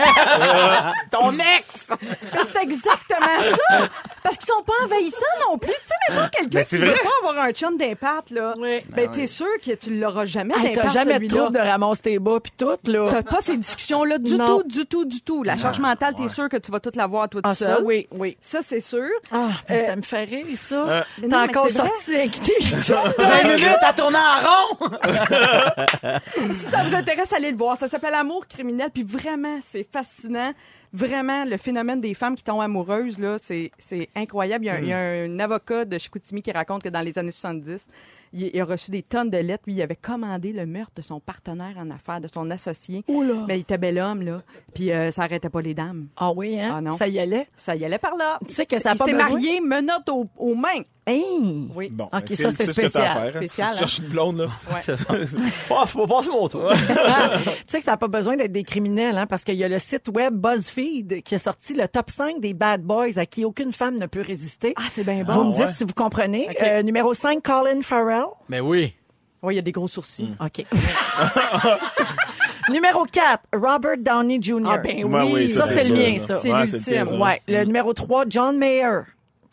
Ton 1.11 1.33
ex. 1.33 1.87
Mais 2.01 2.39
c'est 2.53 2.63
exactement 2.63 3.57
ça! 3.69 3.87
Parce 4.21 4.37
qu'ils 4.37 4.47
sont 4.47 4.63
pas 4.63 4.73
envahissants 4.85 5.49
non 5.49 5.57
plus. 5.57 5.71
Tu 5.71 5.87
sais, 5.87 5.93
mais 6.09 6.15
moi, 6.15 6.29
quelqu'un 6.29 6.59
Ben, 6.59 6.65
qui 6.65 6.77
veut 6.77 6.93
pas 6.93 7.27
avoir 7.29 7.43
un 7.45 7.51
chum 7.51 7.77
d'impact, 7.77 8.29
là, 8.31 8.53
Oui. 8.57 8.81
ben, 8.89 9.09
t'es 9.11 9.27
sûr 9.27 9.47
que 9.65 9.73
tu 9.75 9.99
l'auras 9.99 10.25
jamais 10.25 10.53
Hey, 10.55 10.73
d'impact, 10.75 10.81
t'as 10.93 11.03
jamais 11.03 11.19
de 11.19 11.27
trouble 11.27 11.51
de 11.53 11.59
ramasser 11.59 12.01
tes 12.03 12.19
bas 12.19 12.39
pis 12.41 12.51
tout, 12.57 12.77
là. 12.85 13.07
T'as 13.09 13.23
pas 13.23 13.41
ces 13.41 13.57
discussions-là 13.57 14.17
du 14.19 14.35
Non. 14.35 14.61
tout, 14.61 14.67
du 14.67 14.85
tout, 14.85 15.05
du 15.05 15.21
tout. 15.21 15.43
La 15.43 15.57
charge 15.57 15.79
mentale, 15.79 16.13
t'es 16.15 16.29
sûr 16.29 16.47
que 16.49 16.57
tu 16.57 16.71
vas 16.71 16.79
tout 16.79 16.91
l'avoir 16.95 17.27
toi 17.29 17.41
tout 17.41 17.49
Ah, 17.49 17.55
seul. 17.55 17.77
ça, 17.77 17.81
oui, 17.83 18.02
oui. 18.11 18.37
Ça, 18.41 18.59
c'est 18.61 18.79
sûr. 18.81 19.07
Ah, 19.31 19.51
Euh, 19.69 19.85
ça 19.87 19.95
me 19.95 20.01
fait 20.01 20.23
rire, 20.25 20.45
ça. 20.55 20.75
Euh, 20.89 21.03
mais 21.21 21.35
encore 21.35 21.69
sorti 21.69 22.15
avec 22.15 22.31
tes 22.41 22.59
chums. 22.61 23.13
20 23.17 23.43
minutes 23.43 23.77
à 23.81 23.93
tourner 23.93 24.17
en 24.17 24.47
rond. 24.47 24.89
Si 26.53 26.65
ça 26.65 26.83
vous 26.83 26.95
intéresse, 26.95 27.33
allez 27.33 27.51
le 27.51 27.57
voir. 27.57 27.77
Ça 27.77 27.87
s'appelle 27.87 28.13
Amour 28.13 28.47
criminel, 28.47 28.89
puis 28.93 29.03
vraiment, 29.03 29.59
c'est 29.65 29.87
fascinant. 29.91 30.53
vraiment, 30.91 31.43
le 31.45 31.57
phénomène 31.57 31.99
des 32.01 32.13
femmes 32.13 32.35
qui 32.35 32.43
tombent 32.43 32.61
amoureuses, 32.61 33.17
là, 33.19 33.37
c'est, 33.41 33.71
c'est 33.79 34.09
incroyable. 34.15 34.65
Il 34.65 34.67
y, 34.67 34.71
a, 34.71 34.79
il 34.79 34.87
y 34.87 34.93
a 34.93 34.97
un 34.99 35.39
avocat 35.39 35.85
de 35.85 35.97
Chicoutimi 35.97 36.41
qui 36.41 36.51
raconte 36.51 36.83
que 36.83 36.89
dans 36.89 37.01
les 37.01 37.17
années 37.17 37.31
70, 37.31 37.87
il, 38.33 38.51
il 38.53 38.59
a 38.61 38.65
reçu 38.65 38.91
des 38.91 39.03
tonnes 39.03 39.29
de 39.29 39.37
lettres. 39.37 39.63
Lui, 39.67 39.75
il 39.75 39.81
avait 39.81 39.95
commandé 39.95 40.51
le 40.51 40.65
meurtre 40.65 40.93
de 40.95 41.01
son 41.01 41.19
partenaire 41.19 41.75
en 41.77 41.89
affaires, 41.91 42.19
de 42.19 42.27
son 42.27 42.49
associé. 42.51 43.03
Oula. 43.07 43.45
Mais 43.47 43.57
il 43.57 43.61
était 43.61 43.77
bel 43.77 43.99
homme, 43.99 44.21
là. 44.21 44.41
Puis 44.73 44.91
euh, 44.91 45.11
ça 45.11 45.23
arrêtait 45.23 45.49
pas 45.49 45.61
les 45.61 45.73
dames. 45.73 46.07
Ah 46.17 46.31
oui, 46.31 46.59
hein? 46.59 46.73
Ah 46.77 46.81
non. 46.81 46.91
Ça 46.93 47.07
y 47.07 47.19
allait? 47.19 47.47
Ça 47.55 47.75
y 47.75 47.85
allait 47.85 47.97
par 47.99 48.15
là. 48.15 48.39
Tu 48.47 48.53
sais 48.53 48.65
que 48.65 48.79
ça 48.79 48.91
a 48.91 48.93
il 48.93 48.97
pas 48.97 49.05
s'est 49.05 49.13
marié, 49.13 49.61
menottes 49.61 50.09
aux, 50.09 50.27
aux 50.37 50.55
mains. 50.55 50.81
Hein? 51.05 51.67
Oui. 51.75 51.89
Bon, 51.91 52.05
Ok, 52.13 52.29
ça, 52.29 52.49
c'est 52.51 52.63
ce 52.63 52.67
que 52.67 52.73
spécial. 52.87 53.03
faire, 53.03 53.21
hein. 53.25 53.29
Spécial, 53.35 53.67
Si 53.67 53.73
tu 53.73 53.79
cherches 53.79 53.97
une 53.99 54.05
blonde, 54.05 54.37
là? 54.39 54.47
C'est 54.79 54.95
ça. 54.95 55.05
Oh, 55.69 55.83
faut 55.85 56.05
pas 56.07 56.15
passer 56.17 56.29
mon 56.29 56.47
tour. 56.47 56.71
Tu 56.77 57.43
sais 57.67 57.79
que 57.79 57.83
ça 57.83 57.91
n'a 57.91 57.97
pas 57.97 58.07
besoin 58.07 58.37
d'être 58.37 58.51
des 58.53 58.63
criminels, 58.63 59.17
hein, 59.17 59.25
parce 59.27 59.43
qu'il 59.43 59.55
y 59.55 59.63
a 59.63 59.67
le 59.67 59.79
site 59.79 60.09
web 60.13 60.33
BuzzFeed 60.35 61.21
qui 61.23 61.35
a 61.35 61.39
sorti 61.39 61.73
le 61.73 61.87
top 61.89 62.09
5 62.09 62.39
des 62.39 62.53
bad 62.53 62.83
boys 62.83 63.17
à 63.17 63.25
qui 63.25 63.43
aucune 63.43 63.71
femme 63.73 63.97
ne 63.97 64.05
peut 64.05 64.21
résister. 64.21 64.73
Ah, 64.77 64.83
c'est 64.89 65.03
bien 65.03 65.23
vous 65.27 65.33
bon. 65.33 65.45
me 65.49 65.51
dites 65.53 65.65
ouais. 65.65 65.73
si 65.73 65.83
vous 65.83 65.93
comprenez. 65.93 66.47
Euh, 66.61 66.83
numéro 66.83 67.13
5, 67.13 67.41
Colin 67.43 67.81
Farrell. 67.81 68.25
Mais 68.47 68.59
oui. 68.61 68.93
Oui, 69.41 69.55
il 69.55 69.57
y 69.57 69.59
a 69.59 69.63
des 69.63 69.73
gros 69.73 69.89
sourcils. 69.89 70.33
OK. 70.39 70.63
numéro 72.69 73.03
4, 73.05 73.43
Robert 73.53 73.97
Downey 73.99 74.39
Jr. 74.41 74.61
Ah, 74.65 74.77
ben 74.77 75.03
Ouais, 75.03 75.31
oui. 75.33 75.49
ça, 75.49 75.63
c'est 75.63 75.89
le 75.89 75.95
mien, 75.95 76.17
ça. 76.17 76.39
C'est 76.39 76.49
Ouais, 76.51 76.65
l'ultime. 76.65 77.21
Ouais. 77.21 77.41
Le 77.47 77.63
numéro 77.65 77.93
3, 77.93 78.25
John 78.29 78.57
Mayer. 78.57 79.01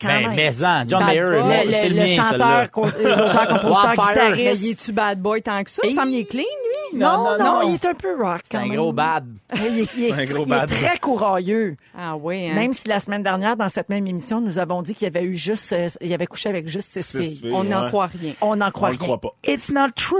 Quand 0.01 0.07
Ben, 0.07 0.21
même. 0.27 0.35
mais-en, 0.35 0.83
John 0.87 0.99
Bad 0.99 1.07
Mayer, 1.09 1.21
le, 1.21 1.73
c'est 1.73 1.89
le, 1.89 1.95
le 1.95 2.01
mien, 2.01 2.07
chanteur, 2.07 2.61
euh, 2.61 2.65
l'auteur, 2.65 3.47
compositeur. 3.61 3.93
Mais 3.95 4.31
guitariste. 4.31 4.61
il 4.63 4.69
est-tu 4.71 4.91
bad 4.93 5.19
boy 5.21 5.41
tant 5.43 5.63
que 5.63 5.69
ça? 5.69 5.81
Il 5.85 5.91
me 5.91 5.95
semble 5.95 6.09
qu'il 6.11 6.19
est 6.21 6.25
clean, 6.25 6.41
lui. 6.41 6.70
Non, 6.93 7.23
Non, 7.23 7.37
non, 7.39 7.61
il 7.63 7.73
est 7.75 7.85
un 7.85 7.93
peu 7.93 8.15
rock 8.21 8.41
C'est 8.49 8.57
un 8.57 8.61
même. 8.67 8.75
gros 8.75 8.91
bad. 8.93 9.25
Il 9.55 9.79
est, 9.79 9.87
il 9.97 10.03
est- 10.05 10.11
Un 10.13 10.25
gros 10.25 10.43
il 10.45 10.53
est 10.53 10.55
bad. 10.57 10.69
très 10.69 10.97
courailleux. 10.99 11.77
Ah 11.97 12.15
oui, 12.17 12.49
hein? 12.49 12.53
Même 12.55 12.73
si 12.73 12.87
la 12.87 12.99
semaine 12.99 13.23
dernière, 13.23 13.55
dans 13.55 13.69
cette 13.69 13.89
même 13.89 14.05
émission, 14.07 14.41
nous 14.41 14.59
avons 14.59 14.81
dit 14.81 14.93
qu'il 14.95 15.07
avait 15.07 15.23
eu 15.23 15.35
juste, 15.35 15.71
euh, 15.73 15.87
il 16.01 16.13
avait 16.13 16.27
couché 16.27 16.49
avec 16.49 16.67
juste 16.67 16.89
six, 16.91 17.03
Six 17.03 17.17
filles. 17.19 17.39
filles, 17.39 17.51
On 17.53 17.63
n'en 17.63 17.83
ouais. 17.83 17.87
croit 17.89 18.07
rien. 18.07 18.33
On 18.41 18.55
n'en 18.55 18.71
croit 18.71 18.89
On 18.89 18.91
rien. 18.91 18.99
croit 18.99 19.19
pas. 19.21 19.33
It's 19.47 19.69
not 19.71 19.89
true. 19.95 20.17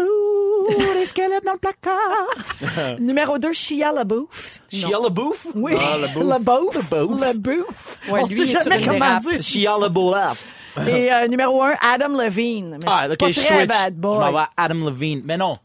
Les 0.96 1.06
squelettes 1.08 1.44
dans 1.44 1.54
le 1.54 1.58
placard. 1.58 2.98
Numéro 3.00 3.38
2, 3.40 3.52
Shia 3.52 3.92
LaBeouf. 3.92 4.62
Shia 4.72 5.00
LaBeouf? 5.02 5.48
Oui. 5.56 5.74
Ah, 5.80 5.98
LaBeouf. 5.98 6.24
LaBeouf. 6.24 6.92
LaBeouf. 7.20 7.98
Ouais, 8.10 8.22
On 8.24 8.28
lui, 8.28 8.36
sait 8.36 8.44
est 8.44 8.64
jamais 8.64 8.82
comment 8.84 9.18
dire. 9.20 9.42
Shia 9.42 9.72
LaBeouf. 9.80 10.46
Et 10.88 11.12
euh, 11.12 11.28
numéro 11.28 11.62
1, 11.64 11.74
Adam 11.94 12.10
Levine. 12.18 12.78
Mais 12.82 12.90
Ah, 12.90 13.08
ok, 13.10 13.18
pas 13.18 13.32
je 13.32 13.40
très 13.42 13.58
switch. 13.58 13.68
bad 13.68 13.94
Je 13.96 14.00
boy. 14.00 14.18
m'en 14.20 14.32
vais 14.32 14.38
à 14.38 14.50
Adam 14.56 14.86
Levine. 14.86 15.22
Mais 15.26 15.36
non. 15.38 15.58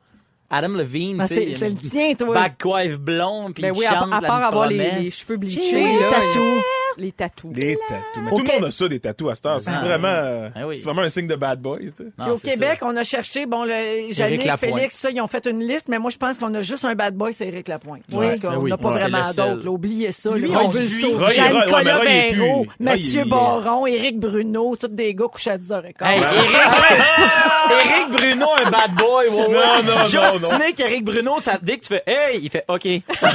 Adam 0.51 0.69
Levine, 0.69 1.19
tu 1.23 1.27
sais. 1.27 1.35
c'est- 1.35 1.55
c'est 1.59 1.69
le 1.71 1.75
tien, 1.77 2.15
toi. 2.15 2.35
Backwife 2.35 2.99
blond, 2.99 3.51
puis 3.53 3.63
Ben 3.63 3.75
il 3.75 3.79
oui, 3.79 3.87
à, 3.87 3.95
chante 3.99 4.13
à 4.13 4.21
la 4.21 4.29
part 4.29 4.45
avoir 4.45 4.69
les, 4.69 4.91
les 5.03 5.11
cheveux 5.11 5.37
bleachés, 5.37 5.83
là. 5.83 6.11
tatous. 6.11 6.63
Les 6.99 7.13
tatous. 7.13 7.51
Les 7.55 7.77
tatous. 7.89 8.23
Mais 8.23 8.31
Au 8.33 8.37
tout 8.37 8.45
le 8.47 8.53
monde 8.55 8.65
a 8.65 8.71
ça, 8.71 8.89
des 8.89 9.01
tatous 9.01 9.31
à 9.31 9.35
cette 9.35 9.47
heure. 9.47 9.61
C'est 9.61 9.71
Ah, 9.71 9.81
vraiment, 9.85 10.51
Ah 10.55 10.67
oui. 10.67 10.77
c'est 10.77 10.85
vraiment 10.85 11.03
un 11.03 11.09
signe 11.09 11.27
de 11.27 11.35
bad 11.35 11.61
boys, 11.61 11.79
tu 11.79 11.89
sais. 11.97 12.05
Non, 12.19 12.25
Puis 12.25 12.31
au 12.31 12.39
Québec, 12.39 12.79
ça. 12.81 12.87
on 12.87 12.97
a 12.97 13.05
cherché, 13.05 13.47
bon, 13.47 13.65
le, 13.65 14.09
Lapointe. 14.47 14.59
Félix, 14.75 14.97
ça, 14.97 15.11
ils 15.11 15.21
ont 15.21 15.27
fait 15.27 15.47
une 15.47 15.61
liste, 15.67 15.89
mais 15.89 15.99
moi, 15.99 16.11
je 16.11 16.17
pense 16.17 16.39
qu'on 16.39 16.53
a 16.55 16.63
juste 16.63 16.85
un 16.85 16.95
bad 16.95 17.15
boy, 17.15 17.33
c'est 17.35 17.47
Éric 17.49 17.69
Lapointe. 17.69 18.03
Ouais. 18.13 18.29
Parce 18.29 18.41
qu'on 18.41 18.51
Ben 18.51 18.57
oui. 18.59 18.71
n'a 18.71 18.77
pas 18.79 18.89
Ouais. 18.91 18.99
vraiment 19.01 19.31
d'autres. 19.33 19.69
Oubliez 19.69 20.13
ça. 20.13 20.31
Lui, 20.37 20.51
on 20.57 20.69
veut 20.69 20.81
ouais, 20.81 21.31
Jean-Nicolas. 21.35 21.99
Véro, 22.01 22.47
Roy, 22.59 22.67
Mathieu 22.81 23.25
Baron, 23.25 23.87
Éric 23.87 24.19
Bruno, 24.19 24.75
tous 24.77 24.89
des 24.89 25.15
gars 25.15 25.27
couchés 25.31 25.51
à 25.51 25.59
10h15. 25.59 25.95
Hey, 26.01 26.21
Eric, 26.23 27.91
Eric 27.91 28.11
Bruno, 28.17 28.47
un 28.65 28.71
bad 28.71 28.95
boy. 28.97 29.29
Non, 29.31 29.51
non, 29.51 30.03
Juste 30.05 30.41
non, 30.53 30.59
qu'Eric 30.77 31.05
Bruno, 31.05 31.41
ça, 31.41 31.59
dès 31.61 31.77
que 31.79 31.83
tu 31.83 31.89
fais 31.89 32.03
Hey, 32.07 32.41
il 32.43 32.51
fait 32.51 32.65
OK. 32.69 32.87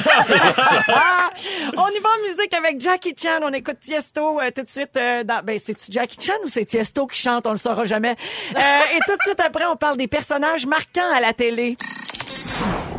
Ah! 0.88 1.30
on 1.78 1.88
y 1.90 2.00
va 2.00 2.10
en 2.10 2.28
musique 2.30 2.54
avec 2.54 2.80
Jackie 2.82 3.16
Chan. 3.20 3.40
On 3.52 3.54
écoute 3.54 3.82
Tiesto 3.82 4.40
euh, 4.40 4.50
tout 4.56 4.62
de 4.62 4.70
suite. 4.70 4.96
euh, 4.96 5.26
dans... 5.26 5.44
Ben, 5.44 5.60
c'est-tu 5.60 5.92
Jackie 5.92 6.18
Chan 6.22 6.32
ou 6.46 6.48
c'est 6.48 6.64
Tiesto 6.64 7.06
qui 7.06 7.20
chante? 7.20 7.46
On 7.46 7.52
le 7.52 7.58
saura 7.58 7.84
jamais. 7.84 8.12
Euh, 8.12 8.96
et 8.96 9.00
tout 9.06 9.18
de 9.18 9.22
suite 9.24 9.42
après, 9.42 9.66
on 9.66 9.76
parle 9.76 9.98
des 9.98 10.08
personnages 10.08 10.66
marquants 10.66 11.12
à 11.14 11.20
la 11.20 11.34
télé. 11.34 11.76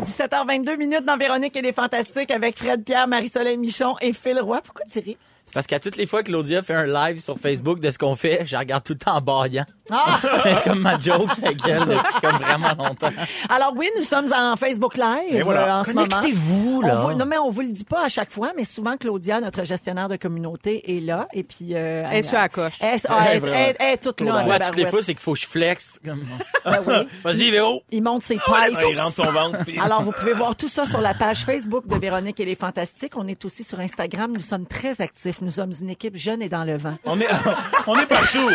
17h22 0.04 0.76
minutes 0.76 1.06
dans 1.06 1.16
Véronique 1.16 1.56
et 1.56 1.62
les 1.62 1.72
Fantastiques 1.72 2.30
avec 2.30 2.58
Fred 2.58 2.84
Pierre, 2.84 3.08
Marie-Soleil 3.08 3.56
Michon 3.56 3.94
et 4.02 4.12
Phil 4.12 4.38
Roy. 4.40 4.60
Pourquoi 4.62 4.84
tu? 4.92 5.00
C'est 5.00 5.54
parce 5.54 5.66
qu'à 5.66 5.80
toutes 5.80 5.96
les 5.96 6.06
fois 6.06 6.22
que 6.22 6.28
Claudia 6.28 6.60
fait 6.60 6.74
un 6.74 6.86
live 6.86 7.22
sur 7.22 7.38
Facebook 7.38 7.80
de 7.80 7.90
ce 7.90 7.96
qu'on 7.96 8.14
fait, 8.14 8.44
je 8.44 8.54
regarde 8.54 8.84
tout 8.84 8.92
le 8.92 8.98
temps 8.98 9.16
en 9.16 9.20
baillant. 9.22 9.64
Ah! 9.90 10.18
c'est 10.44 10.64
comme 10.64 10.80
ma 10.80 10.98
joke 10.98 11.28
avec 11.42 11.58
elle 11.66 11.80
depuis 11.80 12.20
comme 12.20 12.36
vraiment 12.38 12.68
longtemps. 12.78 13.10
Alors 13.48 13.72
oui, 13.76 13.88
nous 13.96 14.02
sommes 14.02 14.32
en 14.32 14.56
Facebook 14.56 14.96
Live 14.96 15.30
Et 15.30 15.42
voilà. 15.42 15.76
euh, 15.76 15.80
en 15.80 15.84
ce 15.84 15.90
moment. 15.92 16.06
Connectez-vous, 16.08 16.80
On 16.82 16.86
là. 16.86 16.94
vous- 16.96 17.14
non, 17.14 17.26
mais 17.26 17.38
on 17.38 17.50
vous 17.50 17.62
le 17.62 17.72
dit 17.72 17.84
pas 17.84 18.04
à 18.04 18.08
chaque 18.08 18.30
fois, 18.32 18.52
mais 18.56 18.64
souvent, 18.64 18.96
Claudia, 18.96 19.40
notre 19.40 19.64
gestionnaire 19.64 20.08
de 20.08 20.16
communauté, 20.16 20.96
est 20.96 21.00
là. 21.00 21.26
Et 21.32 21.42
puis, 21.42 21.74
euh, 21.74 22.04
Elle 22.10 22.18
est 22.18 22.22
sur 22.22 22.38
la 22.38 22.48
coche. 22.48 22.74
Elle, 22.80 22.98
ah, 23.08 23.24
elle- 23.32 23.44
elle- 23.44 23.76
elle 23.78 23.94
est 23.94 23.96
toute 23.98 24.20
là. 24.20 24.44
Ouais, 24.44 24.58
toutes 24.60 24.76
les 24.76 24.86
fois, 24.86 25.02
c'est 25.02 25.14
qu'il 25.14 25.22
faut 25.22 25.34
que 25.34 25.40
je 25.40 25.46
flex. 25.46 25.98
Comme... 26.04 26.24
Ben 26.64 26.78
oui. 26.86 26.94
Vas-y, 27.24 27.50
Véro. 27.50 27.82
Il 27.90 28.02
monte 28.02 28.22
ses 28.22 28.38
Ah, 28.46 28.66
pipes. 28.68 28.78
il 28.90 29.00
rentre 29.00 29.16
son 29.16 29.30
ventre. 29.32 29.58
puis- 29.64 29.78
Alors, 29.80 30.02
vous 30.02 30.12
pouvez 30.12 30.32
voir 30.32 30.54
tout 30.56 30.68
ça 30.68 30.86
sur 30.86 31.00
la 31.00 31.14
page 31.14 31.38
Facebook 31.44 31.86
de 31.88 31.96
Véronique 31.96 32.38
et 32.40 32.44
les 32.44 32.54
Fantastiques. 32.54 33.12
On 33.16 33.26
est 33.26 33.44
aussi 33.44 33.64
sur 33.64 33.80
Instagram. 33.80 34.32
Nous 34.32 34.40
sommes 34.42 34.66
très 34.66 35.00
actifs. 35.00 35.40
Nous 35.42 35.50
sommes 35.50 35.72
une 35.80 35.90
équipe 35.90 36.16
jeune 36.16 36.40
et 36.42 36.48
dans 36.48 36.64
le 36.64 36.76
vent. 36.76 36.96
On 37.04 37.18
est, 37.20 37.26
on 37.86 37.98
est 37.98 38.06
partout. 38.06 38.48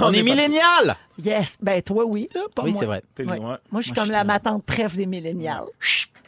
On 0.00 0.12
est 0.12 0.22
millénial. 0.22 0.96
Yes. 1.22 1.56
Ben, 1.60 1.82
toi, 1.82 2.04
oui. 2.04 2.28
là, 2.34 2.42
pas 2.54 2.62
Oui, 2.62 2.72
c'est 2.72 2.86
vrai. 2.86 3.02
T'es 3.14 3.24
Ouais. 3.24 3.36
loin. 3.38 3.58
Moi, 3.70 3.80
je 3.80 3.86
suis 3.86 3.94
comme 3.94 4.10
la 4.10 4.18
suis- 4.20 4.26
ma 4.26 4.38
tante 4.40 4.64
préf 4.64 4.94
des 4.94 5.06
millénials. 5.06 5.64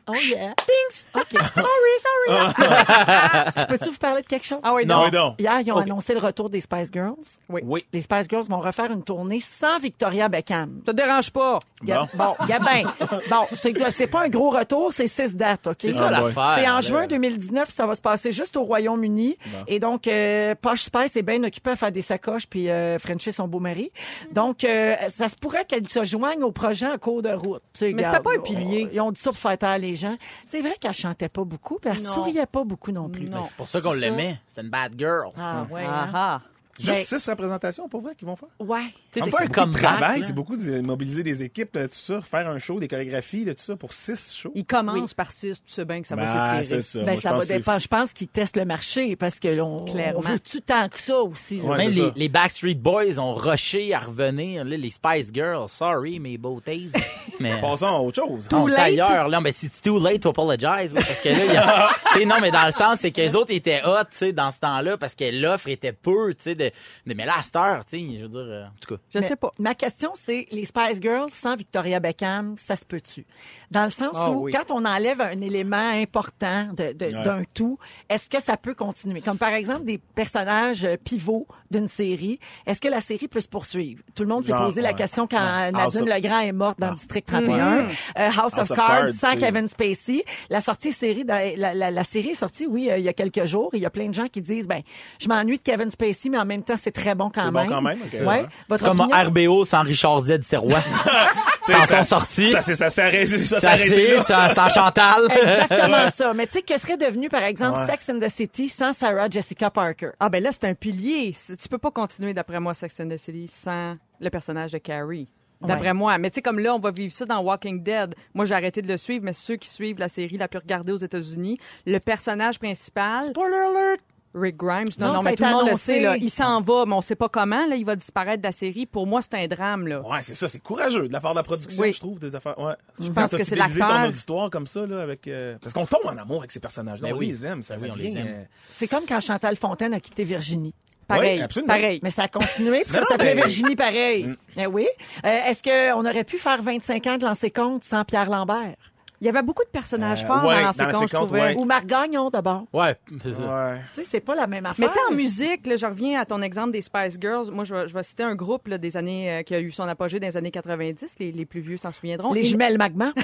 Oh 0.07 0.13
yeah. 0.15 0.53
Thanks. 0.57 1.09
OK. 1.15 1.33
Sorry, 1.55 1.95
sorry. 1.99 2.55
je 3.57 3.65
peux-tu 3.67 3.91
vous 3.91 3.97
parler 3.99 4.23
de 4.23 4.27
quelque 4.27 4.47
chose? 4.47 4.59
Ah 4.63 4.75
oui, 4.75 4.85
Non. 4.87 5.09
non. 5.11 5.29
Oui. 5.39 5.45
Hier, 5.45 5.61
ils 5.61 5.73
ont 5.73 5.77
Ok. 5.77 5.83
annoncé 5.83 6.13
le 6.15 6.21
retour 6.21 6.51
des 6.51 6.61
Spice 6.61 6.91
Girls. 6.93 7.15
Oui. 7.49 7.85
Les 7.93 8.01
Spice 8.03 8.27
Girls 8.29 8.45
vont 8.49 8.61
refaire 8.61 8.91
une 8.91 9.03
tournée 9.03 9.41
sans 9.41 9.79
Victoria 9.79 10.29
Beckham. 10.29 10.83
Ça 10.87 10.93
te 10.93 10.97
dérange 10.97 11.31
pas? 11.31 11.59
Il 11.83 11.89
y 11.89 11.93
a- 11.93 12.07
Bon, 12.15 12.35
il 12.43 12.49
y 12.49 12.53
a 12.53 12.59
bien. 12.59 12.93
Bon, 13.31 13.47
c'est 13.53 13.73
c'est 13.91 14.07
pas 14.07 14.25
un 14.25 14.29
gros 14.29 14.51
retour, 14.51 14.93
c'est 14.93 15.07
six 15.09 15.35
dates, 15.35 15.67
OK? 15.67 15.77
C'est 15.81 15.93
ça 15.93 16.11
Ah, 16.13 16.21
boy. 16.21 16.35
l'affaire. 16.35 16.55
C'est 16.59 16.71
en 16.71 16.81
juin 16.81 17.07
2019, 17.07 17.71
ça 17.71 17.87
va 17.87 17.95
se 17.95 18.03
passer 18.03 18.31
juste 18.33 18.57
au 18.57 18.63
Royaume-Uni. 18.65 19.39
Et 19.67 19.81
donc, 19.81 20.07
euh, 20.07 20.55
Posh 20.61 20.83
Spice 20.83 21.17
est 21.17 21.23
bien 21.23 21.43
occupé 21.45 21.71
à 21.71 21.77
faire 21.77 21.93
des 21.93 22.03
sacoches 22.03 22.47
puis 22.47 22.69
euh, 22.71 22.99
Frencher 22.99 23.33
son 23.33 23.49
beau 23.49 23.61
mari. 23.61 23.91
Donc, 24.33 24.65
euh, 24.65 24.95
ça 25.09 25.29
se 25.29 25.37
pourrait 25.37 25.65
qu'elle 25.65 25.89
se 25.89 26.05
joigne 26.05 26.43
au 26.43 26.53
projet 26.53 26.87
en 26.87 26.99
cours 26.99 27.23
de 27.23 27.33
route. 27.33 27.63
Tu 27.73 27.81
sais, 27.81 27.87
Mais 27.93 28.07
regarde, 28.07 28.15
c'était 28.17 28.23
pas 28.23 28.39
un 28.39 28.43
pilier. 28.43 28.89
Ils 28.93 29.01
ont 29.01 29.11
dit 29.13 29.21
ça 29.21 29.31
pour 29.31 29.39
faire 29.39 29.59
taire 29.59 29.79
les 29.79 29.94
gens. 29.97 30.17
C'est 30.47 30.61
vrai 30.61 30.77
qu'elle 30.81 30.93
chantait 30.95 31.29
pas 31.29 31.45
beaucoup, 31.45 31.79
puis 31.81 31.91
elle 31.95 32.03
Non. 32.03 32.15
souriait 32.15 32.47
pas 32.47 32.65
beaucoup 32.65 32.93
non 32.93 33.09
plus. 33.09 33.29
Non. 33.29 33.39
Ben, 33.39 33.45
C'est 33.45 33.57
pour 33.57 33.69
ça 33.69 33.81
qu'on 33.81 33.91
Ça. 33.91 33.97
l'aimait. 33.97 34.41
C'est 34.47 34.63
une 34.63 34.71
bad 34.71 34.95
girl. 34.99 35.31
Ah, 35.37 35.67
ouais. 35.71 35.85
Ah 35.87 36.35
hein? 36.37 36.43
Juste 36.81 37.11
Ben- 37.11 37.19
six 37.21 37.29
représentations, 37.29 37.89
pour 37.89 38.01
vrai, 38.01 38.15
qu'ils 38.17 38.27
vont 38.27 38.35
faire? 38.37 38.49
Ouais. 38.59 38.83
C'est 39.13 39.21
de 39.21 39.53
comeback. 39.53 39.81
travail, 39.83 40.23
c'est 40.25 40.33
beaucoup 40.33 40.57
de 40.57 40.81
mobiliser 40.81 41.23
des 41.23 41.43
équipes, 41.45 41.73
de 41.75 41.87
tout 41.87 41.93
ça, 41.99 42.21
faire 42.21 42.49
un 42.49 42.59
show, 42.59 42.81
des 42.81 42.89
chorégraphies, 42.89 43.45
de 43.45 43.53
tout 43.53 43.63
ça 43.63 43.77
pour 43.77 43.93
six 43.93 44.35
shows. 44.35 44.51
Il 44.57 44.65
commence 44.65 45.15
par 45.15 45.31
six, 45.31 45.63
tu 45.65 45.73
sais 45.73 45.85
bien 45.85 46.03
que 46.03 46.09
ça 46.09 46.17
Ben, 46.17 46.25
va 46.25 46.63
s'étirer. 46.63 46.83
ça. 46.83 46.99
Ben, 47.01 47.05
Moi, 47.07 47.15
je 47.15 47.21
ça 47.21 47.31
pense 47.31 47.47
va 47.49 47.57
dépendre. 47.57 47.79
Je 47.81 47.89
pense 47.89 48.13
qu'ils 48.13 48.29
testent 48.29 48.57
le 48.57 48.65
marché 48.65 49.15
parce 49.15 49.39
que 49.39 49.49
l'on 49.49 49.85
Clairement. 49.85 50.19
on 50.19 50.23
veut 50.33 50.41
tout 50.41 50.61
tant 50.61 50.89
que 50.89 50.99
ça 50.99 51.19
aussi. 51.21 51.61
Ouais, 51.61 51.77
Même 51.79 51.91
les, 51.91 51.97
ça. 51.97 52.13
les 52.17 52.29
Backstreet 52.29 52.75
Boys 52.75 53.19
ont 53.21 53.35
rushé 53.35 53.95
à 53.95 54.01
revenir. 54.01 54.65
Là, 54.65 54.77
les 54.77 54.91
Spice 54.91 55.31
Girls, 55.33 55.69
sorry, 55.69 56.19
mes 56.19 56.39
beautés. 56.39 56.89
Mais 57.41 57.61
Passons 57.61 57.87
à 57.87 57.99
autre 58.01 58.21
chose. 58.25 58.49
on 58.53 58.67
late? 58.67 58.79
ailleurs. 58.81 59.29
Là, 59.29 59.41
mais 59.41 59.53
c'est 59.53 59.71
too 59.83 59.99
late 60.01 60.21
to 60.23 60.31
apologize. 60.31 60.93
parce 60.95 61.21
que 61.21 61.29
là, 61.29 61.45
il 61.45 61.53
y 61.53 61.57
a- 61.57 61.91
tu 62.13 62.19
sais, 62.21 62.25
non, 62.27 62.37
mais 62.41 62.51
dans 62.53 62.65
le 62.67 62.73
sens, 62.73 63.01
c'est 63.01 63.11
que 63.11 63.21
les 63.21 63.35
autres 63.37 63.53
étaient 63.53 63.83
hot, 63.85 64.05
tu 64.11 64.17
sais, 64.19 64.33
dans 64.33 64.51
ce 64.53 64.61
temps-là, 64.61 64.97
parce 64.97 65.15
que 65.15 65.25
l'offre 65.41 65.69
était 65.69 65.93
peu, 65.93 66.33
tu 66.35 66.43
sais, 66.45 66.55
de, 66.71 67.11
de- 67.11 67.15
mais 67.15 67.27
là, 67.27 67.35
à 67.39 67.43
cette 67.43 67.57
heure, 67.57 67.85
tu 67.85 67.99
sais, 67.99 68.19
je 68.19 68.23
veux 68.23 68.29
dire, 68.29 68.41
euh, 68.41 68.65
en 68.67 68.71
tout 68.81 68.95
cas. 68.95 69.01
Je 69.15 69.19
Mais 69.19 69.29
sais 69.29 69.37
pas. 69.37 69.51
Ma 69.59 69.75
question, 69.75 70.13
c'est 70.15 70.47
les 70.51 70.65
Spice 70.65 71.01
Girls 71.01 71.31
sans 71.31 71.57
Victoria 71.57 72.01
Beckham, 72.01 72.57
ça 72.59 72.77
se 72.77 72.85
peut-tu? 72.85 73.25
Dans 73.71 73.85
le 73.85 73.91
sens 73.91 74.15
Ah 74.15 74.31
où, 74.31 74.45
oui. 74.45 74.53
quand 74.53 74.71
on 74.71 74.85
enlève 74.85 75.21
un 75.21 75.41
élément 75.41 75.77
important 75.91 76.69
de- 76.77 76.93
de- 76.93 77.05
Ouais. 77.15 77.23
d'un 77.23 77.43
tout, 77.55 77.79
est-ce 78.09 78.29
que 78.31 78.41
ça 78.41 78.57
peut 78.57 78.75
continuer? 78.75 79.21
Comme 79.21 79.39
par 79.39 79.51
exemple 79.53 79.85
des 79.85 79.99
personnages 79.99 80.87
pivots 81.05 81.47
d'une 81.71 81.89
série. 81.89 82.39
Est-ce 82.67 82.81
que 82.81 82.89
la 82.89 83.01
série 83.01 83.29
peut 83.29 83.41
se 83.41 83.49
poursuivre? 83.49 84.03
Tout 84.15 84.23
le 84.23 84.29
monde 84.29 84.45
s'est 84.45 84.53
posé 84.53 84.81
la 84.81 84.93
question 84.95 85.27
quand 85.27 85.37
Ouais. 85.37 85.73
Nadine 85.73 86.03
of- 86.03 86.09
Legrand 86.09 86.41
est 86.41 86.53
morte 86.53 86.79
dans 86.81 86.87
Ah. 86.89 86.91
le 86.91 86.97
District 86.97 87.27
31. 87.27 87.83
Mhm. 87.83 87.89
Euh, 88.19 88.27
House, 88.29 88.53
of, 88.55 88.59
House 88.59 88.71
of 88.71 88.77
Cards, 88.77 88.87
Cards, 88.89 89.11
sans 89.15 89.37
Kevin 89.37 89.67
Spacey. 89.69 90.25
La 90.51 90.61
sortie 90.61 90.93
série, 90.93 91.25
de- 91.25 91.59
la, 91.59 91.75
la- 91.75 91.91
la 91.91 92.05
série 92.05 92.31
est 92.31 92.35
sortie, 92.35 92.67
oui, 92.67 92.91
euh, 92.91 92.99
il 92.99 93.05
y 93.05 93.09
a 93.09 93.13
quelques 93.13 93.45
jours. 93.45 93.71
Il 93.75 93.81
y 93.81 93.87
a 93.87 93.91
plein 93.91 94.09
de 94.09 94.15
gens 94.15 94.29
qui 94.29 94.41
disent, 94.41 94.69
ben, 94.69 94.83
je 95.21 95.29
m'ennuie 95.29 95.59
de 95.59 95.63
Kevin 95.63 95.91
Spacey, 95.91 96.29
mais 96.31 96.39
en 96.39 96.45
même 96.45 96.54
temps, 96.63 96.77
c'est 96.77 96.93
très 96.93 97.15
bon 97.15 97.31
quand 97.35 97.43
C'est 97.47 97.51
bon 97.51 97.61
même. 97.61 97.69
quand 97.69 97.83
même, 97.83 97.99
ok, 98.03 98.27
Ouais. 98.27 98.47
Votre 98.69 98.85
C'est 98.85 98.89
comme 98.91 99.01
opinion? 99.01 99.25
RBO 99.25 99.65
sans 99.65 99.83
Richard 99.83 100.21
Z. 100.21 100.43
Serrois. 100.43 100.79
Sans 101.63 101.81
Ça- 101.87 102.05
son 102.05 102.05
sorti. 102.17 102.51
Ça, 102.51 102.61
c'est- 102.61 102.75
ça 102.75 102.91
s'est 102.91 103.01
arrêté, 103.03 103.27
ça 103.27 103.39
s'est 103.39 103.61
Ça 103.61 103.71
arrêté 103.71 104.19
c'est, 104.21 104.33
là. 104.35 104.49
sans, 104.51 104.55
sans 104.55 104.69
Chantal. 104.69 105.23
Exactement 105.31 106.09
ça. 106.11 106.35
Mais 106.35 106.47
tu 106.47 106.53
sais, 106.55 106.63
que 106.63 106.79
serait 106.79 106.99
devenu, 106.99 107.31
par 107.31 107.43
exemple, 107.43 107.79
Ouais. 107.81 107.87
Sex 107.87 108.11
and 108.11 108.21
the 108.21 108.29
City 108.29 108.69
sans 108.69 108.93
Sarah 108.93 109.31
Jessica 109.31 109.71
Parker? 109.71 110.11
Ah 110.21 110.29
ben 110.29 110.43
là, 110.43 110.51
c'est 110.53 110.65
un 110.65 110.75
pilier. 110.75 111.33
C'est- 111.35 111.57
Tu 111.57 111.67
peux 111.69 111.79
pas 111.79 111.91
continuer, 111.91 112.35
d'après 112.35 112.61
moi, 112.61 112.75
Sex 112.75 113.01
and 113.01 113.09
the 113.09 113.17
City 113.17 113.49
sans 113.49 113.95
le 114.21 114.29
personnage 114.31 114.73
de 114.73 114.79
Carrie. 114.79 115.27
d'après 115.63 115.89
Ouais. 115.89 115.95
moi. 115.95 116.19
Mais 116.19 116.29
tu 116.31 116.35
sais, 116.35 116.43
comme 116.43 116.59
là, 116.59 116.75
on 116.75 116.79
va 116.79 116.91
vivre 116.91 117.15
ça 117.15 117.25
dans 117.25 117.41
Walking 117.41 117.83
Dead. 117.83 118.15
Moi, 118.35 118.45
j'ai 118.45 118.55
arrêté 118.55 118.83
de 118.83 118.89
le 118.89 118.99
suivre, 118.99 119.25
mais 119.25 119.33
ceux 119.33 119.57
qui 119.57 119.69
suivent 119.71 119.99
la 119.99 120.09
série 120.09 120.37
la 120.37 120.47
plus 120.49 120.59
regardée 120.59 120.93
aux 120.93 120.99
États-Unis, 120.99 121.57
le 121.87 121.99
personnage 122.01 122.59
principal... 122.59 123.25
Spoiler 123.25 123.57
alert! 123.57 124.01
Rick 124.35 124.57
Grimes. 124.57 124.89
Non, 124.99 125.13
Non, 125.15 125.23
mais 125.23 125.37
tout 125.37 125.45
le 125.45 125.51
monde 125.51 125.69
le 125.71 125.77
sait, 125.77 126.01
là. 126.01 126.17
Il 126.17 126.31
s'en 126.31 126.61
va, 126.61 126.85
mais 126.87 126.95
on 126.95 127.01
sait 127.01 127.15
pas 127.15 127.29
comment, 127.29 127.67
là. 127.67 127.77
Il 127.77 127.85
va 127.85 127.95
disparaître 127.97 128.43
de 128.43 128.47
la 128.47 128.53
série. 128.53 128.85
Pour 128.87 129.07
moi, 129.07 129.21
c'est 129.23 129.35
un 129.35 129.47
drame, 129.47 129.87
là. 129.87 130.01
Ouais, 130.03 130.19
c'est 130.23 130.35
ça, 130.35 130.49
c'est 130.49 130.59
courageux 130.61 131.09
de 131.09 131.13
la 131.13 131.21
part 131.21 131.33
de 131.33 131.39
la 131.39 131.43
production, 131.45 131.83
Oui. 131.83 131.93
je 131.93 132.01
trouve, 132.01 132.19
des 132.19 132.35
affaires. 132.35 132.59
Ouais. 132.59 132.75
Je 133.01 133.11
pense 133.11 133.31
que 133.31 133.45
c'est 133.45 133.57
l'acteur. 133.57 133.89
ton 133.89 134.09
auditoire 134.09 134.51
comme 134.51 134.67
ça, 134.67 134.87
là, 134.87 135.03
avec. 135.03 135.27
euh, 135.29 135.57
Parce 135.61 135.73
qu'on 135.73 135.87
tombe 135.87 136.05
en 136.05 136.17
amour 136.17 136.39
avec 136.39 136.51
ces 136.51 136.61
personnages-là. 136.61 137.11
Ben 137.11 137.17
oui. 137.17 137.29
les 137.29 137.47
aime, 137.47 137.63
ça, 137.63 137.75
Ben 137.77 137.81
ça 137.81 137.87
oui, 137.87 137.93
on 137.95 137.97
les 137.97 138.17
aime. 138.19 138.27
euh, 138.29 138.43
C'est 138.71 138.89
comme 138.89 139.05
quand 139.09 139.21
Chantal 139.21 139.57
Fontaine 139.57 139.95
a 139.95 140.01
quitté 140.01 140.25
Virginie. 140.25 140.75
Pareil. 141.07 141.37
Oui, 141.37 141.43
absolument. 141.43 141.75
pareil. 141.75 142.01
Mais 142.03 142.11
ça 142.11 142.23
a 142.23 142.29
continué, 142.29 142.83
puis 142.85 142.93
ça 142.95 143.05
s'appelait 143.05 143.35
Virginie 143.35 143.77
pareil. 143.77 144.35
Eh 144.57 144.67
oui. 144.67 144.87
Euh, 145.25 145.29
Est-ce 145.29 145.63
qu'on 145.63 146.01
aurait 146.07 146.25
pu 146.25 146.39
faire 146.39 146.63
25 146.63 147.07
ans 147.07 147.19
de 147.19 147.25
lancer 147.27 147.51
compte 147.51 147.85
sans 147.85 148.05
Pierre 148.05 148.31
Lambert? 148.31 148.75
Il 149.25 149.29
y 149.29 149.31
avait 149.31 149.41
beaucoup 149.41 149.65
de 149.65 149.71
personnages 149.71 150.23
Euh, 150.23 150.27
forts 150.27 150.45
ouais, 150.45 150.57
dans 150.57 150.67
Lancé 150.67 150.85
Compte, 150.93 151.09
je 151.09 151.15
trouvais. 151.17 151.41
ouais. 151.41 151.57
Ou 151.59 151.65
Marc 151.65 151.87
Gagnon, 151.87 152.29
d'abord. 152.29 152.65
Ouais, 152.75 152.95
c'est 153.23 153.33
ça. 153.33 153.41
Ouais. 153.43 153.81
Tu 153.95 154.03
sais, 154.03 154.07
c'est 154.11 154.21
pas 154.21 154.35
la 154.35 154.47
même 154.47 154.67
affaire. 154.67 154.87
Mais 154.87 154.93
tu 154.93 154.99
sais, 155.01 155.01
en 155.11 155.15
musique, 155.17 155.67
là, 155.67 155.77
je 155.77 155.87
reviens 155.87 156.21
à 156.21 156.27
ton 156.27 156.43
exemple 156.43 156.73
des 156.73 156.83
Spice 156.83 157.17
Girls. 157.19 157.51
Moi, 157.51 157.65
je 157.65 157.75
vais, 157.75 157.89
je 157.89 157.95
vais 157.95 158.03
citer 158.03 158.23
un 158.23 158.35
groupe 158.35 158.69
là, 158.69 158.77
des 158.77 158.99
années 158.99 159.31
euh, 159.39 159.43
qui 159.43 159.55
a 159.55 159.61
eu 159.61 159.71
son 159.71 159.85
apogée 159.89 160.21
dans 160.21 160.27
les 160.27 160.37
années 160.37 160.51
90. 160.51 161.15
Les, 161.21 161.33
les 161.33 161.47
plus 161.47 161.61
vieux 161.61 161.79
s'en 161.79 161.91
souviendront. 161.91 162.35
Les 162.35 162.43
Et- 162.43 162.45
jumelles 162.45 162.77
Magma. 162.77 163.13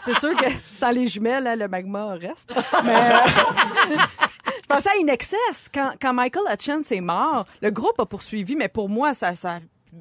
C'est 0.00 0.18
sûr 0.18 0.36
que 0.36 0.46
sans 0.74 0.90
les 0.90 1.06
jumelles, 1.06 1.46
hein, 1.46 1.56
le 1.56 1.68
magma 1.68 2.14
reste. 2.14 2.52
Mais 2.84 2.94
euh, 2.94 3.18
je 4.46 4.66
pensais 4.66 4.88
à 4.90 4.96
Inexcess. 5.00 5.68
Quand, 5.72 5.92
quand 6.00 6.12
Michael 6.14 6.44
Hutchins 6.52 6.82
est 6.90 7.00
mort, 7.00 7.44
le 7.62 7.70
groupe 7.70 7.98
a 8.00 8.06
poursuivi, 8.06 8.56
mais 8.56 8.68
pour 8.68 8.88
moi, 8.88 9.14
ça 9.14 9.34
ça 9.34 9.58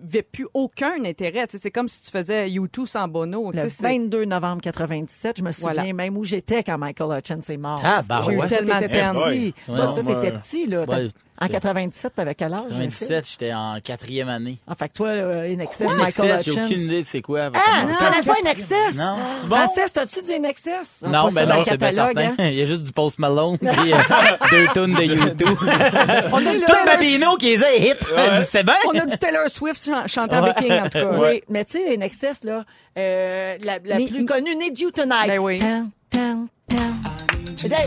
avait 0.08 0.22
plus 0.24 0.48
aucun 0.54 1.04
intérêt. 1.06 1.46
C'est 1.50 1.72
comme 1.72 1.88
si 1.90 2.02
tu 2.02 2.12
faisais 2.12 2.48
U2 2.50 2.86
sans 2.86 3.08
Bono. 3.08 3.52
Le 3.52 3.60
sais, 3.60 3.70
c'est- 3.70 3.84
22 3.84 4.26
novembre 4.26 4.62
97, 4.62 5.38
je 5.40 5.44
me 5.44 5.52
souviens 5.52 5.74
Voilà. 5.74 5.94
même 5.94 6.18
où 6.18 6.24
j'étais 6.24 6.64
quand 6.64 6.78
Michael 6.78 7.18
Hutchins 7.20 7.40
est 7.48 7.58
mort. 7.58 7.80
Ah, 7.84 8.02
bah 8.08 8.22
j'ai 8.26 8.34
eu 8.34 8.40
ouais. 8.40 8.48
tellement 8.48 8.82
de 8.82 8.88
peine. 8.88 9.14
petit. 9.14 9.54
Ouais. 9.70 9.76
Toi, 9.76 10.02
moi, 10.04 10.16
t'étais 10.22 10.38
petit, 10.38 10.66
là. 10.66 10.84
Ouais. 10.86 11.08
En 11.40 11.48
97, 11.48 12.14
t'avais 12.16 12.34
quel 12.34 12.52
âge? 12.54 12.64
Phil? 12.70 12.90
97, 12.90 13.30
j'étais 13.30 13.54
en 13.54 13.80
quatrième 13.84 14.28
année. 14.28 14.58
En 14.68 14.74
fait, 14.74 14.90
que 14.90 14.94
toi, 14.94 15.10
euh, 15.10 15.54
In 15.56 15.60
Excess, 15.60 15.88
Michael 15.96 16.06
Excess, 16.32 16.44
j'ai 16.46 16.52
aucune 16.64 16.82
idée 16.82 17.04
de 17.04 17.08
c'est 17.08 17.22
quoi. 17.22 17.52
Ah, 17.54 17.86
tu 17.88 17.96
connais 17.96 18.22
pas 18.22 18.34
In 18.44 18.50
Excess? 18.52 18.96
Non, 18.96 19.16
c'est 19.42 19.48
bon. 19.48 19.56
Francis, 19.56 19.94
t'as-tu 19.94 20.22
du 20.24 20.32
In 20.34 20.44
Excess? 20.50 20.98
Non, 21.04 21.30
Pas 21.30 21.30
ben 21.30 21.46
sur 21.48 21.56
non, 21.56 21.64
c'est 21.64 21.78
bien 21.78 21.90
catalogue, 21.90 22.18
certain. 22.18 22.44
hein? 22.44 22.48
Il 22.50 22.56
y 22.56 22.62
a 22.62 22.66
juste 22.66 22.82
du 22.84 22.92
Post 22.92 23.20
Malone 23.20 23.58
puis 23.60 23.94
euh, 23.94 23.98
deux 24.52 24.68
tonnes 24.74 24.94
de 24.96 25.04
YouTube. 25.04 25.48
On 26.34 26.46
a, 26.46 26.54
Tout 26.56 26.86
Babino 26.86 27.36
qui 27.38 27.56
les 27.56 27.64
a 27.64 27.76
hit. 27.76 27.98
C'est 28.48 28.64
bien. 28.64 28.74
on 28.88 28.98
a 28.98 29.06
du 29.06 29.18
Taylor 29.18 29.48
Swift 29.50 29.84
chan- 29.86 30.08
chantant 30.08 30.42
Ouais. 30.42 30.54
Viking, 30.58 30.74
en 30.80 30.84
tout 30.90 30.90
cas. 31.00 31.18
Oui, 31.20 31.44
mais 31.50 31.66
tu 31.66 31.74
sais, 31.74 31.96
In 31.96 32.02
Excess, 32.02 32.44
là, 32.44 32.64
euh, 32.98 33.58
la, 33.64 33.78
la 33.86 33.98
Mais- 33.98 34.08
plus 34.08 34.26
connue, 34.26 34.56
Need 34.56 34.80
You 34.80 34.90
Tonight. 34.92 35.28
Ben 35.28 35.40
oui. 35.40 35.62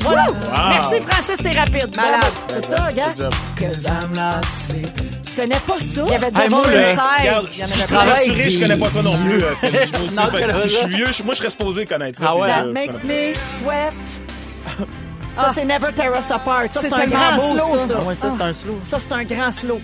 Voilà. 0.00 0.26
Merci, 0.68 1.00
Francis, 1.08 1.36
t'es 1.42 1.58
rapide. 1.58 1.96
Malade. 1.96 2.20
C'est 2.48 2.64
ça, 2.66 2.84
regarde. 2.86 3.30
Tu 3.56 5.34
connais 5.36 5.58
pas 5.60 5.78
ça? 5.78 6.02
Il 6.06 6.12
y 6.12 6.14
avait 6.14 6.26
Hey, 6.26 6.32
Devil 6.32 6.48
moi, 6.50 6.62
le-. 6.66 6.78
Regarde, 7.20 7.48
Il 7.52 7.58
y 7.58 7.62
en 7.62 7.66
je 7.66 7.72
plein. 7.86 7.86
travaille 7.96 8.30
avec 8.30 8.50
je 8.50 8.58
connais 8.60 8.76
pas 8.76 8.90
ça 8.90 9.02
non 9.02 9.16
plus. 9.18 9.42
euh, 9.44 9.54
Phil. 9.60 9.70
Non, 10.16 10.26
fait- 10.30 10.62
je 10.64 10.68
suis 10.68 10.88
vieux, 10.88 11.06
je- 11.12 11.22
moi 11.22 11.34
je 11.34 11.38
serais 11.38 11.50
supposé 11.50 11.86
connaître 11.86 12.18
ça. 12.18 12.26
Ah 12.30 12.32
puis 12.32 12.42
ouais? 12.42 12.48
je- 12.48 12.54
That 12.54 12.64
je 12.66 12.72
makes 12.72 13.00
connais 13.00 13.32
me 13.32 13.34
sweat. 13.34 14.88
Ça, 15.36 15.52
c'est 15.54 15.64
Never 15.64 15.92
Tear 15.94 16.10
Us 16.18 16.30
Apart. 16.30 16.64
Ça, 16.72 16.80
C'est 16.80 16.92
un 16.92 17.06
grand 17.06 17.38
slow, 17.38 17.78
ça. 17.78 17.88
ça. 17.88 17.98
Ouais, 18.04 18.14
ça, 18.20 18.28
c'est 18.36 18.42
un 18.44 18.54
slow. 18.54 18.80
Ça, 18.90 18.98
c'est 18.98 19.12
un 19.12 19.24
grand 19.24 19.52
slow. 19.52 19.80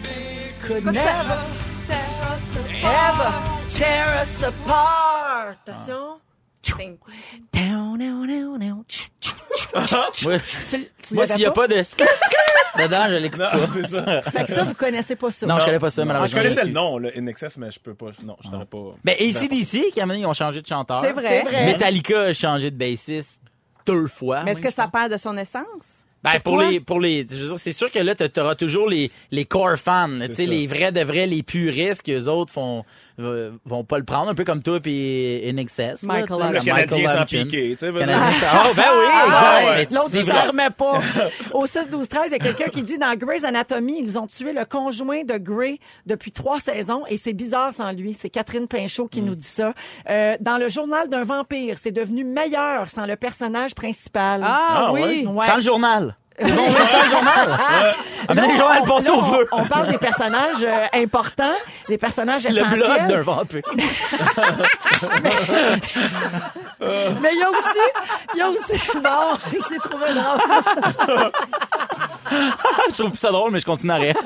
Could 0.67 0.85
never 0.85 0.99
ça. 0.99 1.13
ever 2.83 3.33
tear 3.75 4.23
us 4.23 4.43
apart. 4.43 5.57
Attention. 5.67 6.19
Moi, 11.13 11.27
s'il 11.27 11.37
n'y 11.37 11.45
a 11.45 11.51
pas? 11.51 11.69
de 11.69 11.75
dedans, 11.75 13.07
je 13.09 13.15
l'écoute 13.15 13.41
pas. 13.41 13.67
c'est 13.73 13.87
ça. 13.87 14.23
Fait 14.31 14.45
que 14.45 14.53
ça, 14.53 14.65
vous 14.65 14.75
connaissez 14.75 15.17
pas 15.17 15.31
ça. 15.31 15.47
Non, 15.47 15.59
je 15.59 15.65
connais 15.65 15.79
pas 15.79 15.91
ça, 15.91 16.03
Non, 16.03 16.09
malheureusement. 16.09 16.39
je 16.39 16.43
connaissais 16.43 16.65
le 16.67 16.73
nom, 16.73 16.99
là, 16.99 17.11
In 17.17 17.27
Excess, 17.27 17.57
mais 17.59 17.71
je 17.71 17.81
peux 17.81 17.95
pas. 17.95 18.11
Non, 18.25 18.37
je 18.45 18.51
t'aurais 18.51 18.67
pas. 18.67 18.97
Ben, 19.05 19.15
ACDC, 19.15 19.93
qui 19.93 20.01
a 20.01 20.07
ils 20.07 20.27
ont 20.27 20.33
changé 20.33 20.63
de 20.63 20.67
chanteur. 20.67 21.01
C'est 21.03 21.13
vrai. 21.13 21.43
C'est 21.45 21.51
vrai. 21.51 21.67
Metallica 21.67 22.21
a 22.21 22.33
changé 22.33 22.71
de 22.71 22.77
bassiste 22.77 23.41
deux 23.87 24.07
fois. 24.07 24.43
Mais 24.43 24.53
est-ce 24.53 24.63
que 24.63 24.73
ça 24.73 24.89
perd 24.89 25.13
de 25.13 25.17
son 25.17 25.37
essence? 25.37 26.03
Ben, 26.23 26.41
pour 26.43 26.61
les, 26.61 26.81
pour 26.81 26.99
les, 26.99 27.25
je 27.31 27.37
veux 27.37 27.49
dire, 27.51 27.59
c'est 27.59 27.73
sûr 27.73 27.89
que 27.89 28.01
là, 28.01 28.15
tu 28.17 28.41
auras 28.41 28.57
toujours 28.57 28.89
les, 28.89 29.11
les 29.31 29.45
core 29.45 29.77
fans, 29.77 30.09
tu 30.27 30.35
sais, 30.35 30.47
les 30.47 30.67
vrais 30.67 30.91
de 30.91 31.01
vrais, 31.03 31.27
les 31.27 31.45
puristes, 31.45 32.03
qu'eux 32.03 32.27
autres 32.27 32.53
font, 32.53 32.85
vont 33.19 33.85
pas 33.85 33.99
le 33.99 34.05
prendre, 34.05 34.29
un 34.31 34.35
peu 34.35 34.45
comme 34.45 34.63
toi 34.63 34.79
puis 34.81 35.43
In 35.49 35.57
Excess. 35.57 36.03
là, 36.03 36.09
Michael 36.15 36.37
Hutchins. 36.37 36.51
Le 36.53 36.61
Canadien 36.65 37.09
sans 37.09 37.23
Hutchins. 37.23 37.43
piqué, 37.45 37.77
sans- 37.79 37.87
Oh, 37.89 38.75
ben 38.77 38.85
oui, 38.99 39.07
Ah, 39.13 39.81
exact. 39.81 39.91
Mais 39.91 39.97
L'autre, 39.97 40.11
il 40.15 40.25
s'en 40.25 40.51
remet 40.51 40.71
pas. 40.71 41.01
Au 41.55 41.67
6, 41.67 41.89
12, 41.91 42.09
13, 42.09 42.25
il 42.29 42.33
y 42.33 42.35
a 42.35 42.39
quelqu'un 42.39 42.69
qui 42.71 42.83
dit 42.83 42.99
dans 42.99 43.15
Grey's 43.17 43.45
Anatomy, 43.45 44.01
ils 44.03 44.19
ont 44.19 44.27
tué 44.27 44.53
le 44.53 44.65
conjoint 44.65 45.25
de 45.25 45.37
Grey 45.39 45.79
depuis 46.05 46.33
trois 46.33 46.61
saisons 46.61 47.03
et 47.09 47.17
c'est 47.17 47.33
bizarre 47.33 47.73
sans 47.73 47.93
lui. 47.93 48.15
C'est 48.15 48.31
Catherine 48.31 48.69
Pinchot 48.69 49.09
qui 49.09 49.23
nous 49.23 49.35
dit 49.35 49.47
ça. 49.47 49.73
Euh, 50.11 50.37
dans 50.41 50.59
le 50.59 50.69
journal 50.69 51.09
d'un 51.09 51.23
vampire, 51.23 51.77
c'est 51.81 51.93
devenu 51.93 52.25
meilleur 52.25 52.91
sans 52.91 53.07
le 53.07 53.17
personnage 53.17 53.75
principal. 53.75 54.43
Ah, 54.45 54.87
Ah, 54.89 54.93
oui. 54.93 55.27
Ouais. 55.27 55.47
Sans 55.47 55.57
le 55.57 55.63
journal. 55.63 56.17
C'est 56.39 56.53
bon, 56.53 56.67
le 56.67 57.11
journal. 57.11 57.95
Le 58.29 58.43
au 58.43 59.13
on- 59.13 59.23
feu. 59.23 59.47
On, 59.53 59.65
parle 59.65 59.89
des 59.89 59.99
personnages 59.99 60.65
euh, 60.65 60.87
importants, 60.95 61.55
des 61.89 61.97
personnages 61.97 62.45
Le 62.45 62.59
essentiels. 62.59 62.81
blog 62.81 63.07
d'un 63.07 63.23
vampire. 63.23 63.63
Mais 67.21 67.31
il 67.33 67.39
y 67.39 67.43
a 67.43 67.51
aussi, 67.51 67.81
il 68.35 68.39
y 68.39 68.43
a 68.43 68.49
aussi, 68.51 68.79
bon, 68.97 69.37
il 69.53 69.65
s'est 69.65 69.79
trouvé 69.79 70.13
drôle. 70.13 71.31
je 72.91 73.03
trouve 73.03 73.17
ça 73.17 73.31
drôle, 73.31 73.53
mais 73.53 73.61
je 73.61 73.65
continue 73.65 73.93
à 73.93 73.97
rire. 73.97 74.17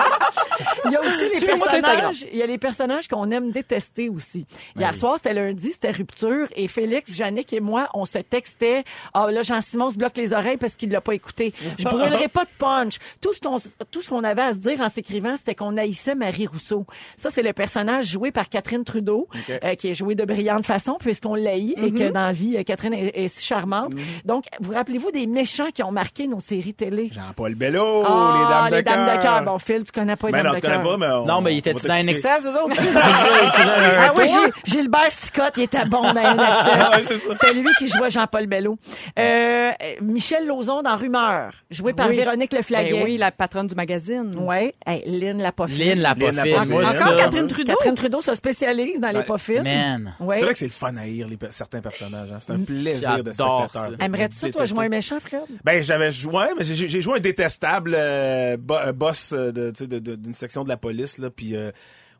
Il 0.85 0.91
y 0.91 0.95
a 0.95 1.01
aussi 1.01 1.29
les 1.33 1.45
personnages, 1.45 2.25
il 2.31 2.37
y 2.37 2.41
a 2.41 2.45
les 2.45 2.57
personnages 2.57 3.07
qu'on 3.07 3.29
aime 3.31 3.51
détester 3.51 4.09
aussi. 4.09 4.45
Hier 4.75 4.95
soir, 4.95 5.15
c'était 5.17 5.33
lundi, 5.33 5.71
c'était 5.71 5.91
rupture 5.91 6.47
et 6.55 6.67
Félix, 6.67 7.15
Jannick 7.15 7.53
et 7.53 7.59
moi, 7.59 7.89
on 7.93 8.05
se 8.05 8.19
textait. 8.19 8.83
Ah 9.13 9.31
là, 9.31 9.41
Jean-Simon 9.43 9.91
se 9.91 9.97
bloque 9.97 10.17
les 10.17 10.33
oreilles 10.33 10.57
parce 10.57 10.75
qu'il 10.75 10.89
l'a 10.91 11.01
pas 11.01 11.13
écouté. 11.13 11.53
Je 11.77 11.87
brûlerai 12.01 12.27
pas 12.27 12.43
de 12.43 12.49
punch. 12.57 12.97
Tout 13.21 13.33
ce 13.33 13.39
qu'on 13.39 13.57
tout 13.91 14.01
ce 14.01 14.09
qu'on 14.09 14.23
avait 14.23 14.41
à 14.41 14.51
se 14.53 14.57
dire 14.57 14.81
en 14.81 14.89
s'écrivant, 14.89 15.35
c'était 15.37 15.55
qu'on 15.55 15.77
haïssait 15.77 16.15
Marie 16.15 16.47
Rousseau. 16.47 16.85
Ça 17.17 17.29
c'est 17.29 17.43
le 17.43 17.53
personnage 17.53 18.05
joué 18.07 18.31
par 18.31 18.49
Catherine 18.49 18.83
Trudeau 18.83 19.27
euh, 19.49 19.75
qui 19.75 19.89
est 19.89 19.93
joué 19.93 20.15
de 20.15 20.25
brillante 20.25 20.65
façon 20.65 20.97
puisqu'on 20.99 21.35
l'haït 21.35 21.75
et 21.77 21.91
que 21.91 22.09
dans 22.09 22.25
la 22.27 22.31
vie 22.33 22.57
euh, 22.57 22.63
Catherine 22.63 22.93
est, 22.93 23.11
est 23.15 23.27
si 23.27 23.45
charmante. 23.45 23.93
Donc, 24.25 24.45
vous 24.59 24.73
rappelez-vous 24.73 25.11
des 25.11 25.27
méchants 25.27 25.69
qui 25.73 25.83
ont 25.83 25.91
marqué 25.91 26.27
nos 26.27 26.39
séries 26.39 26.73
télé? 26.73 27.09
Jean-Paul 27.11 27.55
Bello, 27.55 28.03
Ah, 28.05 28.67
les 28.71 28.81
Dames 28.83 29.05
de 29.05 29.11
cœur. 29.11 29.19
cœur. 29.21 29.43
Bon, 29.43 29.59
Phil, 29.59 29.83
tu 29.83 29.91
connais 29.91 30.15
pas 30.15 30.27
les 30.27 30.33
Ben 30.33 30.39
dames 30.43 30.47
non, 30.47 30.53
de 30.53 30.55
tu 30.57 30.61
connais 30.61 30.75
cœur. 30.81 30.83
pas, 30.91 30.97
mais 30.97 31.11
on- 31.13 31.25
Non, 31.25 31.41
mais 31.41 31.53
il 31.55 31.57
était 31.59 31.73
dans 31.73 31.89
un 31.91 32.07
excès, 32.07 32.29
eux 32.43 32.63
autres? 32.63 32.75
Ah 33.55 34.11
oui, 34.17 34.27
Gilbert 34.65 35.11
Scott, 35.11 35.53
il 35.57 35.63
était 35.63 35.85
bon 35.85 36.01
dans 36.01 36.17
un. 36.21 36.99
C'est 37.41 37.53
lui 37.53 37.69
qui 37.77 37.87
jouait 37.87 38.09
Jean-Paul 38.11 38.47
Bello. 38.47 38.77
Euh, 39.19 39.71
Michel 40.01 40.47
Lauzon 40.47 40.81
dans 40.81 40.95
Rumeur, 40.95 41.51
joué 41.69 41.90
par 41.93 42.09
Oui. 42.09 42.15
Véronique 42.15 42.53
Leflaguet. 42.53 42.91
Ben 42.93 43.03
oui, 43.03 43.17
la 43.17 43.31
patronne 43.31 43.67
du 43.67 43.75
magazine. 43.75 44.31
Ouais. 44.39 44.71
Hey, 44.85 45.03
Lynn 45.05 45.41
la 45.41 45.51
pas 45.51 45.67
Lynn 45.67 45.99
l'a 45.99 46.15
pas 46.15 46.25
Lynn 46.27 46.35
l'a 46.35 46.43
fait. 46.43 46.51
pas 46.53 46.65
Moi, 46.65 46.85
fait. 46.85 46.97
ça. 46.97 47.05
Encore 47.05 47.17
Catherine 47.17 47.47
Trudeau? 47.47 47.73
Catherine 47.73 47.95
Trudeau 47.95 48.21
se 48.21 48.35
spécialise 48.35 48.99
dans 49.01 49.09
les 49.09 49.17
Ouais. 49.19 49.23
pas 49.25 49.37
fines. 49.37 49.63
Man. 49.63 50.15
Ouais. 50.19 50.37
C'est 50.37 50.43
vrai 50.43 50.51
que 50.53 50.57
c'est 50.59 50.65
le 50.65 50.71
fun 50.71 50.95
à 50.97 51.01
haïr 51.01 51.27
les, 51.27 51.37
certains 51.51 51.81
personnages. 51.81 52.29
hein. 52.31 52.39
C'est 52.45 52.53
un 52.53 52.59
plaisir 52.59 53.23
de 53.23 53.31
spectateur. 53.31 53.69
ça. 53.71 53.89
Aimerais-tu 53.99 54.37
ça, 54.37 54.49
toi, 54.51 54.65
jouer 54.65 54.85
un 54.85 54.89
méchant, 54.89 55.19
Fred? 55.19 55.41
Ben, 55.63 55.81
j'avais 55.83 56.11
joué, 56.11 56.45
mais 56.57 56.63
j'ai 56.63 56.87
j'ai 56.87 57.01
joué 57.01 57.17
un 57.17 57.19
détestable 57.19 57.93
euh, 57.97 58.57
euh, 58.71 58.91
boss 58.93 59.33
euh, 59.33 59.51
de, 59.51 59.71
sais, 59.75 59.87
de- 59.87 59.99
de- 59.99 60.15
d'une 60.15 60.33
section 60.33 60.63
de 60.63 60.69
la 60.69 60.77
police, 60.77 61.17
là, 61.17 61.29
puis 61.29 61.55
euh, 61.55 61.71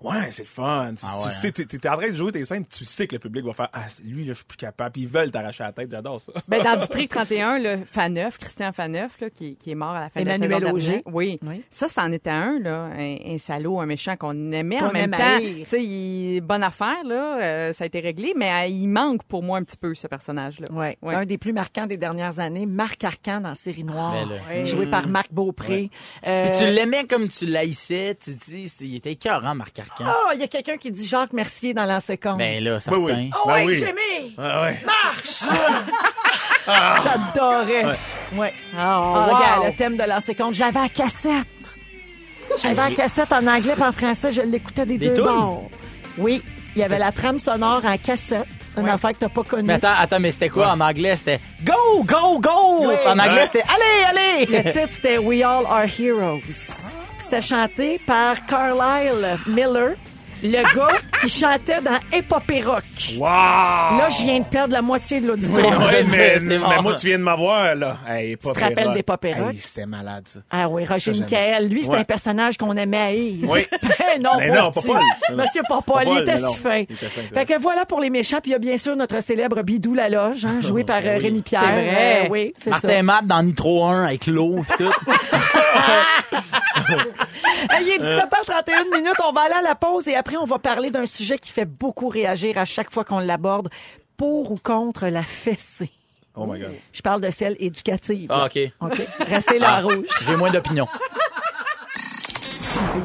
ouais, 0.04 0.30
c'est 0.32 0.44
le 0.44 0.48
fun. 0.48 0.94
Tu, 0.98 1.06
Ah 1.08 1.18
tu 1.22 1.28
ouais, 1.28 1.34
sais, 1.34 1.52
t'es, 1.52 1.66
t'es 1.66 1.90
en 1.90 1.98
train 1.98 2.10
de 2.10 2.16
jouer 2.16 2.32
tes 2.32 2.46
scènes, 2.46 2.66
tu 2.66 2.86
sais 2.86 3.08
que 3.08 3.16
le 3.16 3.20
public 3.20 3.46
va 3.46 3.54
faire, 3.54 3.70
ah, 3.74 3.82
lui, 4.04 4.24
là, 4.26 4.34
je 4.34 4.38
suis 4.38 4.46
plus 4.46 4.58
capable, 4.58 4.92
puis 4.94 5.02
ils 5.04 5.08
veulent 5.08 5.32
t'arracher 5.32 5.64
la 5.64 5.72
tête, 5.72 5.90
j'adore 5.92 6.20
ça. 6.20 6.32
Ben, 6.48 6.64
dans 6.64 6.76
District 6.80 7.10
31, 7.12 7.60
le 7.60 7.80
Faneuf, 7.86 8.38
Christian 8.38 8.72
Faneuf, 8.72 9.20
là, 9.20 9.30
qui, 9.30 9.56
qui 9.56 9.72
est 9.72 9.76
mort 9.76 9.92
à 9.92 10.02
la 10.02 10.10
fin 10.10 10.20
Emmanuel 10.22 10.50
de 10.50 10.54
la 10.54 10.60
saison 10.60 10.76
Auger. 10.76 11.04
Oui. 11.06 11.40
Oui. 11.46 11.64
Ça, 11.70 11.88
c'en 11.88 12.12
était 12.12 12.30
un, 12.30 12.60
là, 12.60 12.90
un, 12.98 13.16
un 13.26 13.38
salaud, 13.38 13.80
un 13.80 13.86
méchant 13.86 14.16
qu'on 14.18 14.52
aimait 14.52 14.78
Qu'on 14.78 14.88
en 14.88 14.92
même 14.92 15.14
aime 15.14 15.20
temps. 15.20 15.40
Tu 15.40 15.66
sais, 15.66 15.84
il- 15.84 16.42
bonne 16.42 16.64
affaire, 16.64 17.04
là, 17.06 17.44
euh, 17.44 17.74
ça 17.74 17.84
a 17.84 17.88
été 17.88 18.00
réglé, 18.00 18.34
mais 18.36 18.52
euh, 18.52 18.66
il 18.68 18.88
manque 18.88 19.24
pour 19.24 19.44
moi 19.44 19.58
un 19.60 19.64
petit 19.64 19.78
peu, 19.78 19.94
ce 19.94 20.08
personnage-là. 20.08 20.72
Ouais. 20.72 20.98
Ouais. 21.02 21.16
Un 21.16 21.26
des 21.26 21.38
plus 21.38 21.54
marquants 21.54 21.86
des 21.88 21.98
dernières 21.98 22.40
années, 22.40 22.66
Marc 22.66 23.04
Arcan 23.04 23.42
dans 23.42 23.56
Série 23.56 23.84
Noire. 23.84 24.14
Ben 24.14 24.30
là. 24.30 24.42
Ouais. 24.50 24.66
Joué 24.66 24.88
par 24.88 25.08
Marc 25.08 25.32
Beaupré. 25.32 25.90
Euh, 26.26 26.48
Puis 26.50 26.58
tu 26.60 26.66
l'aimais 26.66 27.06
comme 27.06 27.28
tu 27.30 27.46
l'haïssais, 27.46 28.18
tu 28.24 28.34
dis, 28.36 28.74
il 28.82 28.96
était 28.96 29.12
écœurant, 29.12 29.56
Marc 29.56 29.78
Arcan. 29.80 29.91
Ah, 30.00 30.32
il 30.34 30.40
y 30.40 30.44
a 30.44 30.48
quelqu'un 30.48 30.78
qui 30.78 30.90
dit 30.92 31.06
Jacques 31.06 31.34
Mercier 31.34 31.74
dans 31.74 31.86
l'ancien 31.86 32.16
compte. 32.18 32.38
Ben 32.38 32.64
là, 32.64 32.76
Oui, 32.76 32.82
certain. 32.82 33.00
oui. 33.02 33.32
Oh 33.36 33.48
Ben 33.48 33.54
ouais, 33.54 33.66
oui. 33.66 33.78
Jimmy! 33.78 34.36
Ah 34.38 34.62
ouais. 34.64 34.80
J'adorais. 37.04 37.86
Ouais. 38.36 38.54
Ah, 38.78 39.02
Oh, 39.02 39.06
wow. 39.30 39.36
regarde, 39.36 39.66
le 39.68 39.74
thème 39.76 39.98
de 39.98 40.04
l'ancien 40.04 40.34
compte. 40.34 40.54
J'avais 40.54 40.80
la 40.82 40.90
cassette. 40.90 41.76
J'avais 42.62 42.76
la 42.90 42.92
cassette 42.96 43.32
en 43.32 43.46
anglais 43.48 43.74
et 43.78 43.84
en 43.84 43.92
français. 43.92 44.32
Je 44.32 44.42
l'écoutais 44.42 44.86
des 44.86 44.98
Des 44.98 45.10
deux 45.10 45.24
bords. 45.24 45.70
Oui, 46.18 46.44
il 46.76 46.80
y 46.80 46.84
avait 46.84 47.00
la 47.00 47.12
trame 47.12 47.40
sonore 47.40 47.82
en 47.86 47.98
cassette, 47.98 48.48
une 48.78 48.88
affaire 48.90 49.12
que 49.14 49.20
t'as 49.20 49.30
pas 49.30 49.44
connue. 49.44 49.64
Mais 49.64 49.74
attends, 49.76 49.94
attends, 49.98 50.20
mais 50.20 50.32
c'était 50.32 50.50
quoi 50.50 50.70
en 50.72 50.80
anglais? 50.82 51.16
C'était 51.16 51.40
Go, 51.64 52.04
go, 52.04 52.40
go! 52.40 52.88
Oui. 52.88 52.96
En 53.06 53.18
anglais, 53.18 53.34
Ouais. 53.42 53.46
c'était 53.48 53.64
Allez, 53.64 54.46
Le 54.50 54.56
allez! 54.58 54.72
titre, 54.72 54.90
c'était 54.92 55.18
We 55.18 55.42
All 55.44 55.66
Are 55.66 55.86
Heroes. 56.00 56.42
C'était 57.32 57.44
chanté 57.56 58.02
par 58.06 58.46
Carlyle 58.46 59.38
Miller, 59.48 59.92
le 60.44 60.52
gars 60.76 60.98
qui 61.22 61.30
chantait 61.30 61.80
dans 61.80 61.98
Épopée 62.12 62.60
Rock. 62.62 62.84
Wow! 63.16 63.22
Là, 63.26 64.10
je 64.10 64.24
viens 64.24 64.40
de 64.40 64.46
perdre 64.46 64.74
la 64.74 64.82
moitié 64.82 65.22
de 65.22 65.28
l'auditoire. 65.28 65.80
Oui, 65.80 65.86
Ouais, 65.86 66.04
mais, 66.12 66.40
mais 66.42 66.82
moi, 66.82 66.96
tu 66.96 67.08
viens 67.08 67.20
de 67.20 67.24
m'avoir, 67.24 67.74
là. 67.76 67.96
Hey, 68.06 68.36
te 68.36 68.48
rappelles 68.60 68.92
des 68.94 69.04
Pop 69.04 69.24
et 69.24 69.34
Rock? 69.34 69.54
Hey, 69.54 69.62
C'était 69.62 69.86
malade, 69.86 70.24
ça. 70.28 70.40
Ah 70.52 70.68
oui, 70.68 70.84
Roger. 70.86 71.12
Michael. 71.14 71.70
Lui, 71.70 71.84
c'est 71.84 71.90
Ouais. 71.92 71.98
un 72.00 72.04
personnage 72.04 72.58
qu'on 72.58 72.76
aimait 72.76 72.98
haïr. 72.98 73.48
Oui. 73.50 73.66
Ben 74.12 74.22
non, 74.22 74.32
Mais 74.40 74.50
pas 74.50 74.56
non, 74.62 74.72
pas. 74.72 74.82
Paul. 74.82 75.00
Monsieur 75.38 75.62
Popol, 75.70 76.04
il 76.06 76.18
était 76.24 76.36
si 76.36 76.58
fin. 76.58 76.84
Fait 77.34 77.46
que 77.46 77.58
voilà 77.62 77.86
pour 77.86 78.02
les 78.02 78.10
méchants. 78.10 78.40
Puis 78.42 78.52
il 78.52 78.54
y 78.54 78.56
a 78.56 78.60
bien 78.60 78.78
sûr 78.78 78.94
notre 78.98 79.22
célèbre 79.24 79.62
Bidou 79.62 79.94
la 79.94 80.10
loge, 80.10 80.44
hein, 80.44 80.60
joué 80.60 80.84
par 80.84 80.98
euh, 81.06 81.18
Rémi 81.18 81.42
Pierre. 81.42 81.62
C'est 81.64 81.72
vrai. 81.72 82.26
Euh, 82.26 82.30
oui, 82.30 82.54
c'est 82.58 82.72
Martin 82.72 82.88
ça. 82.90 83.04
Matt 83.04 83.26
dans 83.28 83.42
Nitro 83.42 83.86
1 83.86 84.04
avec 84.08 84.28
l'eau 84.28 84.66
pis 84.68 84.84
tout. 84.84 84.92
Il 87.82 87.90
est 87.90 87.98
17h31 87.98 88.96
minutes. 88.96 89.16
On 89.24 89.32
va 89.32 89.42
aller 89.42 89.56
à 89.56 89.62
la 89.62 89.76
pause 89.76 90.08
et 90.08 90.16
après, 90.16 90.38
on 90.38 90.46
va 90.46 90.60
parler 90.60 90.92
d'un 90.92 91.06
sujet 91.06 91.38
qui 91.38 91.52
fait 91.52 91.66
beaucoup 91.66 92.08
réagir 92.08 92.58
à 92.58 92.66
chaque 92.66 92.92
fois 92.92 93.04
qu'on 93.04 93.20
l'aborde. 93.20 93.70
Pour 94.18 94.52
ou 94.52 94.58
contre 94.58 95.08
la 95.08 95.24
fessée? 95.24 95.92
Oh 96.36 96.46
my 96.46 96.60
God. 96.60 96.72
Je 96.94 97.02
parle 97.02 97.22
de 97.22 97.32
celle 97.32 97.56
éducative. 97.60 98.30
Ah, 98.32 98.46
OK. 98.46 98.60
OK? 98.82 99.02
Restez 99.20 99.60
là 99.60 99.76
à 99.76 99.82
rouge. 99.82 100.06
J'ai 100.26 100.36
moins 100.36 100.52
d'opinion. 100.52 100.88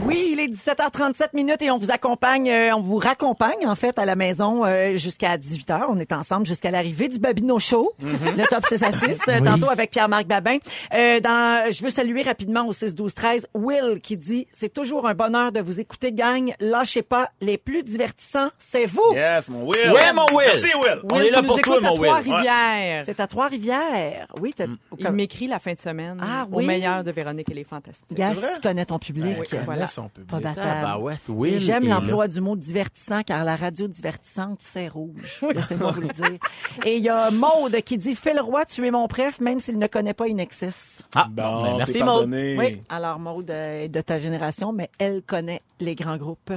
Oui, 0.04 0.30
il 0.32 0.40
est 0.40 0.48
17h37 0.48 1.28
minutes 1.34 1.62
et 1.62 1.70
on 1.70 1.78
vous 1.78 1.90
accompagne, 1.92 2.50
euh, 2.50 2.74
on 2.74 2.80
vous 2.82 2.96
raccompagne 2.96 3.66
en 3.66 3.74
fait 3.76 3.98
à 3.98 4.04
la 4.04 4.16
maison 4.16 4.64
euh, 4.64 4.96
jusqu'à 4.96 5.36
18h. 5.36 5.84
On 5.88 5.98
est 6.00 6.12
ensemble 6.12 6.44
jusqu'à 6.46 6.70
l'arrivée 6.72 7.08
du 7.08 7.18
Babino 7.20 7.58
Show, 7.60 7.92
le 8.00 8.48
top 8.48 8.64
6 8.66 8.82
à 8.82 8.90
6, 8.90 9.20
euh, 9.28 9.40
tantôt 9.40 9.70
avec 9.70 9.90
Pierre-Marc 9.92 10.26
Babin. 10.26 10.58
Euh, 10.92 11.20
dans, 11.20 11.70
je 11.70 11.84
veux 11.84 11.90
saluer 11.90 12.22
rapidement 12.22 12.66
au 12.66 12.72
6 12.72 12.96
12 12.96 13.14
13 13.14 13.46
Will 13.54 14.00
qui 14.02 14.16
dit 14.16 14.48
c'est 14.50 14.72
toujours 14.72 15.06
un 15.06 15.14
bonheur 15.14 15.52
de 15.52 15.60
vous 15.60 15.78
écouter 15.80 16.10
gang, 16.12 16.52
lâchez 16.58 17.02
pas 17.02 17.30
les 17.40 17.56
plus 17.58 17.84
divertissants, 17.84 18.48
c'est 18.58 18.86
vous. 18.86 19.12
Yes, 19.14 19.48
mon 19.48 19.64
Will. 19.66 19.92
Ouais, 19.92 20.12
mon 20.12 20.26
Will. 20.36 20.46
Merci, 20.46 20.70
Will. 20.82 21.00
On 21.12 21.20
est 21.20 21.30
là 21.30 21.42
pour 21.44 21.60
toi, 21.60 21.80
mon 21.80 21.96
Will. 21.98 22.08
Trois-Rivières. 22.10 23.04
C'est 23.06 23.20
à 23.20 23.26
Trois-Rivières. 23.28 24.26
Oui, 24.40 24.52
t'as- 24.56 24.64
Il 24.98 25.10
m'écrit 25.10 25.46
la 25.46 25.60
fin 25.60 25.74
de 25.74 25.80
semaine 25.80 26.18
Ah, 26.20 26.46
au 26.50 26.56
oui? 26.58 26.66
meilleur 26.66 27.04
de 27.04 27.12
Véronique 27.12 27.50
et 27.50 27.54
les 27.54 27.64
Fantastiques. 27.64 28.18
Vrai? 28.18 28.34
tu 28.54 28.60
connais 28.60 28.84
ton 28.84 28.98
public. 28.98 29.38
Ouais, 29.38 29.60
voilà. 29.64 29.75
Connais 29.76 29.86
son 29.86 30.08
public. 30.08 30.30
Pas 30.30 30.40
battable. 30.40 30.68
Ah, 30.68 30.82
bah 30.82 30.98
ouais. 30.98 31.58
J'aime 31.58 31.86
l'emploi 31.88 32.28
du 32.28 32.40
mot 32.40 32.56
divertissant 32.56 33.22
car 33.22 33.44
la 33.44 33.56
radio 33.56 33.86
divertissante, 33.88 34.58
c'est 34.60 34.88
rouge. 34.88 35.40
Laissez-moi 35.54 35.92
vous 35.92 36.00
le 36.02 36.08
dire. 36.08 36.38
Et 36.84 36.96
il 36.96 37.02
y 37.02 37.08
a 37.08 37.30
Maude 37.30 37.76
qui 37.84 37.98
dit 37.98 38.14
Phil 38.14 38.40
Roy, 38.40 38.64
tu 38.64 38.86
es 38.86 38.90
mon 38.90 39.06
préf, 39.08 39.40
même 39.40 39.60
s'il 39.60 39.78
ne 39.78 39.86
connaît 39.86 40.14
pas 40.14 40.28
Inexcess. 40.28 41.02
Ah, 41.14 41.26
Bon, 41.30 41.62
ben, 41.62 41.76
merci, 41.78 41.92
t'es 41.94 41.98
Maud. 42.00 42.08
pardonné. 42.08 42.56
Oui, 42.58 42.82
alors 42.88 43.18
Maude 43.18 43.50
est 43.50 43.88
de 43.88 44.00
ta 44.00 44.18
génération, 44.18 44.72
mais 44.72 44.90
elle 44.98 45.22
connaît 45.22 45.62
les 45.80 45.94
grands 45.94 46.16
groupes. 46.16 46.50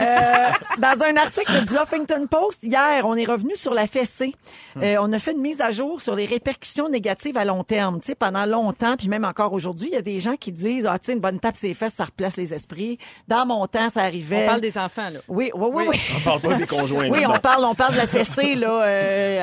Euh, 0.00 0.48
dans 0.78 1.02
un 1.02 1.16
article 1.16 1.66
du 1.66 1.74
Huffington 1.74 2.26
Post, 2.28 2.62
hier, 2.62 3.04
on 3.06 3.14
est 3.16 3.24
revenu 3.24 3.54
sur 3.54 3.74
la 3.74 3.86
fessée. 3.86 4.34
Euh, 4.76 4.96
on 5.00 5.12
a 5.12 5.18
fait 5.18 5.32
une 5.32 5.40
mise 5.40 5.60
à 5.60 5.70
jour 5.70 6.00
sur 6.00 6.14
les 6.14 6.24
répercussions 6.26 6.88
négatives 6.88 7.36
à 7.36 7.44
long 7.44 7.64
terme. 7.64 8.00
Tu 8.00 8.06
sais, 8.08 8.14
pendant 8.14 8.46
longtemps, 8.46 8.96
puis 8.96 9.08
même 9.08 9.24
encore 9.24 9.52
aujourd'hui, 9.52 9.88
il 9.90 9.94
y 9.94 9.98
a 9.98 10.02
des 10.02 10.20
gens 10.20 10.36
qui 10.36 10.52
disent, 10.52 10.86
ah, 10.86 10.98
tu 10.98 11.06
sais, 11.06 11.12
une 11.12 11.18
bonne 11.20 11.40
tape 11.40 11.56
ses 11.56 11.74
fesses, 11.74 11.94
ça 11.94 12.04
replace 12.04 12.36
les 12.36 12.54
esprits. 12.54 12.98
Dans 13.28 13.44
mon 13.46 13.66
temps, 13.66 13.88
ça 13.90 14.02
arrivait. 14.02 14.44
On 14.44 14.46
parle 14.46 14.60
des 14.60 14.78
enfants, 14.78 15.10
là. 15.12 15.20
Oui, 15.28 15.50
oui, 15.54 15.68
oui, 15.72 15.84
Oui. 15.86 15.86
oui. 15.90 15.98
On 16.16 16.20
parle 16.20 16.40
pas 16.40 16.54
des 16.54 16.66
conjoints. 16.66 17.08
Oui, 17.10 17.24
on 17.26 17.38
parle, 17.38 17.64
on 17.64 17.74
parle 17.74 17.92
de 17.94 17.98
la 17.98 18.06
fessée, 18.06 18.54
là, 18.54 18.82
euh, 18.84 19.42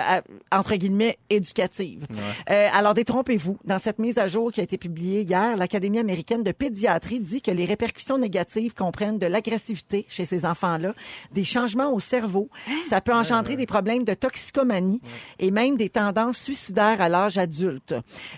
à- 0.51 0.57
entre 0.57 0.75
guillemets, 0.75 1.17
éducative. 1.29 2.05
Euh, 2.49 2.67
alors, 2.71 2.93
détrompez-vous. 2.93 3.57
Dans 3.65 3.79
cette 3.79 3.99
mise 3.99 4.17
à 4.17 4.27
jour 4.27 4.51
qui 4.51 4.60
a 4.60 4.63
été 4.63 4.77
publiée 4.77 5.21
hier, 5.21 5.55
l'Académie 5.57 5.99
américaine 5.99 6.43
de 6.43 6.51
pédiatrie 6.51 7.19
dit 7.19 7.41
que 7.41 7.51
les 7.51 7.65
répercussions 7.65 8.17
négatives 8.17 8.73
comprennent 8.88 9.19
de 9.19 9.26
l'agressivité 9.26 10.06
chez 10.08 10.23
ces 10.23 10.45
enfants-là, 10.45 10.93
des 11.34 11.43
changements 11.43 11.91
au 11.93 12.00
cerveau. 12.00 12.50
Ça 12.89 13.02
peut 13.02 13.13
engendrer 13.13 13.58
des 13.58 13.65
problèmes 13.65 14.06
de 14.06 14.13
toxicomanie 14.13 15.02
et 15.39 15.52
même 15.52 15.76
des 15.76 15.89
tendances 15.89 16.38
suicidaires 16.38 17.02
à 17.02 17.10
l'âge 17.10 17.38
adulte. 17.38 17.93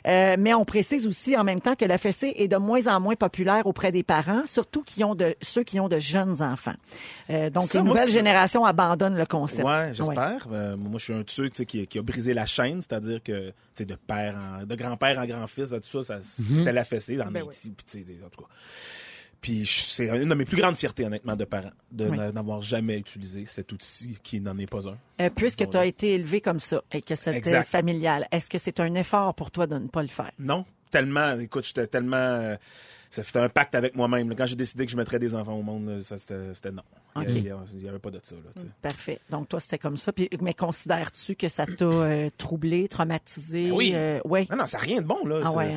Euh, 0.07 0.35
mais 0.39 0.55
on 0.55 0.65
précise 0.65 1.05
aussi 1.05 1.37
en 1.37 1.43
même 1.43 1.61
temps 1.61 1.75
que 1.75 1.85
la 1.85 1.99
fessée 1.99 2.33
est 2.35 2.47
de 2.47 2.57
moins 2.57 2.87
en 2.87 2.99
moins 2.99 3.15
populaire 3.15 3.67
auprès 3.67 3.91
des 3.91 4.01
parents, 4.01 4.41
surtout 4.45 4.81
qui 4.81 5.03
ont 5.03 5.13
de, 5.13 5.35
ceux 5.41 5.63
qui 5.63 5.79
ont 5.79 5.87
de 5.87 5.99
jeunes 5.99 6.41
enfants. 6.41 6.75
Euh, 7.29 7.51
donc, 7.51 7.67
Ça, 7.67 7.79
les 7.79 7.87
nouvelles 7.87 8.09
générations 8.09 8.65
abandonnent 8.65 9.17
le 9.17 9.27
concept. 9.27 9.63
Ouais, 9.63 9.91
j'espère. 9.93 10.47
Euh, 10.51 10.75
moi, 10.75 10.97
je 10.97 11.03
suis 11.03 11.13
un 11.13 11.21
de 11.21 11.29
ceux 11.29 11.49
qui, 11.49 11.85
qui 11.85 11.99
a 11.99 12.01
brisé 12.01 12.33
la 12.33 12.47
chaîne, 12.47 12.81
c'est-à-dire 12.81 13.21
que 13.21 13.53
de 13.85 13.95
père 13.95 14.35
en, 14.35 14.65
de 14.65 14.75
grand-père 14.75 15.19
en 15.19 15.25
grand-fils, 15.25 15.69
tout 15.69 16.03
ça, 16.03 16.19
ça 16.19 16.23
c'était 16.57 16.73
la 16.73 16.83
fessée 16.83 17.15
dans 17.15 17.31
Ben 17.31 17.43
oui. 17.47 17.53
sais, 17.53 17.69
en 17.69 18.29
tout 18.29 18.41
cas. 18.41 18.49
Puis 19.41 19.65
c'est 19.65 20.07
une 20.09 20.27
de 20.29 20.35
mes 20.35 20.43
plus 20.45 20.57
grandes 20.57 20.75
fiertés, 20.75 21.05
honnêtement, 21.05 21.35
de 21.35 21.45
parents, 21.45 21.71
de 21.91 22.05
Oui. 22.09 22.17
n'avoir 22.33 22.61
jamais 22.61 22.97
utilisé 22.97 23.45
cet 23.45 23.71
outil 23.71 24.17
qui 24.21 24.41
n'en 24.41 24.57
est 24.57 24.67
pas 24.69 24.87
un. 24.87 24.97
Euh, 25.21 25.29
puisque 25.33 25.69
tu 25.69 25.77
as 25.77 25.85
été 25.85 26.13
élevé 26.15 26.41
comme 26.41 26.59
ça 26.59 26.81
et 26.91 27.01
que 27.01 27.15
c'était 27.15 27.63
familial, 27.63 28.27
est-ce 28.31 28.49
que 28.49 28.57
c'est 28.57 28.79
un 28.79 28.93
effort 28.95 29.33
pour 29.35 29.49
toi 29.51 29.65
de 29.67 29.77
ne 29.77 29.87
pas 29.87 30.01
le 30.01 30.09
faire? 30.09 30.31
Non, 30.39 30.65
tellement, 30.91 31.39
écoute, 31.39 31.65
j'étais 31.65 31.87
tellement... 31.87 32.17
euh, 32.17 32.55
C'était 33.09 33.39
un 33.39 33.49
pacte 33.49 33.75
avec 33.75 33.95
moi-même. 33.95 34.35
Quand 34.35 34.45
j'ai 34.45 34.55
décidé 34.57 34.85
que 34.85 34.91
je 34.91 34.97
mettrais 34.97 35.19
des 35.19 35.33
enfants 35.33 35.53
au 35.57 35.63
monde, 35.63 35.99
c'était 36.01 36.71
non. 36.71 36.83
Ok. 37.15 37.25
Il 37.29 37.43
n'y 37.79 37.89
avait 37.89 37.99
pas 37.99 38.11
de 38.11 38.19
ça. 38.21 38.35
Là. 38.35 38.63
Parfait. 38.81 39.19
Donc, 39.29 39.49
toi, 39.49 39.59
c'était 39.59 39.77
comme 39.79 39.97
ça. 39.97 40.13
Puis, 40.13 40.29
mais 40.41 40.53
considères-tu 40.53 41.35
que 41.35 41.49
ça 41.49 41.65
t'a 41.65 41.85
euh, 41.85 42.29
troublé, 42.37 42.87
traumatisé? 42.87 43.69
Ben 43.69 43.75
oui. 43.75 43.91
Euh, 43.95 44.19
ouais? 44.25 44.47
Non, 44.51 44.57
non, 44.57 44.65
c'est 44.65 44.77
rien 44.77 45.01
de 45.01 45.07
bon. 45.07 45.25
là. 45.25 45.41
Ah 45.43 45.49
C'est- 45.49 45.55
ouais, 45.57 45.71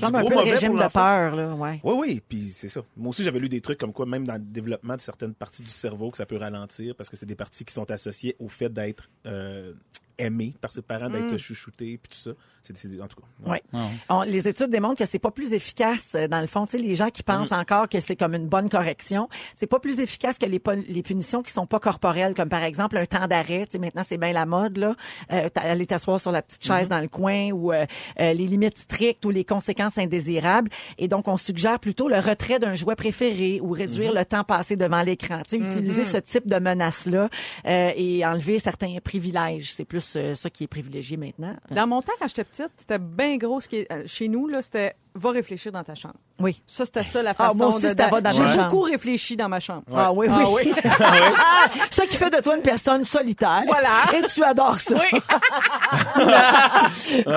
comme 0.00 0.14
un 0.16 0.24
peu 0.24 0.34
le 0.34 0.40
régime 0.54 0.72
de 0.74 0.92
peur, 0.92 1.36
là. 1.36 1.54
Ouais. 1.54 1.80
Oui, 1.84 1.94
oui, 1.98 2.22
puis 2.28 2.48
c'est 2.48 2.68
ça. 2.68 2.82
Moi 2.96 3.10
aussi, 3.10 3.22
j'avais 3.24 3.38
lu 3.38 3.48
des 3.48 3.60
trucs 3.60 3.78
comme 3.78 3.92
quoi, 3.92 4.06
même 4.06 4.26
dans 4.26 4.34
le 4.34 4.40
développement 4.40 4.96
de 4.96 5.00
certaines 5.00 5.34
parties 5.34 5.62
du 5.62 5.70
cerveau, 5.70 6.10
que 6.10 6.16
ça 6.16 6.26
peut 6.26 6.36
ralentir 6.36 6.94
parce 6.96 7.08
que 7.08 7.16
c'est 7.16 7.26
des 7.26 7.36
parties 7.36 7.64
qui 7.64 7.72
sont 7.72 7.90
associées 7.90 8.36
au 8.38 8.48
fait 8.48 8.68
d'être 8.72 9.08
euh, 9.26 9.72
aimé 10.18 10.54
par 10.60 10.70
ses 10.70 10.82
parents, 10.82 11.08
d'être 11.08 11.38
chouchouté, 11.38 11.98
puis 12.02 12.10
tout 12.10 12.18
ça. 12.18 12.32
C'est, 12.62 13.00
en 13.00 13.08
tout 13.08 13.16
cas. 13.16 13.50
Ouais. 13.50 13.62
On- 14.10 14.22
les 14.22 14.46
études 14.46 14.68
démontrent 14.70 14.98
que 14.98 15.06
c'est 15.06 15.18
pas 15.18 15.30
plus 15.30 15.54
efficace 15.54 16.14
dans 16.28 16.42
le 16.42 16.46
fond. 16.46 16.66
Tu 16.66 16.72
sais, 16.72 16.78
les 16.78 16.94
gens 16.94 17.08
qui 17.08 17.22
pensent 17.22 17.52
encore 17.52 17.88
que 17.88 18.00
c'est 18.00 18.16
comme 18.16 18.34
une 18.34 18.46
bonne 18.48 18.68
correction, 18.68 19.28
c'est 19.56 19.66
pas 19.66 19.80
plus 19.80 19.98
efficace 19.98 20.36
que 20.40 20.46
les, 20.46 21.02
punitions 21.02 21.42
qui 21.42 21.52
sont 21.52 21.66
pas 21.66 21.80
corporelles, 21.80 22.34
comme 22.34 22.48
par 22.48 22.62
exemple 22.62 22.96
un 22.96 23.06
temps 23.06 23.26
d'arrêt. 23.26 23.66
Maintenant 23.78 24.02
c'est 24.04 24.18
bien 24.18 24.32
la 24.32 24.46
mode 24.46 24.78
là, 24.78 24.96
euh, 25.32 25.48
aller 25.54 25.86
t'asseoir 25.86 26.20
sur 26.20 26.32
la 26.32 26.42
petite 26.42 26.64
chaise 26.64 26.88
dans 26.88 27.00
le 27.00 27.08
coin 27.08 27.50
ou 27.50 27.72
euh, 27.72 27.86
euh, 28.18 28.32
les 28.32 28.46
limites 28.46 28.78
strictes 28.78 29.24
ou 29.24 29.30
les 29.30 29.44
conséquences 29.44 29.98
indésirables. 29.98 30.70
Et 30.98 31.08
donc 31.08 31.28
on 31.28 31.36
suggère 31.36 31.78
plutôt 31.78 32.08
le 32.08 32.18
retrait 32.18 32.58
d'un 32.58 32.74
jouet 32.74 32.96
préféré 32.96 33.60
ou 33.62 33.70
réduire 33.70 34.12
le 34.12 34.24
temps 34.24 34.44
passé 34.44 34.76
devant 34.76 35.02
l'écran. 35.02 35.42
Tu 35.44 35.50
sais, 35.50 35.56
utiliser 35.58 36.04
ce 36.04 36.18
type 36.18 36.46
de 36.46 36.58
menace 36.58 37.06
là 37.06 37.28
et 37.64 38.24
enlever 38.24 38.58
certains 38.58 38.96
privilèges. 39.02 39.72
C'est 39.72 39.84
plus 39.84 40.16
euh, 40.16 40.34
ça 40.34 40.50
qui 40.50 40.64
est 40.64 40.68
privilégié 40.68 41.16
maintenant. 41.16 41.54
Dans 41.70 41.86
mon 41.86 42.02
temps, 42.02 42.12
quand 42.18 42.28
j'étais 42.28 42.44
petite, 42.44 42.70
c'était 42.76 42.98
bien 42.98 43.36
gros. 43.36 43.60
Ce 43.60 43.68
qui 43.68 43.76
est, 43.76 43.92
euh, 43.92 44.02
chez 44.06 44.28
nous, 44.28 44.46
là, 44.46 44.62
c'était 44.62 44.94
va 45.14 45.30
réfléchir 45.30 45.72
dans 45.72 45.82
ta 45.84 45.94
chambre. 45.94 46.14
Oui. 46.38 46.62
Ça, 46.66 46.84
c'était 46.84 47.02
ça 47.04 47.22
la 47.22 47.30
Ah, 47.30 47.34
façon 47.34 47.56
moi 47.56 47.66
aussi, 47.68 47.82
de... 47.82 47.88
c'était 47.88 48.08
va 48.08 48.20
dans 48.20 48.30
J'ai 48.32 48.48
chambre. 48.48 48.68
beaucoup 48.68 48.82
réfléchi 48.82 49.36
dans 49.36 49.48
ma 49.48 49.60
chambre. 49.60 49.82
Ah 49.94 50.12
oui, 50.12 50.26
Ah 50.30 50.44
oui. 50.50 50.72
ça 51.90 52.06
qui 52.06 52.16
fait 52.16 52.30
de 52.30 52.40
toi 52.42 52.56
une 52.56 52.62
personne 52.62 53.04
solitaire. 53.04 53.62
Voilà. 53.66 54.02
Et 54.16 54.22
tu 54.28 54.42
adores 54.44 54.80
ça. 54.80 54.94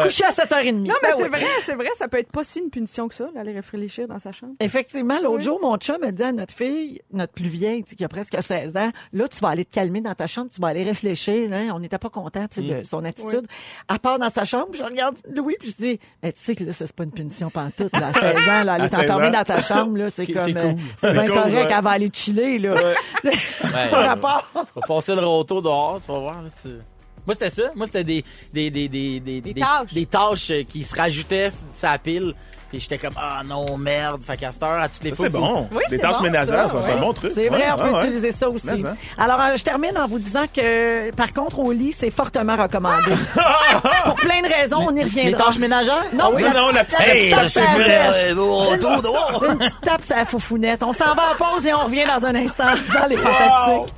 Coucher 0.04 0.26
à 0.26 0.32
7h30. 0.32 0.72
Non, 0.74 0.94
mais 1.02 1.10
Ben 1.10 1.16
c'est 1.18 1.24
oui. 1.24 1.30
vrai, 1.30 1.46
c'est 1.66 1.76
vrai, 1.76 1.90
ça 1.98 2.08
peut 2.08 2.18
être 2.20 2.32
pas 2.32 2.44
si 2.44 2.60
une 2.60 2.70
punition 2.70 3.08
que 3.08 3.16
ça, 3.16 3.28
d'aller 3.34 3.54
réfléchir 3.54 4.08
dans 4.08 4.20
sa 4.20 4.32
chambre. 4.32 4.54
Effectivement, 4.60 5.20
l'autre 5.22 5.42
jour, 5.44 5.60
mon 5.62 5.78
chum 5.78 6.04
a 6.04 6.12
dit 6.12 6.24
à 6.24 6.32
notre 6.32 6.54
fille, 6.54 7.02
notre 7.12 7.34
plus 7.34 7.50
vieille, 7.50 7.84
qui 7.84 8.04
a 8.04 8.08
presque 8.08 8.38
16 8.42 8.76
ans, 8.78 8.92
là, 9.14 9.28
tu 9.28 9.40
vas 9.40 9.50
aller 9.50 9.66
te 9.66 9.74
calmer 9.74 10.02
dans 10.02 10.14
ta 10.16 10.28
chambre, 10.28 10.50
tu 10.54 10.62
vas 10.62 10.68
aller 10.68 10.84
réfléchir. 10.84 11.52
Hein? 11.52 11.70
On 11.74 11.80
n'était 11.80 11.98
pas 11.98 12.10
content 12.10 12.48
tu 12.48 12.66
sais, 12.68 12.82
de 12.82 12.84
son 12.86 13.04
attitude. 13.04 13.48
À 13.88 14.00
part 14.00 14.20
dans 14.20 14.30
sa 14.30 14.46
chambre, 14.46 14.70
je 14.74 14.84
regarde 14.84 15.18
Louis, 15.30 15.56
puis 15.60 15.72
je 15.72 15.76
dis, 15.84 16.00
Eh, 16.22 16.34
tu 16.34 16.42
sais 16.42 16.56
que 16.56 16.64
là, 16.64 16.72
ça, 16.74 16.86
c'est 16.88 16.96
pas 16.96 17.04
une 17.04 17.12
punition 17.12 17.50
pantoute. 17.71 17.93
Là, 17.99 18.08
à 18.08 18.13
16 18.13 18.23
ans, 18.49 18.63
là, 18.63 18.73
aller 18.73 18.84
À 18.86 18.89
16 18.89 18.99
t'enfermer 18.99 19.28
ans. 19.28 19.32
dans 19.32 19.43
ta 19.43 19.62
chambre, 19.62 19.97
là, 19.97 20.10
c'est 20.10 20.26
C'est 20.26 20.32
comme, 20.34 20.45
cool. 20.54 20.58
euh, 20.58 20.73
c'est 20.97 21.12
bien 21.13 21.26
cool, 21.28 21.34
correct, 21.36 21.54
ouais. 21.54 21.67
elle 21.78 21.84
va 21.84 21.89
aller 21.91 22.10
chiller, 22.13 22.60
là. 22.60 22.73
C'est 23.21 23.30
Ouais, 23.30 23.89
par 23.89 23.99
euh, 24.02 24.08
rapport. 24.08 24.47
Va 24.54 24.82
passer 24.88 25.15
le 25.15 25.26
roto 25.26 25.62
dehors, 25.62 25.99
tu 26.06 26.12
vas 26.12 26.19
voir. 26.19 26.41
Là, 26.41 26.49
tu... 26.62 26.69
Moi, 27.26 27.36
c'était 27.40 27.50
ça. 27.50 27.70
Moi, 27.76 27.86
c'était 27.86 28.04
des, 28.04 28.24
des, 28.54 28.70
des, 28.70 28.88
des, 28.90 29.20
des, 29.20 29.42
Des 29.42 29.54
tâches. 29.54 29.94
des 29.94 30.06
tâches, 30.06 30.50
euh, 30.52 30.64
qui 30.64 30.84
se 30.84 30.96
rajoutaient 30.96 31.50
sa 31.76 31.98
pile. 31.98 32.34
Et 32.76 32.80
j'étais 32.80 32.98
comme, 32.98 33.14
ah 33.18 33.44
non, 33.46 33.78
merde. 33.78 34.24
Fait 34.26 34.36
qu'à 34.36 34.52
cette 34.52 34.64
heure, 34.64 34.80
à 34.82 34.90
toutes 34.90 35.04
les. 35.04 35.14
C'est 35.14 35.30
bon. 35.30 35.70
Oui, 35.72 35.84
Des 35.92 35.98
c'est 35.98 36.02
tâches 36.02 36.18
bon, 36.18 36.24
ménagères, 36.24 36.68
c'est 36.72 36.92
un 36.92 36.98
bon 36.98 37.14
truc. 37.14 37.32
C'est 37.36 37.48
vrai, 37.48 37.60
Ouais, 37.60 37.72
on 37.72 37.76
peut 37.78 37.84
ouais, 37.84 37.92
ouais. 37.94 38.02
utiliser 38.02 38.32
ça 38.32 38.50
aussi. 38.50 38.66
Mais. 38.66 38.90
Alors, 39.20 39.40
euh, 39.42 39.56
je 39.58 39.64
termine 39.64 39.96
en 39.96 40.08
vous 40.08 40.18
disant 40.18 40.46
que, 40.52 41.12
par 41.12 41.32
contre, 41.34 41.60
au 41.60 41.72
lit, 41.72 41.94
c'est 41.96 42.10
fortement 42.10 42.56
recommandé. 42.56 43.12
Pour 44.06 44.16
plein 44.16 44.42
de 44.42 44.48
raisons, 44.52 44.88
on 44.90 44.92
y 44.92 44.96
Les 44.96 45.04
reviendra. 45.04 45.46
tâches 45.46 45.60
ménagères? 45.60 46.04
Non, 46.14 46.32
oui? 46.34 46.42
Non, 46.52 46.72
la 46.72 46.84
petite- 46.84 47.00
Hey, 47.00 47.30
tape 47.30 47.48
sur 47.48 47.62
la 47.62 48.34
de 48.34 49.48
Une 49.52 49.58
petite 49.60 49.82
tape 49.82 50.02
sur 50.04 50.16
la 50.16 50.26
foufounette. 50.26 50.82
On 50.82 50.94
s'en 50.94 51.14
va 51.14 51.34
en 51.34 51.36
pause 51.38 51.64
et 51.68 51.74
on 51.76 51.84
revient 51.86 52.06
dans 52.06 52.26
un 52.26 52.34
instant 52.34 52.74
dans 53.00 53.06
les 53.08 53.18
Fantastiques. 53.18 53.94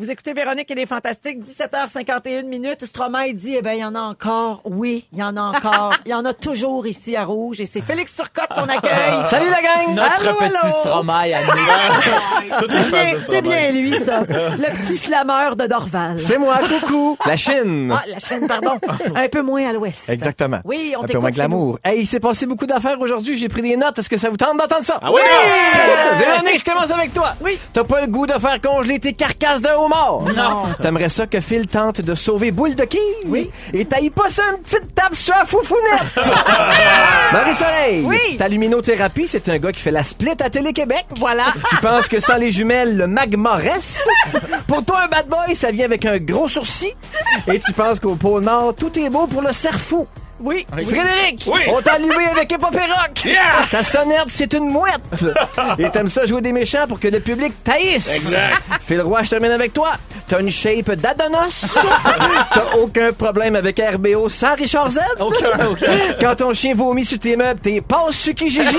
Vous 0.00 0.12
écoutez 0.12 0.32
Véronique 0.32 0.70
et 0.70 0.76
les 0.76 0.86
Fantastiques, 0.86 1.40
17h51 1.42 2.44
minutes. 2.44 2.84
Stromae 2.84 3.32
dit, 3.32 3.56
eh 3.58 3.62
ben, 3.62 3.72
il 3.72 3.80
y 3.80 3.84
en 3.84 3.96
a 3.96 4.00
encore. 4.00 4.60
Oui, 4.64 5.08
il 5.12 5.18
y 5.18 5.24
en 5.24 5.36
a 5.36 5.40
encore. 5.40 5.92
Il 6.06 6.10
y 6.10 6.14
en 6.14 6.24
a 6.24 6.32
toujours 6.34 6.86
ici 6.86 7.16
à 7.16 7.24
Rouge. 7.24 7.60
Et 7.60 7.66
c'est 7.66 7.80
Félix 7.80 8.14
Turcotte 8.14 8.46
qu'on 8.48 8.68
accueille. 8.68 9.26
Salut 9.28 9.50
la 9.50 9.60
gang! 9.60 9.96
Notre 9.96 10.28
Allô, 10.28 10.38
petit 10.38 10.56
allô? 10.56 10.74
Stromae 10.78 11.32
à 11.34 11.42
nous. 11.42 12.68
C'est 12.68 12.90
bien, 12.90 13.20
c'est 13.20 13.42
bien 13.42 13.70
lui, 13.72 13.96
ça. 13.98 14.20
Le 14.20 14.76
petit 14.80 14.96
slameur 14.96 15.56
de 15.56 15.66
Dorval. 15.66 16.20
C'est 16.20 16.38
moi, 16.38 16.58
coucou! 16.68 17.16
La 17.26 17.36
Chine! 17.36 17.92
Ah, 17.94 18.04
la 18.06 18.18
chaîne, 18.18 18.46
pardon. 18.46 18.78
Un 19.14 19.28
peu 19.28 19.42
moins 19.42 19.68
à 19.68 19.72
l'ouest. 19.72 20.08
Exactement. 20.08 20.60
Oui, 20.64 20.94
on 20.96 21.00
Un 21.00 21.02
peu 21.02 21.06
t'écoute. 21.08 21.20
moins 21.22 21.30
glamour. 21.30 21.78
Hey, 21.84 22.00
il 22.02 22.06
s'est 22.06 22.20
passé 22.20 22.46
beaucoup 22.46 22.66
d'affaires 22.66 23.00
aujourd'hui. 23.00 23.36
J'ai 23.36 23.48
pris 23.48 23.62
des 23.62 23.76
notes. 23.76 23.98
Est-ce 23.98 24.08
que 24.08 24.16
ça 24.16 24.30
vous 24.30 24.36
tente 24.36 24.56
d'entendre 24.58 24.84
ça? 24.84 24.98
Ah 25.02 25.10
oui? 25.12 25.20
Véronique, 26.18 26.60
je 26.64 26.64
commence 26.64 26.90
avec 26.90 27.12
toi. 27.12 27.34
Oui. 27.42 27.58
T'as 27.72 27.84
pas 27.84 28.00
le 28.00 28.06
goût 28.06 28.26
de 28.26 28.34
faire 28.34 28.60
congeler 28.60 28.98
tes 29.00 29.12
carcasses 29.12 29.60
de 29.62 29.68
Non. 29.88 30.64
T'aimerais 30.80 31.08
ça 31.08 31.26
que 31.26 31.40
Phil 31.40 31.66
tente 31.66 32.00
de 32.00 32.14
sauver 32.14 32.50
Boule 32.50 32.74
de 32.74 32.84
quille? 32.84 33.00
Oui. 33.26 33.50
Et 33.72 33.84
t'ailles 33.84 34.10
pas 34.10 34.28
ça 34.28 34.42
une 34.52 34.62
petite 34.62 34.94
tape 34.94 35.14
sur 35.14 35.34
la 35.34 35.44
foufounette? 35.46 36.16
Marie-Soleil. 37.32 38.04
Oui. 38.04 38.36
Ta 38.38 38.48
luminothérapie, 38.48 39.28
c'est 39.28 39.48
un 39.48 39.58
gars 39.58 39.72
qui 39.72 39.80
fait 39.80 39.90
la 39.90 40.04
split 40.04 40.36
à 40.40 40.50
Télé-Québec. 40.50 41.06
Voilà. 41.16 41.44
Tu 41.68 41.76
penses 41.76 42.08
que 42.08 42.20
sans 42.20 42.36
les 42.36 42.50
jumelles, 42.50 42.96
le 42.96 43.06
magma 43.06 43.54
reste? 43.54 44.00
Pour 44.66 44.84
toi, 44.84 45.02
un 45.04 45.08
bad 45.08 45.26
boy, 45.28 45.54
ça 45.54 45.70
vient 45.70 45.84
avec 45.86 46.04
un 46.06 46.18
gros 46.18 46.48
sourcil. 46.48 46.92
Et 47.52 47.58
tu 47.58 47.72
penses 47.72 48.00
qu'au 48.00 48.14
pôle 48.14 48.42
Nord, 48.42 48.74
tout 48.74 48.96
est 48.98 49.10
beau 49.10 49.26
pour 49.26 49.42
le 49.42 49.52
cerf 49.52 49.78
fou. 49.80 50.06
Oui. 50.40 50.66
Frédéric, 50.70 51.44
Oui. 51.46 51.60
on 51.68 51.80
t'a 51.82 51.94
allumé 51.94 52.14
avec 52.30 52.52
Épopée 52.52 52.78
Rock. 52.78 53.26
Ta 53.70 53.82
sonnette, 53.82 54.26
c'est 54.28 54.52
une 54.54 54.68
mouette. 54.70 55.00
Et 55.78 55.90
t'aimes 55.90 56.08
ça 56.08 56.24
jouer 56.26 56.40
des 56.40 56.52
méchants 56.52 56.86
pour 56.88 57.00
que 57.00 57.08
le 57.08 57.20
public 57.20 57.52
taïsse. 57.64 58.14
Exact. 58.14 58.58
Phil 58.86 59.00
Roy, 59.00 59.22
je 59.24 59.30
termine 59.30 59.50
avec 59.52 59.72
toi. 59.72 59.92
T'as 60.28 60.40
une 60.40 60.50
shape 60.50 60.90
d'Adonos. 60.92 61.78
T'as 62.54 62.76
aucun 62.78 63.12
problème 63.12 63.56
avec 63.56 63.80
RBO 63.80 64.28
sans 64.28 64.54
Richard 64.54 64.90
Z. 64.90 64.98
Aucun, 65.20 65.66
aucun. 65.70 65.86
Quand 66.20 66.34
ton 66.36 66.52
chien 66.54 66.74
vomit 66.74 67.04
sur 67.04 67.18
tes 67.18 67.34
meubles, 67.34 67.60
t'es 67.60 67.80
pas 67.80 68.06
Suki 68.10 68.50
Gigi. 68.50 68.76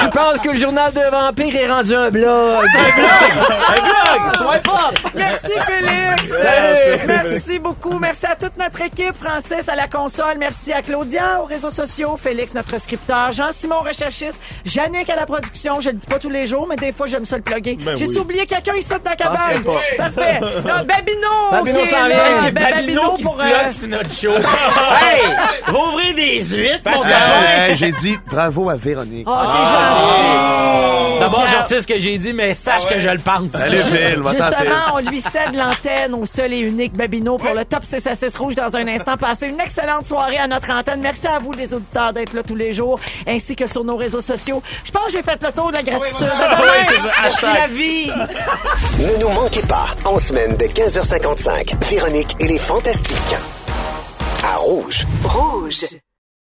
Tu 0.00 0.08
penses 0.10 0.38
que 0.42 0.50
le 0.50 0.58
journal 0.58 0.92
de 0.92 1.00
vampire 1.10 1.54
est 1.56 1.68
rendu 1.70 1.94
un 1.94 2.10
blog. 2.10 2.64
Un 2.74 3.82
blog! 3.82 4.36
Swipe 4.38 4.68
up! 4.68 5.12
Merci 5.14 5.52
Félix. 5.66 6.32
Yes. 6.42 7.06
Merci 7.06 7.58
beaucoup. 7.58 7.98
Merci 7.98 8.26
à 8.26 8.34
toute 8.34 8.56
notre 8.56 8.80
équipe. 8.80 9.14
Francis 9.22 9.68
à 9.68 9.76
la 9.76 9.88
console. 9.88 10.36
Merci 10.38 10.55
à 10.72 10.82
Claudia 10.82 11.40
aux 11.42 11.46
réseaux 11.46 11.70
sociaux. 11.70 12.16
Félix, 12.16 12.54
notre 12.54 12.78
scripteur. 12.80 13.32
Jean-Simon, 13.32 13.80
recherchiste. 13.80 14.38
Jannick 14.64 15.08
à 15.10 15.16
la 15.16 15.26
production. 15.26 15.80
Je 15.80 15.90
le 15.90 15.96
dis 15.96 16.06
pas 16.06 16.18
tous 16.18 16.30
les 16.30 16.46
jours, 16.46 16.66
mais 16.68 16.76
des 16.76 16.92
fois, 16.92 17.06
j'aime 17.06 17.24
ça 17.24 17.36
le 17.36 17.42
plugger. 17.42 17.76
Ben 17.76 17.96
J'ai 17.96 18.06
oui. 18.06 18.18
oublié 18.18 18.46
quelqu'un 18.46 18.74
ici 18.74 18.88
dans 18.88 19.10
la 19.10 19.16
cabane? 19.16 19.62
Parfait. 19.96 20.40
Là, 20.64 20.82
Babino. 20.84 21.28
Babino 21.52 21.76
qui 21.78 21.82
est 21.82 21.86
s'en 21.86 22.06
là. 22.06 22.08
vient. 22.08 22.52
Ben, 22.52 22.70
Babino 22.74 23.10
qui 23.12 23.22
se 23.22 23.26
pour, 23.26 23.36
plug 23.36 23.52
euh, 23.52 23.72
sur 23.72 23.88
notre 23.88 24.10
show. 24.10 24.32
hey! 24.36 25.22
Va 25.66 25.78
ouvrir 25.78 26.14
des 26.14 26.80
mon 26.84 27.02
gars! 27.02 27.68
Euh, 27.70 27.74
J'ai 27.74 27.92
dit 27.92 28.16
bravo 28.26 28.70
à 28.70 28.76
Véronique. 28.76 29.26
Oh, 29.28 29.34
t'es 29.34 29.70
gentil. 29.70 31.20
D'abord, 31.20 31.46
sais 31.66 31.80
ce 31.80 31.86
que 31.86 31.98
j'ai 31.98 32.18
dit, 32.18 32.32
mais 32.32 32.54
sache 32.54 32.86
que 32.86 33.00
je 33.00 33.08
le 33.08 33.18
pense. 33.18 33.50
Salut 33.50 33.78
Phil. 33.78 34.20
Justement, 34.22 34.94
on 34.94 34.98
lui 34.98 35.20
cède 35.20 35.54
l'antenne 35.54 36.14
au 36.14 36.24
seul 36.26 36.52
et 36.52 36.60
unique 36.60 36.94
Babino 36.94 37.36
pour 37.36 37.54
le 37.54 37.64
top 37.64 37.84
6 37.84 38.06
à 38.06 38.14
6 38.14 38.36
rouge 38.36 38.54
dans 38.54 38.74
un 38.76 38.86
instant. 38.86 39.16
Passez 39.16 39.48
une 39.48 39.60
excellente 39.60 40.04
soirée 40.04 40.38
à 40.38 40.45
notre 40.46 40.70
antenne. 40.70 41.00
Merci 41.00 41.26
à 41.26 41.38
vous, 41.38 41.52
les 41.52 41.72
auditeurs, 41.72 42.12
d'être 42.12 42.32
là 42.32 42.42
tous 42.42 42.54
les 42.54 42.72
jours, 42.72 42.98
ainsi 43.26 43.56
que 43.56 43.66
sur 43.66 43.84
nos 43.84 43.96
réseaux 43.96 44.22
sociaux. 44.22 44.62
Je 44.84 44.90
pense 44.90 45.06
que 45.06 45.12
j'ai 45.12 45.22
fait 45.22 45.42
le 45.42 45.52
tour 45.52 45.68
de 45.68 45.74
la 45.74 45.82
gratitude. 45.82 46.18
Demain. 46.20 47.12
Merci 47.22 47.44
la 47.44 47.66
vie! 47.66 48.10
Ne 48.98 49.20
nous 49.20 49.28
manquez 49.30 49.62
pas, 49.62 49.86
en 50.04 50.18
semaine 50.18 50.56
de 50.56 50.64
15h55, 50.64 51.84
Véronique 51.90 52.36
et 52.40 52.48
les 52.48 52.58
Fantastiques. 52.58 53.36
À 54.44 54.56
Rouge. 54.56 55.06
Rouge. 55.24 55.86